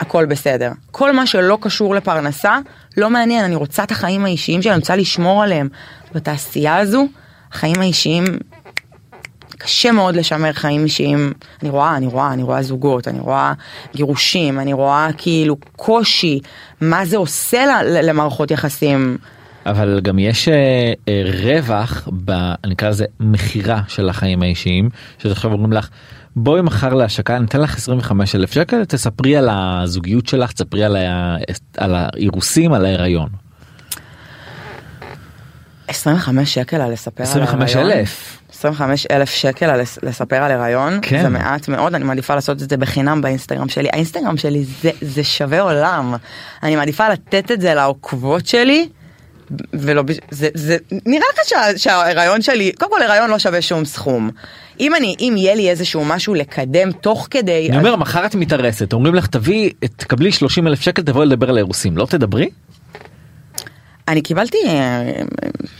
הכל 0.00 0.24
בסדר. 0.26 0.72
כל 0.90 1.12
מה 1.12 1.26
שלא 1.26 1.58
קשור 1.60 1.94
לפרנסה, 1.94 2.58
לא 2.96 3.10
מעניין, 3.10 3.44
אני 3.44 3.54
רוצה 3.54 3.82
את 3.82 3.90
החיים 3.90 4.24
האישיים 4.24 4.62
שלי, 4.62 4.72
אני 4.72 4.80
רוצה 4.80 4.96
לשמור 4.96 5.42
עליהם. 5.42 5.68
בתעשייה 6.14 6.76
הזו, 6.76 7.06
החיים 7.52 7.80
האישיים, 7.80 8.24
קשה 9.64 9.92
מאוד 9.92 10.16
לשמר 10.16 10.52
חיים 10.52 10.84
אישיים. 10.84 11.32
אני 11.62 11.70
רואה, 11.70 11.96
אני 11.96 12.06
רואה, 12.06 12.32
אני 12.32 12.42
רואה 12.42 12.62
זוגות, 12.62 13.08
אני 13.08 13.20
רואה 13.20 13.52
גירושים, 13.94 14.60
אני 14.60 14.72
רואה 14.72 15.08
כאילו 15.18 15.56
קושי, 15.76 16.40
מה 16.80 17.04
זה 17.06 17.16
עושה 17.16 17.82
למערכות 17.84 18.50
יחסים. 18.50 19.16
אבל 19.66 20.00
גם 20.02 20.18
יש 20.18 20.48
אה, 20.48 20.92
אה, 21.08 21.22
רווח 21.42 22.08
ב... 22.24 22.32
נקרא 22.66 22.88
לזה 22.88 23.04
מכירה 23.20 23.80
של 23.88 24.08
החיים 24.08 24.42
האישיים, 24.42 24.88
שזה 25.18 25.32
עכשיו 25.32 25.52
אומרים 25.52 25.72
לך. 25.72 25.88
בואי 26.36 26.62
מחר 26.62 26.94
להשקה 26.94 27.38
ניתן 27.38 27.60
לך 27.60 27.76
25 27.76 28.34
אלף 28.34 28.52
שקל 28.52 28.84
תספרי 28.84 29.36
על 29.36 29.48
הזוגיות 29.52 30.26
שלך 30.26 30.52
תספרי 30.52 30.84
על, 30.84 30.96
ה... 30.96 31.36
על 31.76 31.94
האירוסים 31.94 32.72
על 32.72 32.84
ההיריון. 32.84 33.28
25 35.88 36.54
שקל 36.54 36.80
על 36.80 36.92
לספר 36.92 37.22
25 37.22 37.76
על 37.76 37.78
ההיריון. 37.78 37.98
אלף. 37.98 38.43
25 38.64 39.06
אלף 39.10 39.30
שקל 39.30 39.66
על 39.66 39.80
לספר 40.02 40.36
על 40.36 40.52
הריון 40.52 40.98
כן. 41.02 41.22
זה 41.22 41.28
מעט 41.28 41.68
מאוד 41.68 41.94
אני 41.94 42.04
מעדיפה 42.04 42.34
לעשות 42.34 42.62
את 42.62 42.70
זה 42.70 42.76
בחינם 42.76 43.22
באינסטגרם 43.22 43.68
שלי 43.68 43.88
האינסטגרם 43.92 44.36
שלי 44.36 44.64
זה 44.82 44.90
זה 45.00 45.24
שווה 45.24 45.60
עולם 45.60 46.14
אני 46.62 46.76
מעדיפה 46.76 47.08
לתת 47.08 47.50
את 47.50 47.60
זה 47.60 47.74
לעוקבות 47.74 48.46
שלי. 48.46 48.88
ולא 49.72 50.02
זה 50.30 50.48
זה 50.54 50.76
נראה 51.06 51.24
לך 51.32 51.48
שה, 51.48 51.78
שההיריון 51.78 52.42
שלי 52.42 52.72
קודם 52.78 52.90
כל 52.90 53.02
הריון 53.02 53.30
לא 53.30 53.38
שווה 53.38 53.62
שום 53.62 53.84
סכום 53.84 54.30
אם 54.80 54.94
אני 54.94 55.16
אם 55.20 55.34
יהיה 55.36 55.54
לי 55.54 55.70
איזשהו 55.70 56.04
משהו 56.04 56.34
לקדם 56.34 56.92
תוך 56.92 57.28
כדי 57.30 57.68
אני 57.70 57.78
אומר 57.78 57.96
מחר 57.96 58.26
את 58.26 58.34
מתארסת 58.34 58.92
אומרים 58.92 59.14
לך 59.14 59.26
תביא 59.26 59.70
תקבלי 59.96 60.32
30 60.32 60.66
אלף 60.66 60.80
שקל 60.80 61.02
תבואי 61.02 61.26
לדבר 61.26 61.50
על 61.50 61.56
האירוסים 61.56 61.96
לא 61.96 62.06
תדברי? 62.06 62.50
אני 64.08 64.22
קיבלתי 64.22 64.58
אה, 64.66 65.12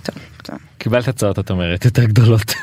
טוב, 0.03 0.17
טוב. 0.43 0.57
קיבלת 0.85 1.09
הצעות 1.09 1.39
את 1.39 1.51
אומרת 1.51 1.85
יותר 1.85 2.05
גדולות. 2.05 2.55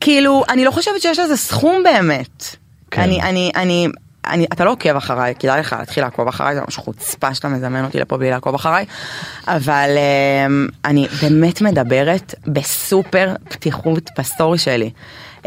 כאילו 0.00 0.44
אני 0.48 0.64
לא 0.64 0.70
חושבת 0.70 1.00
שיש 1.00 1.18
לזה 1.18 1.36
סכום 1.36 1.82
באמת. 1.84 2.56
כן. 2.90 3.02
אני 3.02 3.22
אני 3.22 3.50
אני 3.56 3.88
אני 4.26 4.46
אתה 4.52 4.64
לא 4.64 4.70
עוקב 4.70 4.96
אחריי 4.96 5.34
כדאי 5.38 5.60
לך 5.60 5.76
להתחיל 5.78 6.04
לעקוב 6.04 6.28
אחריי 6.28 6.54
זה 6.54 6.60
ממש 6.60 6.76
חוצפה 6.76 7.34
שאתה 7.34 7.48
מזמן 7.48 7.84
אותי 7.84 8.00
לפה 8.00 8.16
בלי 8.16 8.30
לעקוב 8.30 8.54
אחריי 8.54 8.84
אבל 9.48 9.90
um, 9.90 10.72
אני 10.84 11.06
באמת 11.22 11.62
מדברת 11.62 12.34
בסופר 12.46 13.34
פתיחות 13.48 14.10
בסטורי 14.18 14.58
שלי 14.58 14.90
um, 15.42 15.46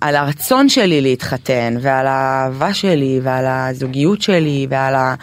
על 0.00 0.16
הרצון 0.16 0.68
שלי 0.68 1.00
להתחתן 1.00 1.74
ועל 1.80 2.06
האהבה 2.06 2.74
שלי 2.74 3.20
ועל 3.22 3.44
הזוגיות 3.46 4.22
שלי 4.22 4.66
ועל 4.70 4.94
ה... 4.94 5.14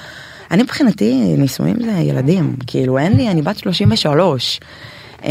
אני 0.51 0.63
מבחינתי 0.63 1.35
נישואים 1.37 1.75
זה 1.79 1.91
ילדים 1.91 2.55
כאילו 2.67 2.97
אין 2.97 3.17
לי 3.17 3.29
אני 3.29 3.41
בת 3.41 3.57
33. 3.57 4.59
Um, 5.19 5.25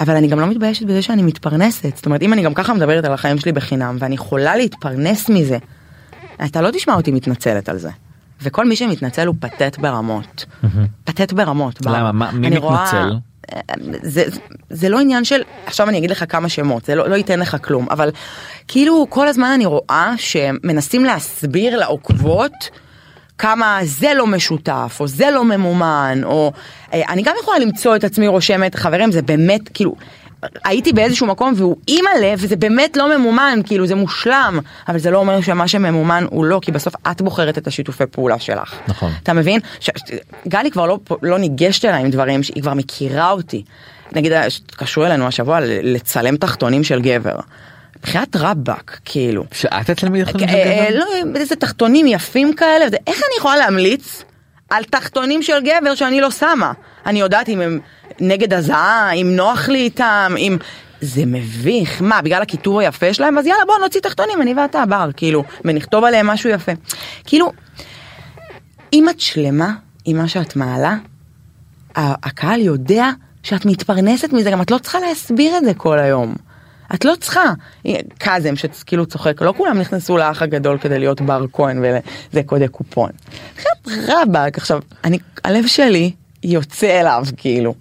אבל 0.00 0.16
אני 0.16 0.28
גם 0.28 0.40
לא 0.40 0.46
מתביישת 0.46 0.86
בזה 0.86 1.02
שאני 1.02 1.22
מתפרנסת 1.22 1.96
זאת 1.96 2.06
אומרת 2.06 2.22
אם 2.22 2.32
אני 2.32 2.42
גם 2.42 2.54
ככה 2.54 2.74
מדברת 2.74 3.04
על 3.04 3.12
החיים 3.12 3.38
שלי 3.38 3.52
בחינם 3.52 3.96
ואני 3.98 4.14
יכולה 4.14 4.56
להתפרנס 4.56 5.28
מזה. 5.28 5.58
אתה 6.44 6.60
לא 6.60 6.70
תשמע 6.70 6.94
אותי 6.94 7.10
מתנצלת 7.10 7.68
על 7.68 7.78
זה. 7.78 7.90
וכל 8.42 8.68
מי 8.68 8.76
שמתנצל 8.76 9.26
הוא 9.26 9.34
פתט 9.40 9.78
ברמות. 9.78 10.44
פתט 11.04 11.32
ברמות. 11.32 11.86
למה? 11.86 12.12
מה, 12.12 12.32
מי 12.32 12.46
אני 12.46 12.56
מתנצל? 12.56 12.66
רואה, 12.66 13.18
זה, 14.02 14.24
זה 14.70 14.88
לא 14.88 15.00
עניין 15.00 15.24
של 15.24 15.40
עכשיו 15.66 15.88
אני 15.88 15.98
אגיד 15.98 16.10
לך 16.10 16.24
כמה 16.28 16.48
שמות 16.48 16.84
זה 16.84 16.94
לא, 16.94 17.08
לא 17.08 17.14
ייתן 17.14 17.40
לך 17.40 17.56
כלום 17.64 17.86
אבל 17.90 18.10
כאילו 18.68 19.06
כל 19.08 19.28
הזמן 19.28 19.50
אני 19.54 19.66
רואה 19.66 20.14
שמנסים 20.16 21.04
להסביר 21.04 21.76
לעוקבות 21.76 22.70
כמה 23.38 23.78
זה 23.82 24.14
לא 24.16 24.26
משותף 24.26 24.96
או 25.00 25.08
זה 25.08 25.30
לא 25.30 25.44
ממומן 25.44 26.20
או 26.24 26.52
אה, 26.92 27.02
אני 27.08 27.22
גם 27.22 27.34
יכולה 27.42 27.58
למצוא 27.58 27.96
את 27.96 28.04
עצמי 28.04 28.28
רושמת 28.28 28.74
חברים 28.74 29.12
זה 29.12 29.22
באמת 29.22 29.68
כאילו 29.74 29.94
הייתי 30.64 30.92
באיזשהו 30.92 31.26
מקום 31.26 31.52
והוא 31.56 31.76
אימא'לה 31.88 32.34
וזה 32.38 32.56
באמת 32.56 32.96
לא 32.96 33.18
ממומן 33.18 33.58
כאילו 33.66 33.86
זה 33.86 33.94
מושלם 33.94 34.58
אבל 34.88 34.98
זה 34.98 35.10
לא 35.10 35.18
אומר 35.18 35.40
שמה 35.40 35.68
שממומן 35.68 36.26
הוא 36.30 36.44
לא 36.44 36.58
כי 36.62 36.72
בסוף 36.72 36.94
את 37.10 37.22
בוחרת 37.22 37.58
את 37.58 37.66
השיתופי 37.66 38.06
פעולה 38.06 38.38
שלך. 38.38 38.74
נכון. 38.88 39.12
אתה 39.22 39.32
מבין? 39.32 39.60
ש... 39.80 39.90
גלי 40.48 40.70
כבר 40.70 40.86
לא, 40.86 40.98
לא 41.22 41.38
ניגשת 41.38 41.84
אליי 41.84 42.00
עם 42.00 42.10
דברים 42.10 42.42
שהיא 42.42 42.62
כבר 42.62 42.74
מכירה 42.74 43.30
אותי. 43.30 43.64
נגיד 44.12 44.32
קשרו 44.76 45.04
אלינו 45.04 45.26
השבוע 45.26 45.58
לצלם 45.62 46.36
תחתונים 46.36 46.84
של 46.84 47.00
גבר. 47.00 47.36
בחיית 48.04 48.36
רבאק 48.36 49.00
כאילו. 49.04 49.44
שאת 49.52 49.90
התלמיד 49.90 50.24
תחתונים 50.24 50.48
של 50.48 50.54
אה, 50.54 50.86
גבר? 50.90 50.98
לא, 50.98 51.06
איזה 51.36 51.56
תחתונים 51.56 52.06
יפים 52.06 52.54
כאלה, 52.54 52.84
איך 53.06 53.16
אני 53.16 53.38
יכולה 53.38 53.56
להמליץ 53.56 54.24
על 54.70 54.84
תחתונים 54.84 55.42
של 55.42 55.60
גבר 55.60 55.94
שאני 55.94 56.20
לא 56.20 56.30
שמה? 56.30 56.72
אני 57.06 57.20
יודעת 57.20 57.48
אם 57.48 57.60
הם 57.60 57.80
נגד 58.20 58.54
הזעה, 58.54 59.12
אם 59.12 59.36
נוח 59.36 59.68
לי 59.68 59.78
איתם, 59.78 60.34
אם... 60.38 60.56
זה 61.00 61.22
מביך, 61.26 62.02
מה, 62.02 62.22
בגלל 62.22 62.42
הכיתוב 62.42 62.78
היפה 62.78 63.14
שלהם? 63.14 63.38
אז 63.38 63.46
יאללה 63.46 63.64
בוא 63.66 63.74
נוציא 63.78 64.00
תחתונים, 64.00 64.42
אני 64.42 64.54
ואתה 64.54 64.86
בר, 64.86 65.10
כאילו, 65.16 65.44
ונכתוב 65.64 66.04
עליהם 66.04 66.26
משהו 66.26 66.50
יפה. 66.50 66.72
כאילו, 67.24 67.52
אם 68.92 69.08
את 69.08 69.20
שלמה 69.20 69.72
עם 70.04 70.16
מה 70.16 70.28
שאת 70.28 70.56
מעלה, 70.56 70.96
הקהל 71.96 72.60
יודע 72.60 73.10
שאת 73.42 73.64
מתפרנסת 73.64 74.32
מזה, 74.32 74.50
גם 74.50 74.62
את 74.62 74.70
לא 74.70 74.78
צריכה 74.78 75.00
להסביר 75.00 75.56
את 75.56 75.64
זה 75.64 75.74
כל 75.74 75.98
היום. 75.98 76.34
את 76.94 77.04
לא 77.04 77.14
צריכה. 77.20 77.52
קאזם 78.18 78.56
שכאילו 78.56 79.06
צוחק, 79.06 79.42
לא 79.42 79.54
כולם 79.56 79.78
נכנסו 79.78 80.16
לאח 80.16 80.42
הגדול 80.42 80.78
כדי 80.78 80.98
להיות 80.98 81.20
בר 81.20 81.44
כהן 81.52 81.78
וזה 81.78 82.42
קודי 82.42 82.68
קופון. 82.68 83.10
רבאק, 83.86 84.58
עכשיו, 84.58 84.80
אני, 85.04 85.18
הלב 85.44 85.66
שלי 85.66 86.12
יוצא 86.42 87.00
אליו 87.00 87.24
כאילו. 87.36 87.74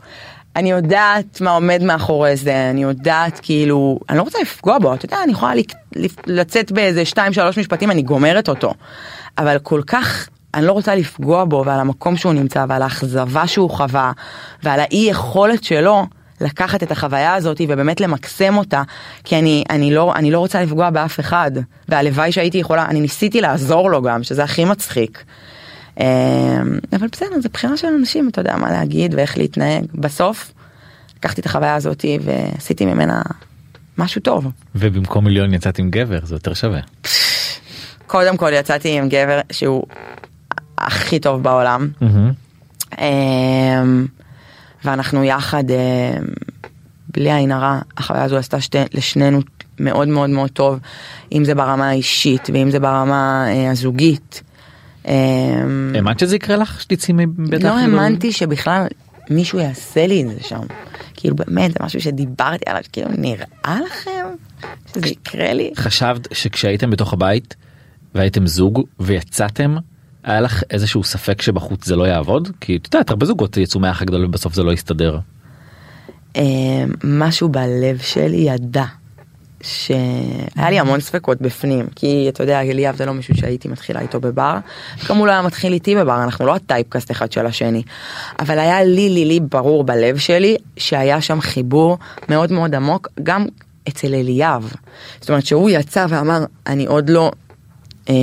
אני 0.56 0.72
יודעת 0.72 1.42
מה 1.42 1.52
עומד 1.52 1.84
מאחורי 1.84 2.36
זה, 2.36 2.70
אני 2.70 2.84
יודעת 2.84 3.40
כאילו, 3.44 4.00
אני 4.10 4.18
לא 4.18 4.24
רוצה 4.24 4.40
לפגוע 4.42 4.80
בו, 4.80 4.94
אתה 4.94 5.06
יודע, 5.06 5.18
אני 5.24 5.32
יכולה 5.32 5.54
לצאת 6.28 6.72
באיזה 6.72 7.04
2-3 7.16 7.18
משפטים, 7.58 7.92
אני 7.92 8.02
גומרת 8.02 8.50
אותו. 8.50 8.74
אבל 9.38 9.60
כל 9.60 9.82
כך 9.88 10.30
אני 10.54 10.66
לא 10.66 10.72
רוצה 10.72 10.96
לפגוע 10.96 11.46
בו 11.46 11.64
ועל 11.66 11.80
המקום 11.80 12.18
שהוא 12.18 12.34
נמצא 12.34 12.66
ועל 12.70 12.82
האכזבה 12.82 13.48
שהוא 13.48 13.70
חווה 13.70 14.12
ועל 14.64 14.80
האי 14.80 15.08
יכולת 15.10 15.64
שלו 15.64 16.06
לקחת 16.44 16.84
את 16.84 16.92
החוויה 16.92 17.34
הזאת 17.34 17.62
ובאמת 17.68 18.02
למקסם 18.02 18.58
אותה 18.58 18.84
כי 19.24 19.40
אני 19.40 19.64
אני 19.70 19.94
לא 19.94 20.14
אני 20.16 20.32
לא 20.32 20.40
רוצה 20.40 20.64
לפגוע 20.64 20.90
באף 20.90 21.20
אחד 21.20 21.52
והלוואי 21.90 22.32
שהייתי 22.32 22.58
יכולה 22.58 22.86
אני 22.86 23.02
ניסיתי 23.02 23.42
לעזור 23.42 23.92
לו 23.92 24.02
גם 24.02 24.24
שזה 24.24 24.44
הכי 24.44 24.66
מצחיק. 24.66 25.24
אמ, 26.00 26.06
אבל 26.94 27.08
בסדר 27.12 27.42
זה 27.42 27.50
בחירה 27.50 27.78
של 27.78 27.88
אנשים 27.88 28.30
אתה 28.30 28.42
יודע 28.42 28.56
מה 28.58 28.72
להגיד 28.72 29.14
ואיך 29.16 29.38
להתנהג 29.38 29.86
בסוף 29.94 30.52
לקחתי 31.18 31.42
את 31.42 31.46
החוויה 31.46 31.76
הזאת 31.76 32.06
ועשיתי 32.22 32.86
ממנה 32.86 33.22
משהו 33.98 34.22
טוב. 34.22 34.48
ובמקום 34.76 35.26
מיליון 35.26 35.54
יצאת 35.54 35.80
עם 35.80 35.90
גבר 35.90 36.20
זה 36.24 36.36
יותר 36.36 36.54
שווה. 36.54 36.80
קודם 38.08 38.38
כל 38.38 38.52
יצאתי 38.54 38.98
עם 38.98 39.10
גבר 39.10 39.40
שהוא 39.52 39.84
הכי 40.78 41.20
טוב 41.20 41.44
בעולם. 41.44 41.90
אמ, 43.00 44.06
ואנחנו 44.86 45.24
יחד, 45.24 45.64
אמ, 45.72 46.26
בלי 47.10 47.32
עין 47.34 47.52
הרע, 47.52 47.80
החוויה 47.98 48.24
הזו 48.24 48.38
עשתה 48.38 48.62
שתי, 48.62 48.78
לשנינו 48.94 49.40
מאוד 49.80 50.08
מאוד 50.08 50.30
מאוד 50.30 50.50
טוב, 50.50 50.80
אם 51.32 51.46
זה 51.46 51.56
ברמה 51.56 51.90
האישית 51.90 52.50
ואם 52.54 52.72
זה 52.72 52.80
ברמה 52.80 53.46
אה, 53.48 53.72
הזוגית. 53.72 54.44
אמ, 55.08 55.92
האמנת 55.96 56.20
שזה 56.20 56.36
יקרה 56.36 56.58
לך 56.58 56.82
שתצאי 56.82 57.14
מבית 57.14 57.64
לא 57.64 57.80
האמנתי 57.80 58.32
שבכלל 58.32 58.88
מישהו 59.30 59.60
יעשה 59.60 60.08
לי 60.08 60.24
את 60.24 60.30
זה 60.30 60.44
שם. 60.44 60.62
כאילו 61.16 61.36
באמת 61.36 61.72
זה 61.72 61.78
משהו 61.82 62.02
שדיברתי 62.02 62.64
עליו, 62.70 62.82
כאילו 62.92 63.10
נראה 63.18 63.80
לכם 63.86 64.26
שזה 64.94 65.08
יקרה 65.08 65.54
לי? 65.54 65.72
חשבת 65.76 66.28
שכשהייתם 66.32 66.90
בתוך 66.90 67.14
הבית 67.14 67.56
והייתם 68.16 68.48
זוג 68.48 68.84
ויצאתם 69.00 69.76
היה 70.24 70.42
לך 70.42 70.64
איזשהו 70.70 71.04
ספק 71.04 71.42
שבחוץ 71.42 71.86
זה 71.86 71.96
לא 71.96 72.04
יעבוד? 72.04 72.50
כי 72.62 72.76
את 72.76 72.86
יודעת 72.94 73.10
הרבה 73.10 73.26
זוגות 73.26 73.58
יצאו 73.58 73.80
מהאח 73.80 74.02
הגדול 74.02 74.26
ובסוף 74.26 74.54
זה 74.54 74.64
לא 74.64 74.72
יסתדר. 74.72 75.20
אה, 76.36 76.44
משהו 77.04 77.50
בלב 77.50 77.98
שלי 77.98 78.38
ידע 78.38 78.86
שהיה 79.64 80.70
לי 80.70 80.80
המון 80.80 81.00
ספקות 81.00 81.42
בפנים 81.42 81.86
כי 81.96 82.30
אתה 82.30 82.44
יודע 82.44 82.62
אליאב 82.62 82.96
זה 82.96 83.06
לא 83.06 83.14
מישהו 83.14 83.36
שהייתי 83.36 83.68
מתחילה 83.68 84.00
איתו 84.00 84.20
בבר. 84.20 84.58
גם 85.10 85.18
הוא 85.18 85.28
לא 85.28 85.32
היה 85.32 85.42
מתחיל 85.42 85.74
איתי 85.74 85.96
בבר 85.96 86.24
אנחנו 86.24 86.46
לא 86.46 86.56
הטייפקאסט 86.56 87.12
אחד 87.12 87.32
של 87.32 87.46
השני. 87.46 87.84
אבל 88.40 88.60
היה 88.60 88.84
לי 88.84 89.10
לי 89.10 89.26
לי 89.26 89.40
ברור 89.40 89.84
בלב 89.84 90.18
שלי 90.18 90.58
שהיה 90.78 91.22
שם 91.22 91.42
חיבור 91.42 91.98
מאוד 92.30 92.52
מאוד 92.52 92.76
עמוק 92.76 93.08
גם 93.24 93.46
אצל 93.88 94.14
אליאב. 94.14 94.74
זאת 95.20 95.30
אומרת 95.30 95.46
שהוא 95.46 95.70
יצא 95.70 96.06
ואמר 96.10 96.46
אני 96.68 96.86
עוד 96.86 97.10
לא 97.10 97.32
אה, 98.10 98.14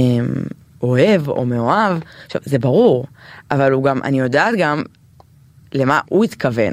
אוהב 0.82 1.28
או 1.28 1.46
מאוהב 1.46 1.98
עכשיו 2.26 2.42
זה 2.44 2.58
ברור 2.58 3.06
אבל 3.50 3.72
הוא 3.72 3.84
גם 3.84 4.02
אני 4.02 4.20
יודעת 4.20 4.54
גם 4.58 4.82
למה 5.72 6.00
הוא 6.08 6.24
התכוון 6.24 6.72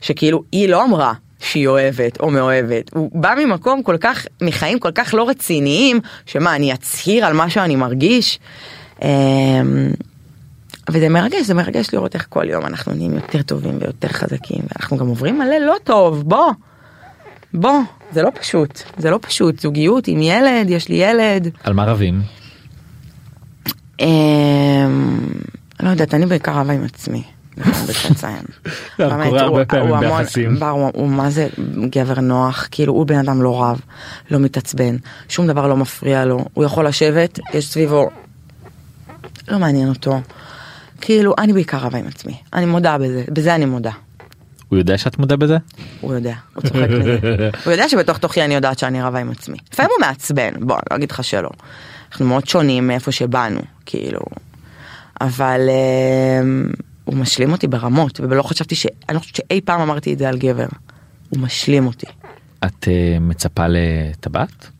שכאילו 0.00 0.42
היא 0.52 0.68
לא 0.68 0.84
אמרה 0.84 1.12
שהיא 1.38 1.68
אוהבת 1.68 2.20
או 2.20 2.30
מאוהבת, 2.30 2.94
הוא 2.94 3.10
בא 3.14 3.34
ממקום 3.38 3.82
כל 3.82 3.96
כך, 4.00 4.26
מחיים 4.42 4.78
כל 4.78 4.90
כך 4.94 5.14
לא 5.14 5.28
רציניים, 5.28 6.00
שמה, 6.26 6.56
אני 6.56 6.74
אצהיר 6.74 7.26
על 7.26 7.32
מה 7.32 7.50
שאני 7.50 7.76
מרגיש? 7.76 8.38
אמ, 9.02 9.08
וזה 10.90 11.08
מרגש, 11.08 11.46
זה 11.46 11.54
מרגש 11.54 11.86
לראות 11.92 12.14
איך 12.14 12.26
כל 12.28 12.50
יום 12.50 12.66
אנחנו 12.66 12.94
נהיים 12.94 13.14
יותר 13.14 13.42
טובים 13.42 13.78
ויותר 13.80 14.08
חזקים, 14.08 14.60
ואנחנו 14.62 14.96
גם 14.96 15.06
עוברים 15.06 15.38
מלא 15.38 15.58
לא 15.58 15.76
טוב, 15.84 16.22
בוא, 16.22 16.52
בוא, 17.54 17.80
זה 18.12 18.22
לא 18.22 18.30
פשוט, 18.40 18.82
זה 18.96 19.10
לא 19.10 19.18
פשוט, 19.22 19.60
זוגיות 19.60 20.08
עם 20.08 20.22
ילד, 20.22 20.70
יש 20.70 20.88
לי 20.88 20.94
ילד. 20.94 21.48
על 21.64 21.72
מה 21.72 21.84
רבים? 21.84 22.22
אמ, 24.00 25.18
לא 25.82 25.88
יודעת, 25.88 26.14
אני 26.14 26.26
בעיקר 26.26 26.52
רבה 26.52 26.72
עם 26.72 26.84
עצמי. 26.84 27.22
באמת, 28.98 29.26
הוא- 29.48 29.58
המון-. 29.96 30.24
בר, 30.58 30.74
מה 31.06 31.30
זה 31.30 31.48
גבר 31.90 32.20
נוח, 32.20 32.68
כאילו 32.70 32.92
הוא 32.92 33.06
בן 33.06 33.18
אדם 33.18 33.42
לא 33.42 33.62
רב, 33.62 33.80
לא 34.30 34.38
מתעצבן, 34.38 34.96
שום 35.28 35.46
דבר 35.46 35.66
לא 35.66 35.76
מפריע 35.76 36.24
לו, 36.24 36.44
הוא 36.54 36.64
יכול 36.64 36.86
לשבת, 36.86 37.38
יש 37.54 37.66
סביבו, 37.68 38.10
לא 39.48 39.58
מעניין 39.58 39.88
אותו. 39.88 40.20
כאילו, 41.00 41.34
אני 41.38 41.52
בעיקר 41.52 41.78
רבה 41.78 41.98
עם 41.98 42.06
עצמי, 42.06 42.36
אני 42.52 42.66
מודה 42.66 42.98
בזה, 42.98 43.24
בזה 43.32 43.54
אני 43.54 43.64
מודה. 43.64 43.90
הוא 44.68 44.78
יודע 44.78 44.98
שאת 44.98 45.18
מודה 45.18 45.36
בזה? 45.36 45.56
הוא 46.00 46.14
יודע, 46.14 46.34
הוא 46.54 46.62
צוחק 46.62 46.88
מזה. 47.00 47.18
הוא 47.64 47.72
יודע 47.72 47.88
שבתוך 47.88 48.18
תוכי 48.18 48.42
אני 48.44 48.54
יודעת 48.54 48.78
שאני 48.78 49.02
רבה 49.02 49.18
עם 49.18 49.30
עצמי. 49.30 49.56
לפעמים 49.72 49.90
הוא 49.98 50.06
מעצבן, 50.06 50.50
בוא, 50.60 50.74
אני 50.76 50.82
לא 50.90 50.96
אגיד 50.96 51.10
לך 51.10 51.24
שלא. 51.24 51.50
אנחנו 52.10 52.26
מאוד 52.26 52.48
שונים 52.48 52.86
מאיפה 52.86 53.12
שבאנו, 53.12 53.60
כאילו. 53.86 54.20
אבל 55.20 55.60
אה, 55.68 56.40
הוא 57.04 57.16
משלים 57.16 57.52
אותי 57.52 57.66
ברמות, 57.66 58.20
ולא 58.20 58.42
חשבתי 58.42 58.74
ש... 58.74 58.86
אני 59.08 59.14
לא 59.14 59.20
חושבת 59.20 59.36
שאי 59.36 59.60
פעם 59.60 59.80
אמרתי 59.80 60.12
את 60.12 60.18
זה 60.18 60.28
על 60.28 60.38
גבר. 60.38 60.66
הוא 61.30 61.40
משלים 61.40 61.86
אותי. 61.86 62.06
את 62.64 62.88
אה, 62.88 63.18
מצפה 63.20 63.66
לטבעת? 63.68 64.70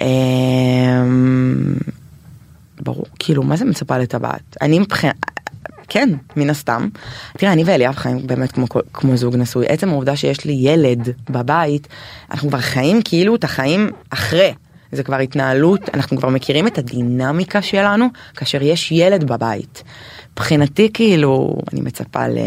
אה, 0.00 0.06
ברור, 2.80 3.06
כאילו, 3.18 3.42
מה 3.42 3.56
זה 3.56 3.64
מצפה 3.64 3.98
לטבעת? 3.98 4.56
אני 4.62 4.78
מבחינת... 4.78 5.16
כן, 5.88 6.08
מן 6.36 6.50
הסתם. 6.50 6.88
תראה, 7.38 7.52
אני 7.52 7.64
ואליאב 7.64 7.94
חיים 7.94 8.26
באמת 8.26 8.52
כמו, 8.52 8.66
כמו 8.92 9.16
זוג 9.16 9.36
נשוי. 9.36 9.66
עצם 9.66 9.88
העובדה 9.88 10.16
שיש 10.16 10.44
לי 10.44 10.52
ילד 10.52 11.08
בבית, 11.30 11.88
אנחנו 12.30 12.48
כבר 12.48 12.60
חיים 12.60 13.00
כאילו 13.04 13.34
את 13.34 13.44
החיים 13.44 13.90
אחרי. 14.10 14.54
זה 14.92 15.02
כבר 15.02 15.16
התנהלות, 15.16 15.80
אנחנו 15.94 16.16
כבר 16.16 16.28
מכירים 16.28 16.66
את 16.66 16.78
הדינמיקה 16.78 17.62
שלנו 17.62 18.06
כאשר 18.36 18.62
יש 18.62 18.92
ילד 18.92 19.24
בבית. 19.32 19.82
מבחינתי 20.32 20.90
כאילו, 20.92 21.58
אני 21.72 21.80
מצפה 21.80 22.28
ל... 22.28 22.38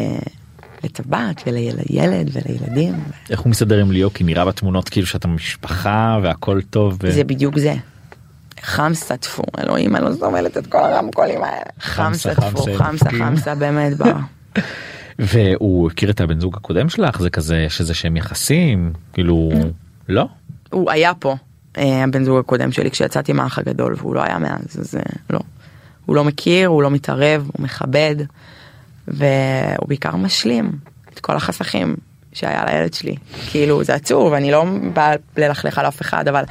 לטבעת 0.84 1.44
ולילד 1.48 2.30
ולילדים. 2.34 2.94
איך 3.30 3.40
הוא 3.40 3.50
מסתדר 3.50 3.78
עם 3.78 3.92
ליאו? 3.92 4.14
כי 4.14 4.24
נראה 4.24 4.46
בתמונות 4.46 4.90
כאילו 4.90 5.08
שאתה 5.08 5.28
משפחה 5.28 6.20
והכל 6.24 6.62
טוב. 6.62 6.98
ו... 7.04 7.12
זה 7.12 7.24
בדיוק 7.24 7.60
זה. 7.60 7.74
חמסה 8.62 9.18
טפו, 9.18 9.44
אלוהים, 9.60 9.96
אני 9.96 10.06
לא 10.06 10.14
סובלת 10.14 10.58
את 10.58 10.68
כל 10.68 10.78
הרמקולים 10.78 11.44
האלה. 11.44 11.64
חמסה 11.80 12.36
טפו, 12.36 12.64
חמסה, 12.64 12.78
חמסה. 12.78 13.10
חמסה, 13.10 13.56
באמת, 13.56 13.98
בא. 13.98 14.14
והוא 15.20 15.92
הכיר 15.92 16.10
את 16.10 16.22
הבן 16.22 16.40
זוג 16.40 16.56
הקודם 16.58 16.90
שלך 16.90 17.22
זה 17.22 17.30
כזה 17.30 17.58
יש 17.58 17.80
איזה 17.80 17.94
שהם 17.94 18.18
יחסים 18.18 18.94
כאילו 19.14 19.52
לא 20.10 20.28
הוא 20.70 20.92
היה 20.92 21.14
פה, 21.14 21.32
אה, 21.32 21.36
הבן 21.80 22.24
זוג 22.24 22.40
הקודם 22.40 22.72
שלי, 22.72 22.92
כשיצאתי 22.92 23.34
מהאח 23.34 23.60
הגדול, 23.60 23.96
והוא 23.98 24.16
לא 24.16 24.24
היה 24.24 24.38
מאז, 24.38 24.80
אז 24.80 24.96
אה, 24.96 25.02
לא. 25.30 25.40
הוא 26.06 26.16
לא 26.16 26.24
מכיר, 26.24 26.68
הוא 26.68 26.84
לא 26.84 26.90
מתערב, 26.90 27.50
הוא 27.54 27.64
מכבד, 27.64 28.16
והוא 29.08 29.88
בעיקר 29.88 30.16
משלים 30.16 30.72
את 31.14 31.20
כל 31.20 31.36
החסכים 31.36 31.96
שהיה 32.34 32.66
לילד 32.66 32.94
שלי. 32.94 33.16
כאילו, 33.50 33.84
זה 33.84 33.94
עצוב, 33.94 34.34
אני 34.34 34.52
לא 34.52 34.66
באה 34.94 35.14
ללכלך 35.38 35.78
על 35.78 35.88
אף 35.88 36.02
אחד, 36.02 36.28
אבל 36.28 36.44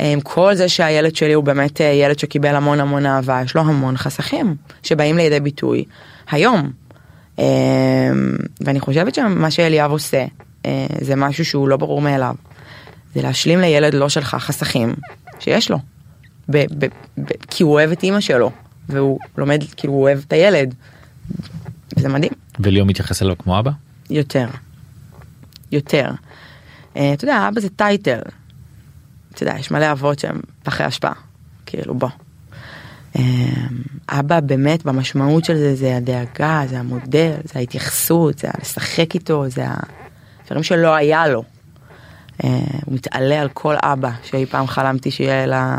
אה, 0.00 0.12
עם 0.12 0.20
כל 0.20 0.54
זה 0.54 0.68
שהילד 0.68 1.16
שלי 1.16 1.32
הוא 1.32 1.44
באמת 1.44 1.80
אה, 1.80 1.86
ילד 1.86 2.18
שקיבל 2.18 2.54
המון 2.54 2.80
המון 2.80 3.06
אהבה, 3.06 3.40
יש 3.44 3.54
לו 3.54 3.60
המון 3.60 3.96
חסכים 3.96 4.56
שבאים 4.82 5.16
לידי 5.16 5.40
ביטוי 5.40 5.84
היום. 6.30 6.70
אה, 7.38 7.44
ואני 8.60 8.80
חושבת 8.80 9.14
שמה 9.14 9.50
שאליאב 9.50 9.90
עושה, 9.90 10.24
אה, 10.66 10.86
זה 11.00 11.16
משהו 11.16 11.44
שהוא 11.44 11.68
לא 11.68 11.76
ברור 11.76 12.00
מאליו. 12.00 12.34
זה 13.14 13.22
להשלים 13.22 13.60
לילד 13.60 13.94
לא 13.94 14.08
שלך 14.08 14.36
חסכים 14.40 14.94
שיש 15.38 15.70
לו. 15.70 15.78
ב- 16.48 16.64
ב- 16.78 16.86
ב- 17.18 17.44
כי 17.50 17.62
הוא 17.62 17.72
אוהב 17.72 17.90
את 17.90 18.02
אימא 18.02 18.20
שלו, 18.20 18.50
והוא 18.88 19.18
לומד, 19.38 19.64
כאילו 19.76 19.92
הוא 19.92 20.02
אוהב 20.02 20.18
את 20.26 20.32
הילד. 20.32 20.74
זה 21.96 22.08
מדהים. 22.08 22.32
וליאו 22.60 22.84
מתייחס 22.84 23.22
אליו 23.22 23.38
כמו 23.38 23.58
אבא 23.58 23.70
יותר. 24.10 24.46
יותר. 25.72 26.10
אה, 26.96 27.12
אתה 27.12 27.24
יודע, 27.24 27.48
אבא 27.48 27.60
זה 27.60 27.68
טייטל. 27.68 28.20
אתה 29.34 29.42
יודע, 29.42 29.54
יש 29.58 29.70
מלא 29.70 29.92
אבות 29.92 30.18
שהם 30.18 30.40
פחי 30.62 30.88
אשפה. 30.88 31.10
כאילו, 31.66 31.94
בוא. 31.94 32.08
אה, 33.16 33.22
אבא 34.08 34.40
באמת 34.40 34.84
במשמעות 34.84 35.44
של 35.44 35.56
זה, 35.56 35.74
זה 35.76 35.96
הדאגה, 35.96 36.62
זה 36.68 36.78
המודל, 36.80 37.32
זה 37.44 37.58
ההתייחסות, 37.58 38.38
זה 38.38 38.48
לשחק 38.60 39.14
איתו, 39.14 39.48
זה 39.48 39.64
הדברים 40.44 40.62
שלא 40.62 40.94
היה 40.94 41.28
לו. 41.28 41.44
אה, 42.44 42.60
הוא 42.84 42.94
מתעלה 42.94 43.40
על 43.40 43.48
כל 43.48 43.74
אבא 43.82 44.10
שאי 44.22 44.46
פעם 44.46 44.66
חלמתי 44.66 45.10
שיהיה 45.10 45.46
לה... 45.46 45.76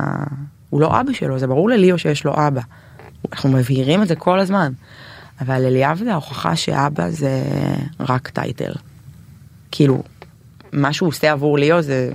הוא 0.69 0.81
לא 0.81 1.01
אבא 1.01 1.13
שלו, 1.13 1.39
זה 1.39 1.47
ברור 1.47 1.69
לליאו 1.69 1.97
שיש 1.97 2.25
לו 2.25 2.33
אבא. 2.47 2.61
אנחנו 3.31 3.49
מבהירים 3.49 4.01
את 4.01 4.07
זה 4.07 4.15
כל 4.15 4.39
הזמן. 4.39 4.71
אבל 5.41 5.65
אליאב 5.65 5.97
זה 5.97 6.11
ההוכחה 6.11 6.55
שאבא 6.55 7.09
זה 7.09 7.43
רק 7.99 8.29
טייטל. 8.29 8.71
כאילו, 9.71 10.03
מה 10.73 10.93
שהוא 10.93 11.09
עושה 11.09 11.31
עבור 11.31 11.57
ליאו 11.57 11.81
זה... 11.81 12.11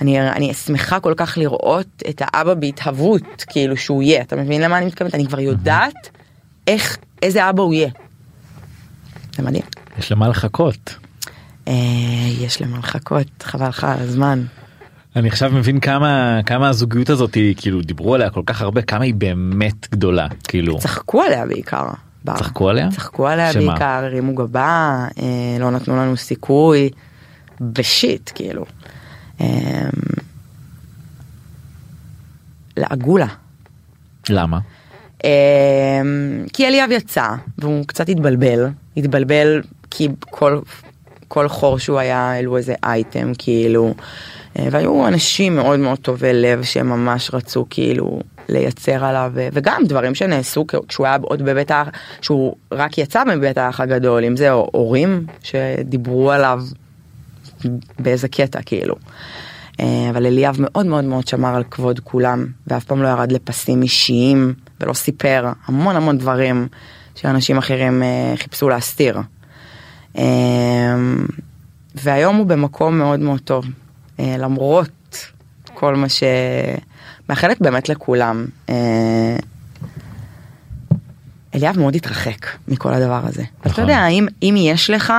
אני, 0.00 0.20
אני 0.20 0.54
שמחה 0.54 1.00
כל 1.00 1.14
כך 1.16 1.38
לראות 1.38 2.02
את 2.08 2.22
האבא 2.24 2.54
בהתהוות, 2.54 3.44
כאילו 3.48 3.76
שהוא 3.76 4.02
יהיה, 4.02 4.22
אתה 4.22 4.36
מבין 4.36 4.62
למה 4.62 4.78
אני 4.78 4.86
מתכוונת? 4.86 5.14
אני 5.14 5.26
כבר 5.26 5.40
יודעת 5.40 6.10
איך, 6.66 6.98
איזה 7.22 7.50
אבא 7.50 7.62
הוא 7.62 7.74
יהיה. 7.74 7.90
זה 9.36 9.42
מדהים. 9.42 9.62
יש 9.98 10.12
למה 10.12 10.28
לחכות 10.28 10.94
יש 12.40 12.62
למה 12.62 12.78
לחכות, 12.78 13.26
חבל 13.42 13.68
לך 13.68 13.84
על 13.84 13.98
הזמן. 13.98 14.44
אני 15.16 15.28
עכשיו 15.28 15.50
מבין 15.52 15.80
כמה 15.80 16.40
כמה 16.46 16.68
הזוגיות 16.68 17.10
הזאת 17.10 17.34
היא 17.34 17.54
כאילו 17.56 17.82
דיברו 17.82 18.14
עליה 18.14 18.30
כל 18.30 18.42
כך 18.46 18.62
הרבה 18.62 18.82
כמה 18.82 19.04
היא 19.04 19.14
באמת 19.14 19.90
גדולה 19.90 20.26
כאילו 20.48 20.78
צחקו 20.78 21.22
עליה 21.22 21.46
בעיקר. 21.46 21.84
צחקו 22.36 22.68
עליה 22.68 22.88
צחקו 22.90 23.28
עליה 23.28 23.52
שמה? 23.52 23.72
בעיקר, 23.72 23.84
הרימו 24.04 24.34
גבה, 24.34 25.06
אה, 25.18 25.56
לא 25.60 25.70
נתנו 25.70 25.96
לנו 25.96 26.16
סיכוי, 26.16 26.90
בשיט 27.60 28.30
כאילו. 28.34 28.64
אה, 29.40 29.46
לעגו 32.76 33.18
לה. 33.18 33.26
למה 34.28 34.58
אה, 35.24 36.00
כי 36.52 36.66
אליאב 36.66 36.90
יצא 36.90 37.28
והוא 37.58 37.84
קצת 37.86 38.08
התבלבל, 38.08 38.68
התבלבל 38.96 39.62
כי 39.90 40.08
כל, 40.20 40.60
כל 41.28 41.48
חור 41.48 41.78
שהוא 41.78 41.98
היה 41.98 42.18
העלו 42.18 42.56
איזה 42.56 42.74
אייטם 42.84 43.32
כאילו, 43.38 43.94
אה, 44.58 44.68
והיו 44.70 45.08
אנשים 45.08 45.56
מאוד 45.56 45.80
מאוד 45.80 45.98
טובי 45.98 46.32
לב 46.32 46.62
שממש 46.62 47.30
רצו 47.34 47.66
כאילו 47.70 48.20
לייצר 48.48 49.04
עליו, 49.04 49.32
אה, 49.38 49.48
וגם 49.52 49.82
דברים 49.84 50.14
שנעשו 50.14 50.64
כשהוא 50.88 51.06
היה 51.06 51.16
עוד 51.22 51.42
בבית 51.42 51.70
האח, 51.70 51.88
שהוא 52.20 52.54
רק 52.72 52.98
יצא 52.98 53.24
מבית 53.24 53.58
האח 53.58 53.80
הגדול, 53.80 54.24
אם 54.24 54.36
זה 54.36 54.50
הורים 54.50 55.26
שדיברו 55.42 56.30
עליו 56.30 56.62
באיזה 57.98 58.28
קטע 58.28 58.62
כאילו. 58.62 58.94
אה, 59.80 60.06
אבל 60.10 60.26
אליאב 60.26 60.56
מאוד 60.58 60.86
מאוד 60.86 61.04
מאוד 61.04 61.28
שמר 61.28 61.56
על 61.56 61.64
כבוד 61.70 62.00
כולם 62.00 62.46
ואף 62.66 62.84
פעם 62.84 63.02
לא 63.02 63.08
ירד 63.08 63.32
לפסים 63.32 63.82
אישיים 63.82 64.54
ולא 64.80 64.92
סיפר 64.92 65.52
המון 65.66 65.96
המון 65.96 66.18
דברים 66.18 66.68
שאנשים 67.14 67.58
אחרים 67.58 68.02
חיפשו 68.36 68.68
להסתיר. 68.68 69.18
אה, 70.18 70.24
והיום 71.94 72.36
הוא 72.36 72.46
במקום 72.46 72.98
מאוד 72.98 73.20
מאוד 73.20 73.40
טוב 73.40 73.64
אה, 74.20 74.34
למרות 74.38 75.26
כל 75.74 75.96
מה 75.96 76.06
שמאחלת 76.08 77.60
באמת 77.60 77.88
לכולם. 77.88 78.46
אה, 78.68 79.36
אליאב 81.54 81.78
מאוד 81.78 81.94
התרחק 81.94 82.46
מכל 82.68 82.92
הדבר 82.92 83.20
הזה. 83.26 83.42
נכון. 83.60 83.72
אתה 83.72 83.82
יודע, 83.82 84.06
אם, 84.06 84.26
אם 84.42 84.54
יש 84.58 84.90
לך 84.90 85.12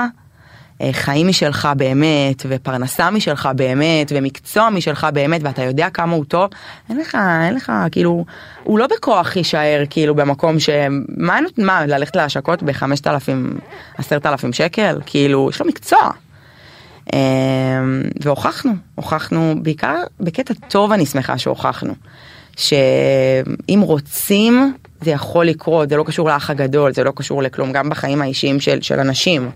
חיים 0.91 1.27
משלך 1.27 1.69
באמת, 1.77 2.45
ופרנסה 2.49 3.11
משלך 3.11 3.49
באמת, 3.55 4.11
ומקצוע 4.15 4.69
משלך 4.69 5.07
באמת, 5.13 5.41
ואתה 5.43 5.63
יודע 5.63 5.89
כמה 5.89 6.13
הוא 6.13 6.25
טוב, 6.25 6.49
אין 6.89 6.97
לך, 6.97 7.17
אין 7.45 7.55
לך, 7.55 7.71
כאילו, 7.91 8.25
הוא 8.63 8.79
לא 8.79 8.87
בכוח 8.87 9.35
יישאר 9.35 9.83
כאילו 9.89 10.15
במקום 10.15 10.59
ש... 10.59 10.69
מה, 11.17 11.39
מה 11.57 11.85
ללכת 11.85 12.15
להשקות 12.15 12.63
בחמשת 12.63 13.07
אלפים, 13.07 13.59
עשרת 13.97 14.25
אלפים 14.25 14.53
שקל? 14.53 14.99
כאילו, 15.05 15.49
יש 15.49 15.61
לו 15.61 15.67
מקצוע. 15.67 16.11
אה, 17.13 17.19
והוכחנו, 18.21 18.71
הוכחנו, 18.95 19.55
בעיקר 19.61 19.95
בקטע 20.19 20.53
טוב 20.67 20.91
אני 20.91 21.05
שמחה 21.05 21.37
שהוכחנו. 21.37 21.93
שאם 22.57 23.79
רוצים 23.81 24.73
זה 25.01 25.11
יכול 25.11 25.45
לקרות, 25.45 25.89
זה 25.89 25.97
לא 25.97 26.03
קשור 26.03 26.29
לאח 26.29 26.49
הגדול, 26.49 26.93
זה 26.93 27.03
לא 27.03 27.11
קשור 27.15 27.43
לכלום, 27.43 27.71
גם 27.71 27.89
בחיים 27.89 28.21
האישיים 28.21 28.59
של, 28.59 28.81
של 28.81 28.99
אנשים. 28.99 29.51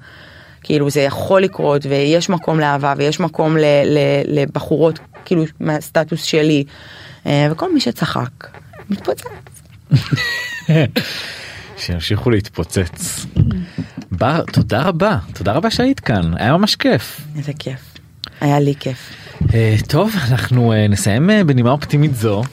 כאילו 0.63 0.89
זה 0.89 1.01
יכול 1.01 1.41
לקרות 1.41 1.85
ויש 1.85 2.29
מקום 2.29 2.59
לאהבה 2.59 2.93
ויש 2.97 3.19
מקום 3.19 3.57
ל, 3.57 3.65
ל, 3.85 3.97
לבחורות 4.25 4.99
כאילו 5.25 5.43
מהסטטוס 5.59 6.23
שלי 6.23 6.63
אה, 7.25 7.47
וכל 7.51 7.73
מי 7.73 7.79
שצחק 7.79 8.47
מתפוצץ. 8.89 9.23
שימשיכו 11.77 12.29
להתפוצץ. 12.29 13.25
בר 14.11 14.41
תודה 14.51 14.81
רבה 14.81 15.17
תודה 15.33 15.51
רבה 15.51 15.71
שהיית 15.71 15.99
כאן 15.99 16.31
היה 16.37 16.57
ממש 16.57 16.75
כיף. 16.75 17.21
איזה 17.37 17.51
כיף. 17.59 17.79
היה 18.41 18.59
לי 18.59 18.73
כיף. 18.79 19.13
אה, 19.53 19.75
טוב 19.87 20.15
אנחנו 20.31 20.73
אה, 20.73 20.87
נסיים 20.87 21.29
אה, 21.29 21.43
בנימה 21.43 21.71
אופטימית 21.71 22.15
זו 22.15 22.43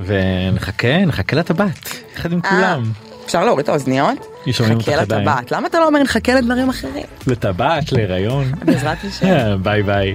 ונחכה 0.00 1.04
נחכה 1.06 1.36
לטבעת 1.36 1.88
יחד 2.16 2.32
עם 2.32 2.40
אה, 2.44 2.50
כולם. 2.50 2.92
אפשר 3.24 3.44
להוריד 3.44 3.62
את 3.62 3.68
האוזניות? 3.68 4.26
חכה. 4.52 4.96
לטבעת. 5.02 5.52
למה 5.52 5.66
אתה 5.68 5.78
לא 5.80 5.86
אומר 5.86 6.02
נחכה 6.02 6.34
לדברים 6.34 6.68
אחרים? 6.68 7.04
לטבעת 7.26 7.92
להיריון. 7.92 8.44
בעזרת 8.64 8.98
השם. 9.04 9.62
bye 9.62 9.82
bye. 9.82 10.14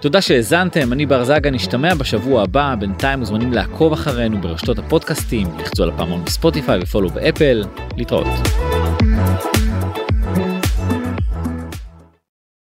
תודה 0.00 0.20
שהאזנתם, 0.20 0.92
אני 0.92 1.06
בר 1.06 1.24
זגה, 1.24 1.50
נשתמע 1.50 1.94
בשבוע 1.94 2.42
הבא, 2.42 2.74
בינתיים 2.78 3.18
מוזמנים 3.18 3.52
לעקוב 3.52 3.92
אחרינו 3.92 4.40
ברשתות 4.40 4.78
הפודקאסטים, 4.78 5.46
לחצו 5.58 5.82
על 5.82 5.88
הפעמון 5.88 6.24
בספוטיפיי 6.24 6.78
ו 6.82 6.86
follow 6.86 7.08
באפל, 7.08 7.64
להתראות. 7.96 8.26